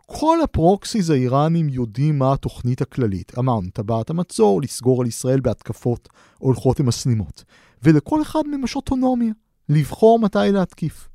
כל 0.06 0.40
הפרוקסיס 0.42 1.10
האיראנים 1.10 1.68
יודעים 1.68 2.18
מה 2.18 2.32
התוכנית 2.32 2.82
הכללית. 2.82 3.38
אמרנו, 3.38 3.68
טבעת 3.72 4.10
המצור, 4.10 4.62
לסגור 4.62 5.00
על 5.00 5.06
ישראל 5.06 5.40
בהתקפות 5.40 6.08
הולכות 6.38 6.80
עם 6.80 6.88
הסנימות. 6.88 7.44
ולכל 7.82 8.22
אחד 8.22 8.42
מהם 8.46 8.64
יש 8.64 8.76
אוטונומיה, 8.76 9.32
לבחור 9.68 10.18
מתי 10.18 10.52
להתקיף. 10.52 11.08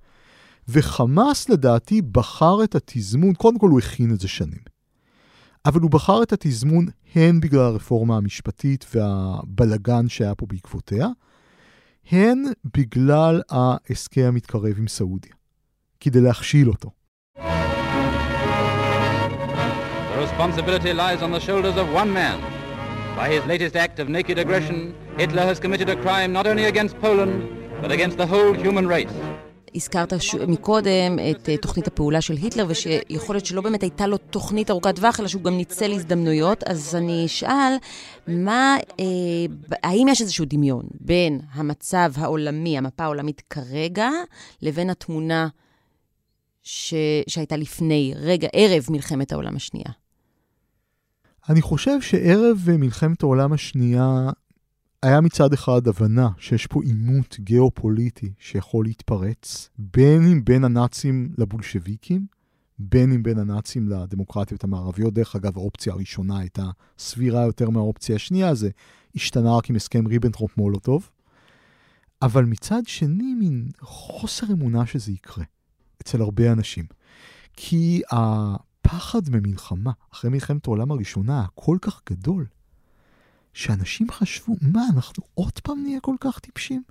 וחמאס 0.68 1.50
לדעתי 1.50 2.02
בחר 2.02 2.64
את 2.64 2.76
התזמון, 2.76 3.34
קודם 3.34 3.60
כל 3.60 3.70
הוא 3.70 3.80
הכין 3.80 4.14
את 4.14 4.20
זה 4.20 4.28
שנים. 4.28 4.74
אבל 5.66 5.82
הוא 5.82 5.92
בחר 5.92 6.24
את 6.24 6.34
התזמון 6.34 6.86
הן 7.16 7.40
בגלל 7.40 7.62
הרפורמה 7.62 8.18
המשפטית 8.18 8.86
והבלגן 8.96 10.10
שהיה 10.10 10.36
פה 10.36 10.46
בעקבותיה, 10.46 11.08
הן 12.12 12.44
בגלל 12.78 13.42
ההסכם 13.50 14.22
המתקרב 14.22 14.78
עם 14.78 14.88
סעודיה, 14.88 15.34
כדי 16.00 16.22
להכשיל 16.22 16.70
אותו. 16.70 16.92
The 20.14 20.20
responsibility 20.28 20.94
lies 20.94 21.22
on 21.22 21.32
the 21.32 21.40
shoulders 21.40 21.78
of 21.78 21.88
one 22.02 22.12
man. 22.14 22.40
By 23.16 23.28
his 23.30 23.46
latest 23.46 23.76
act 23.76 24.00
of 24.00 24.10
naked 24.10 24.38
aggression, 24.40 24.96
Hitler 25.18 25.46
has 25.52 25.60
committed 25.60 25.90
a 25.90 25.98
crime 26.06 26.34
not 26.34 26.46
only 26.48 26.66
against 26.66 26.96
Poland, 27.00 27.36
but 27.82 27.92
against 27.92 28.18
the 28.18 28.28
whole 28.34 28.54
human 28.54 28.88
race. 28.88 29.16
הזכרת 29.76 30.22
ש... 30.22 30.36
מקודם 30.36 31.18
את 31.32 31.50
uh, 31.50 31.62
תוכנית 31.62 31.88
הפעולה 31.88 32.22
של 32.22 32.34
היטלר, 32.34 32.66
ושיכול 32.70 33.36
להיות 33.36 33.46
שלא 33.46 33.62
באמת 33.62 33.82
הייתה 33.82 34.08
לו 34.08 34.18
תוכנית 34.18 34.70
ארוכת 34.70 34.96
טווח, 34.96 35.20
אלא 35.20 35.28
שהוא 35.28 35.44
גם 35.44 35.58
ניצל 35.58 35.92
הזדמנויות. 35.92 36.64
אז 36.64 36.96
אני 36.96 37.26
אשאל, 37.26 37.74
מה, 38.28 38.78
אה, 39.00 39.06
האם 39.84 40.08
יש 40.08 40.22
איזשהו 40.22 40.46
דמיון 40.46 40.86
בין 41.02 41.40
המצב 41.52 42.12
העולמי, 42.16 42.78
המפה 42.78 43.04
העולמית 43.04 43.42
כרגע, 43.50 44.10
לבין 44.62 44.90
התמונה 44.90 45.48
ש... 46.64 46.94
שהייתה 47.28 47.58
לפני, 47.58 48.14
רגע, 48.16 48.48
ערב 48.54 48.86
מלחמת 48.90 49.32
העולם 49.32 49.56
השנייה? 49.56 49.90
אני 51.50 51.62
חושב 51.62 52.02
שערב 52.02 52.58
מלחמת 52.78 53.24
העולם 53.24 53.54
השנייה 53.54 54.30
היה 55.04 55.22
מצד 55.22 55.54
אחד 55.54 55.88
הבנה 55.88 56.30
שיש 56.38 56.68
פה 56.68 56.84
עימות 56.84 57.38
גיאופוליטי 57.40 58.34
שיכול 58.40 58.86
להתפרץ, 58.86 59.70
בין 59.78 60.28
אם 60.32 60.46
בין 60.46 60.64
הנאצים 60.64 61.34
לבולשביקים, 61.38 62.26
בין 62.80 63.12
אם 63.12 63.24
בין 63.24 63.40
הנאצים 63.40 63.90
לדמוקרטיות 63.90 64.64
המערביות. 64.64 65.14
דרך 65.14 65.36
אגב, 65.36 65.58
האופציה 65.58 65.94
הראשונה 65.94 66.40
הייתה 66.40 66.70
סבירה 66.98 67.42
יותר 67.42 67.70
מהאופציה 67.70 68.16
השנייה, 68.16 68.56
זה 68.56 68.70
השתנה 69.16 69.58
רק 69.58 69.70
עם 69.70 69.76
הסכם 69.76 70.08
ריבנטרופ-מולוטוב. 70.08 71.10
אבל 72.22 72.46
מצד 72.46 72.82
שני, 72.86 73.34
מין 73.34 73.68
חוסר 73.82 74.48
אמונה 74.52 74.86
שזה 74.86 75.12
יקרה 75.12 75.44
אצל 76.02 76.22
הרבה 76.22 76.52
אנשים. 76.52 76.86
כי 77.54 78.02
הפחד 78.12 79.22
ממלחמה, 79.30 79.92
אחרי 80.14 80.32
מלחמת 80.32 80.68
העולם 80.68 80.92
הראשונה, 80.92 81.42
הכל 81.42 81.78
כך 81.82 82.02
גדול, 82.10 82.46
שאנשים 83.54 84.12
חשבו, 84.12 84.56
מה, 84.62 84.84
אנחנו 84.94 85.24
עוד 85.34 85.60
פעם 85.64 85.84
נהיה 85.84 86.00
כל 86.00 86.16
כך 86.20 86.40
טיפשים? 86.40 86.84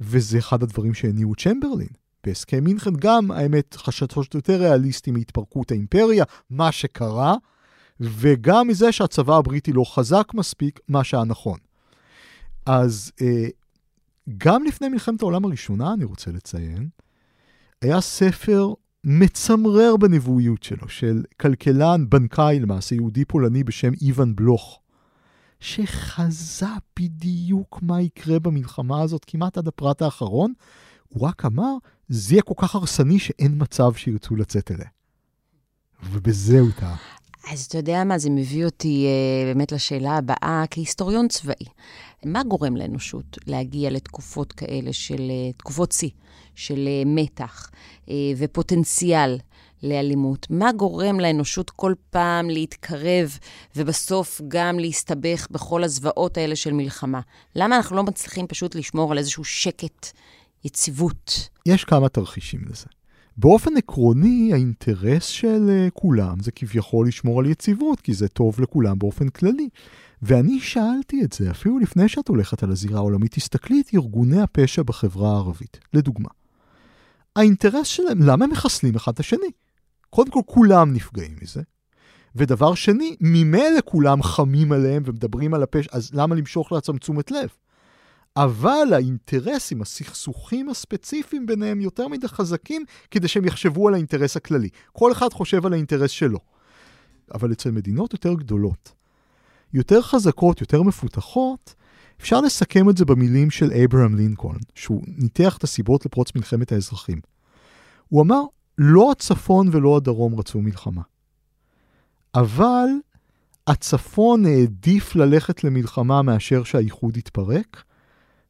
וזה 0.00 0.38
אחד 0.38 0.62
הדברים 0.62 0.94
שהניעו 0.94 1.34
צ'מברלין. 1.34 1.88
בהסכם 2.24 2.64
מינכן 2.64 2.96
גם, 2.96 3.30
האמת, 3.30 3.76
חששות 3.76 4.34
יותר 4.34 4.60
ריאליסטיים 4.60 5.16
מהתפרקות 5.16 5.70
האימפריה, 5.70 6.24
מה 6.50 6.72
שקרה, 6.72 7.34
וגם 8.00 8.68
מזה 8.68 8.92
שהצבא 8.92 9.36
הבריטי 9.36 9.72
לא 9.72 9.84
חזק 9.84 10.28
מספיק, 10.34 10.80
מה 10.88 11.04
שהיה 11.04 11.24
נכון. 11.24 11.58
אז 12.66 13.12
אה, 13.20 13.48
גם 14.38 14.64
לפני 14.64 14.88
מלחמת 14.88 15.22
העולם 15.22 15.44
הראשונה, 15.44 15.92
אני 15.94 16.04
רוצה 16.04 16.30
לציין, 16.30 16.88
היה 17.82 18.00
ספר 18.00 18.72
מצמרר 19.04 19.96
בנבואיות 19.96 20.62
שלו, 20.62 20.88
של 20.88 21.22
כלכלן 21.40 22.04
בנקאי 22.08 22.60
למעשה, 22.60 22.94
יהודי 22.94 23.24
פולני 23.24 23.64
בשם 23.64 23.92
איוון 24.02 24.36
בלוך. 24.36 24.80
שחזה 25.60 26.66
בדיוק 26.98 27.78
מה 27.82 28.02
יקרה 28.02 28.38
במלחמה 28.38 29.02
הזאת 29.02 29.24
כמעט 29.26 29.58
עד 29.58 29.68
הפרט 29.68 30.02
האחרון, 30.02 30.52
הוא 31.08 31.28
רק 31.28 31.44
אמר, 31.44 31.72
זה 32.08 32.34
יהיה 32.34 32.42
כל 32.42 32.54
כך 32.56 32.74
הרסני 32.74 33.18
שאין 33.18 33.52
מצב 33.56 33.94
שירצו 33.94 34.36
לצאת 34.36 34.70
אליה. 34.70 34.88
ובזה 36.10 36.60
הוא 36.60 36.70
טעה. 36.80 36.96
אז 37.52 37.64
אתה 37.64 37.78
יודע 37.78 38.04
מה, 38.04 38.18
זה 38.18 38.30
מביא 38.30 38.64
אותי 38.64 39.06
אה, 39.06 39.54
באמת 39.54 39.72
לשאלה 39.72 40.16
הבאה, 40.16 40.64
כהיסטוריון 40.70 41.28
צבאי. 41.28 41.66
מה 42.24 42.42
גורם 42.42 42.76
לאנושות 42.76 43.38
להגיע 43.46 43.90
לתקופות 43.90 44.52
כאלה 44.52 44.92
של, 44.92 45.20
אה, 45.30 45.52
תקופות 45.56 45.92
שיא, 45.92 46.10
של 46.54 46.88
אה, 46.88 47.02
מתח 47.06 47.70
אה, 48.08 48.14
ופוטנציאל 48.36 49.38
לאלימות? 49.82 50.46
מה 50.50 50.72
גורם 50.72 51.20
לאנושות 51.20 51.70
כל 51.70 51.94
פעם 52.10 52.50
להתקרב 52.50 53.38
ובסוף 53.76 54.40
גם 54.48 54.78
להסתבך 54.78 55.46
בכל 55.50 55.84
הזוועות 55.84 56.36
האלה 56.36 56.56
של 56.56 56.72
מלחמה? 56.72 57.20
למה 57.56 57.76
אנחנו 57.76 57.96
לא 57.96 58.02
מצליחים 58.02 58.46
פשוט 58.46 58.74
לשמור 58.74 59.12
על 59.12 59.18
איזשהו 59.18 59.44
שקט, 59.44 60.06
יציבות? 60.64 61.48
יש 61.66 61.84
כמה 61.84 62.08
תרחישים 62.08 62.60
לזה. 62.70 62.86
באופן 63.36 63.76
עקרוני, 63.76 64.50
האינטרס 64.52 65.26
של 65.26 65.88
כולם 65.94 66.40
זה 66.40 66.52
כביכול 66.52 67.08
לשמור 67.08 67.40
על 67.40 67.46
יציבות, 67.46 68.00
כי 68.00 68.14
זה 68.14 68.28
טוב 68.28 68.60
לכולם 68.60 68.98
באופן 68.98 69.28
כללי. 69.28 69.68
ואני 70.22 70.60
שאלתי 70.60 71.24
את 71.24 71.32
זה, 71.32 71.50
אפילו 71.50 71.78
לפני 71.78 72.08
שאת 72.08 72.28
הולכת 72.28 72.62
על 72.62 72.70
הזירה 72.70 72.98
העולמית, 72.98 73.34
תסתכלי 73.34 73.80
את 73.80 73.94
ארגוני 73.94 74.40
הפשע 74.40 74.82
בחברה 74.82 75.30
הערבית, 75.30 75.78
לדוגמה. 75.94 76.28
האינטרס 77.36 77.86
שלהם, 77.86 78.18
למה 78.22 78.44
הם 78.44 78.50
מחסלים 78.50 78.96
אחד 78.96 79.12
את 79.12 79.20
השני? 79.20 79.50
קודם 80.10 80.30
כל, 80.30 80.40
כולם 80.46 80.92
נפגעים 80.92 81.36
מזה. 81.42 81.62
ודבר 82.36 82.74
שני, 82.74 83.16
ממילא 83.20 83.80
כולם 83.84 84.22
חמים 84.22 84.72
עליהם 84.72 85.02
ומדברים 85.06 85.54
על 85.54 85.62
הפשע, 85.62 85.90
אז 85.92 86.10
למה 86.14 86.34
למשוך 86.34 86.72
לעצמם 86.72 86.98
תשומת 86.98 87.30
לב? 87.30 87.48
אבל 88.36 88.88
האינטרסים, 88.92 89.82
הסכסוכים 89.82 90.68
הספציפיים 90.68 91.46
ביניהם 91.46 91.80
יותר 91.80 92.08
מדי 92.08 92.28
חזקים 92.28 92.84
כדי 93.10 93.28
שהם 93.28 93.44
יחשבו 93.44 93.88
על 93.88 93.94
האינטרס 93.94 94.36
הכללי. 94.36 94.68
כל 94.92 95.12
אחד 95.12 95.32
חושב 95.32 95.66
על 95.66 95.72
האינטרס 95.72 96.10
שלו. 96.10 96.38
אבל 97.34 97.52
אצל 97.52 97.70
מדינות 97.70 98.12
יותר 98.12 98.34
גדולות, 98.34 98.92
יותר 99.74 100.02
חזקות, 100.02 100.60
יותר 100.60 100.82
מפותחות, 100.82 101.74
אפשר 102.20 102.40
לסכם 102.40 102.90
את 102.90 102.96
זה 102.96 103.04
במילים 103.04 103.50
של 103.50 103.72
אברהם 103.72 104.16
לינקולן, 104.16 104.58
שהוא 104.74 105.02
ניתח 105.06 105.56
את 105.56 105.64
הסיבות 105.64 106.06
לפרוץ 106.06 106.34
מלחמת 106.34 106.72
האזרחים. 106.72 107.20
הוא 108.08 108.22
אמר, 108.22 108.42
לא 108.78 109.12
הצפון 109.12 109.68
ולא 109.72 109.96
הדרום 109.96 110.38
רצו 110.38 110.60
מלחמה. 110.60 111.02
אבל 112.34 112.88
הצפון 113.66 114.46
העדיף 114.46 115.16
ללכת 115.16 115.64
למלחמה 115.64 116.22
מאשר 116.22 116.64
שהאיחוד 116.64 117.16
יתפרק, 117.16 117.82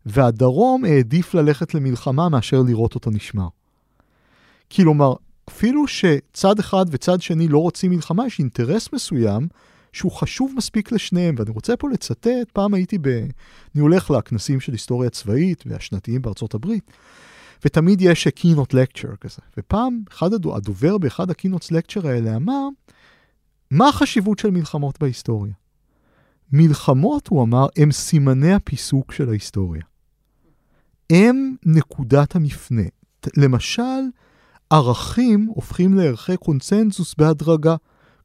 והדרום 0.06 0.84
העדיף 0.84 1.34
ללכת 1.34 1.74
למלחמה 1.74 2.28
מאשר 2.28 2.62
לראות 2.62 2.94
אותו 2.94 3.10
נשמר. 3.10 3.48
כלומר, 4.72 5.14
אפילו 5.48 5.86
שצד 5.86 6.58
אחד 6.58 6.86
וצד 6.90 7.20
שני 7.22 7.48
לא 7.48 7.58
רוצים 7.58 7.90
מלחמה, 7.90 8.26
יש 8.26 8.38
אינטרס 8.38 8.92
מסוים 8.92 9.48
שהוא 9.96 10.12
חשוב 10.12 10.52
מספיק 10.56 10.92
לשניהם. 10.92 11.34
ואני 11.38 11.50
רוצה 11.50 11.76
פה 11.76 11.88
לצטט, 11.90 12.50
פעם 12.52 12.74
הייתי 12.74 12.98
ב... 12.98 13.06
אני 13.74 13.80
הולך 13.80 14.10
לכנסים 14.10 14.60
של 14.60 14.72
היסטוריה 14.72 15.10
צבאית 15.10 15.64
והשנתיים 15.66 16.22
בארצות 16.22 16.54
הברית, 16.54 16.90
ותמיד 17.64 18.00
יש 18.00 18.28
קינות 18.28 18.74
לקצ'ר 18.74 19.16
כזה. 19.20 19.42
ופעם 19.58 20.00
אחד 20.12 20.32
הדובר 20.32 20.98
באחד 20.98 21.30
הקינות 21.30 21.72
לקצ'ר 21.72 22.08
האלה 22.08 22.36
אמר, 22.36 22.68
מה 23.70 23.88
החשיבות 23.88 24.38
של 24.38 24.50
מלחמות 24.50 25.00
בהיסטוריה? 25.00 25.52
מלחמות, 26.52 27.28
הוא 27.28 27.42
אמר, 27.42 27.66
הם 27.76 27.92
סימני 27.92 28.52
הפיסוק 28.52 29.12
של 29.12 29.28
ההיסטוריה. 29.28 29.82
הם 31.10 31.56
נקודת 31.66 32.36
המפנה. 32.36 32.82
למשל, 33.36 34.02
ערכים 34.70 35.46
הופכים 35.54 35.94
לערכי 35.94 36.36
קונצנזוס 36.36 37.14
בהדרגה. 37.18 37.76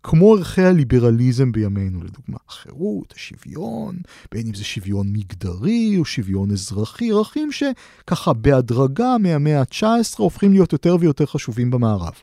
כמו 0.03 0.35
ערכי 0.35 0.61
הליברליזם 0.61 1.51
בימינו, 1.51 2.03
לדוגמה, 2.03 2.37
החירות, 2.47 3.13
השוויון, 3.17 3.95
בין 4.31 4.47
אם 4.47 4.53
זה 4.53 4.63
שוויון 4.63 5.13
מגדרי 5.13 5.95
או 5.97 6.05
שוויון 6.05 6.51
אזרחי, 6.51 7.11
ערכים 7.11 7.49
שככה 7.51 8.33
בהדרגה 8.33 9.17
מהמאה 9.17 9.59
ה-19 9.59 10.17
הופכים 10.17 10.51
להיות 10.51 10.73
יותר 10.73 10.95
ויותר 10.99 11.25
חשובים 11.25 11.71
במערב. 11.71 12.13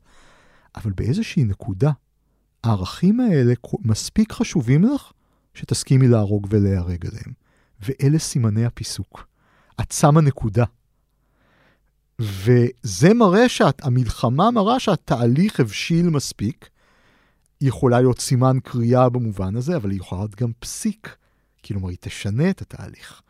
אבל 0.77 0.93
באיזושהי 0.93 1.45
נקודה, 1.45 1.91
הערכים 2.65 3.21
האלה 3.21 3.55
מספיק 3.85 4.33
חשובים 4.33 4.85
לך 4.85 5.13
שתסכימי 5.55 6.09
להרוג 6.09 6.47
ולהיהרג 6.51 7.07
עליהם. 7.07 7.33
ואלה 7.81 8.19
סימני 8.19 8.65
הפיסוק. 8.65 9.27
את 9.81 9.93
שמה 9.93 10.21
נקודה. 10.21 10.65
וזה 12.19 13.15
מראה 13.15 13.49
שהמלחמה 13.49 14.51
מראה 14.51 14.81
שהתהליך 14.81 15.61
הבשיל 15.61 16.11
מספיק, 16.11 16.69
היא 17.61 17.69
יכולה 17.69 18.01
להיות 18.01 18.21
סימן 18.21 18.57
קריאה 18.65 19.09
במובן 19.09 19.57
הזה, 19.57 19.77
אבל 19.77 19.91
היא 19.91 19.99
יכולה 20.01 20.21
להיות 20.21 20.35
גם 20.35 20.51
פסיק. 20.59 21.17
כלומר, 21.65 21.89
היא 21.89 21.97
תשנה 22.01 22.51
את 22.51 22.61
התהליך 22.63 23.23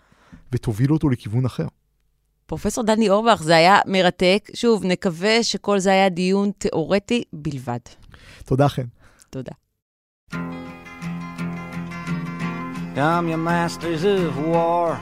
ותוביל 0.53 0.93
אותו 0.93 1.09
לכיוון 1.09 1.45
אחר. 1.45 1.67
פרופסור 2.47 2.85
דני 2.85 3.09
אורבך, 3.09 3.43
זה 3.43 3.57
היה 3.57 3.79
מרתק. 3.87 4.51
שוב, 4.55 4.85
נקווה 4.85 5.43
שכל 5.43 5.79
זה 5.79 5.91
היה 5.91 6.09
דיון 6.09 6.51
תיאורטי 6.59 7.23
בלבד. 7.33 7.79
תודה, 8.45 8.69
חן. 8.69 8.87
תודה. 9.31 9.53
Come, 12.97 13.29
you 13.29 13.37
masters 13.37 14.03
of 14.03 14.37
war. 14.53 14.99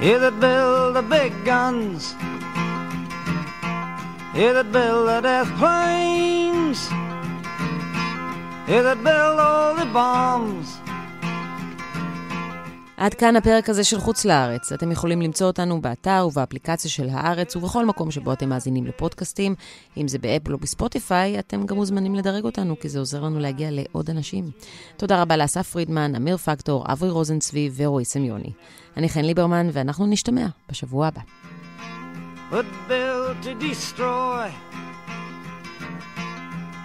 You 0.00 0.18
that 0.18 0.40
build 0.40 0.96
the 0.96 1.06
big 1.16 1.32
guns. 1.44 2.02
You 4.34 4.54
that 4.54 4.72
build 4.72 5.08
the 5.08 5.20
death 5.20 5.50
planes. 5.60 6.80
You 8.66 8.80
that 8.88 9.00
build 9.04 9.38
all 9.46 9.74
the 9.76 9.88
bombs. 9.92 10.68
עד 12.96 13.14
כאן 13.14 13.36
הפרק 13.36 13.68
הזה 13.68 13.84
של 13.84 14.00
חוץ 14.00 14.24
לארץ. 14.24 14.72
אתם 14.72 14.92
יכולים 14.92 15.22
למצוא 15.22 15.46
אותנו 15.46 15.80
באתר 15.80 16.26
ובאפליקציה 16.30 16.90
של 16.90 17.08
הארץ 17.12 17.56
ובכל 17.56 17.86
מקום 17.86 18.10
שבו 18.10 18.32
אתם 18.32 18.48
מאזינים 18.48 18.86
לפודקאסטים. 18.86 19.54
אם 19.96 20.08
זה 20.08 20.18
באפל 20.18 20.52
או 20.52 20.58
בספוטיפיי, 20.58 21.38
אתם 21.38 21.66
גם 21.66 21.76
מוזמנים 21.76 22.14
לדרג 22.14 22.44
אותנו, 22.44 22.80
כי 22.80 22.88
זה 22.88 22.98
עוזר 22.98 23.22
לנו 23.22 23.38
להגיע 23.38 23.68
לעוד 23.70 24.10
אנשים. 24.10 24.50
תודה 24.96 25.22
רבה 25.22 25.36
לאסף 25.36 25.68
פרידמן, 25.68 26.14
אמיר 26.14 26.36
פקטור, 26.36 26.84
אברי 26.92 27.10
רוזנצבי 27.10 27.70
ורועי 27.76 28.04
סמיוני. 28.04 28.52
אני 28.96 29.08
חן 29.08 29.24
ליברמן, 29.24 29.68
ואנחנו 29.72 30.06
נשתמע 30.06 30.46
בשבוע 30.70 31.06
הבא. 31.06 31.20
But 32.52 32.66
built 32.86 33.40
to 33.44 33.54
destroy. 33.54 34.52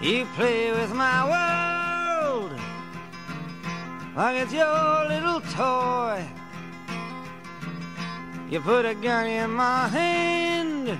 You 0.01 0.25
play 0.37 0.71
with 0.71 0.93
my 0.93 1.19
world 1.27 2.53
like 4.15 4.37
it's 4.43 4.53
your 4.53 5.07
little 5.09 5.41
toy. 5.41 6.25
You 8.49 8.61
put 8.61 8.85
a 8.85 8.95
gun 8.95 9.27
in 9.27 9.51
my 9.51 9.89
hand 9.89 10.97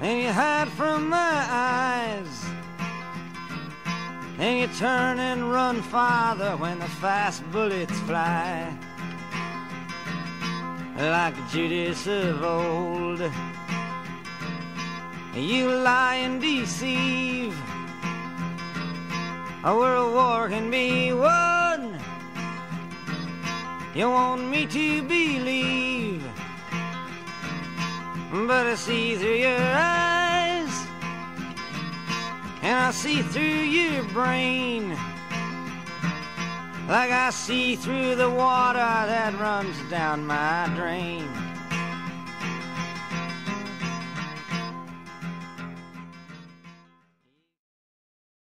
and 0.00 0.20
you 0.20 0.32
hide 0.32 0.68
from 0.70 1.08
my 1.08 1.46
eyes. 1.48 2.44
And 4.40 4.58
you 4.58 4.66
turn 4.76 5.20
and 5.20 5.52
run 5.52 5.82
farther 5.82 6.56
when 6.56 6.80
the 6.80 6.88
fast 6.88 7.48
bullets 7.52 8.00
fly 8.00 8.76
like 10.96 11.34
Judas 11.50 12.06
of 12.06 12.42
old. 12.42 13.20
You 15.34 15.70
lie 15.70 16.16
and 16.16 16.40
deceive. 16.40 17.56
A 19.64 19.74
world 19.74 20.12
war 20.14 20.48
can 20.48 20.70
be 20.70 21.12
won. 21.12 21.98
You 23.94 24.10
want 24.10 24.48
me 24.48 24.66
to 24.66 25.02
believe, 25.02 26.24
but 28.32 28.66
I 28.66 28.74
see 28.74 29.16
through 29.16 29.34
your 29.34 29.60
eyes, 29.60 30.86
and 32.62 32.76
I 32.78 32.90
see 32.90 33.20
through 33.20 33.42
your 33.42 34.02
brain 34.04 34.96
like 36.92 37.10
I 37.10 37.30
see 37.30 37.74
through 37.74 38.16
the 38.16 38.28
water 38.28 38.78
that 38.78 39.32
runs 39.40 39.80
down 39.88 40.26
my 40.26 40.70
drain. 40.76 41.26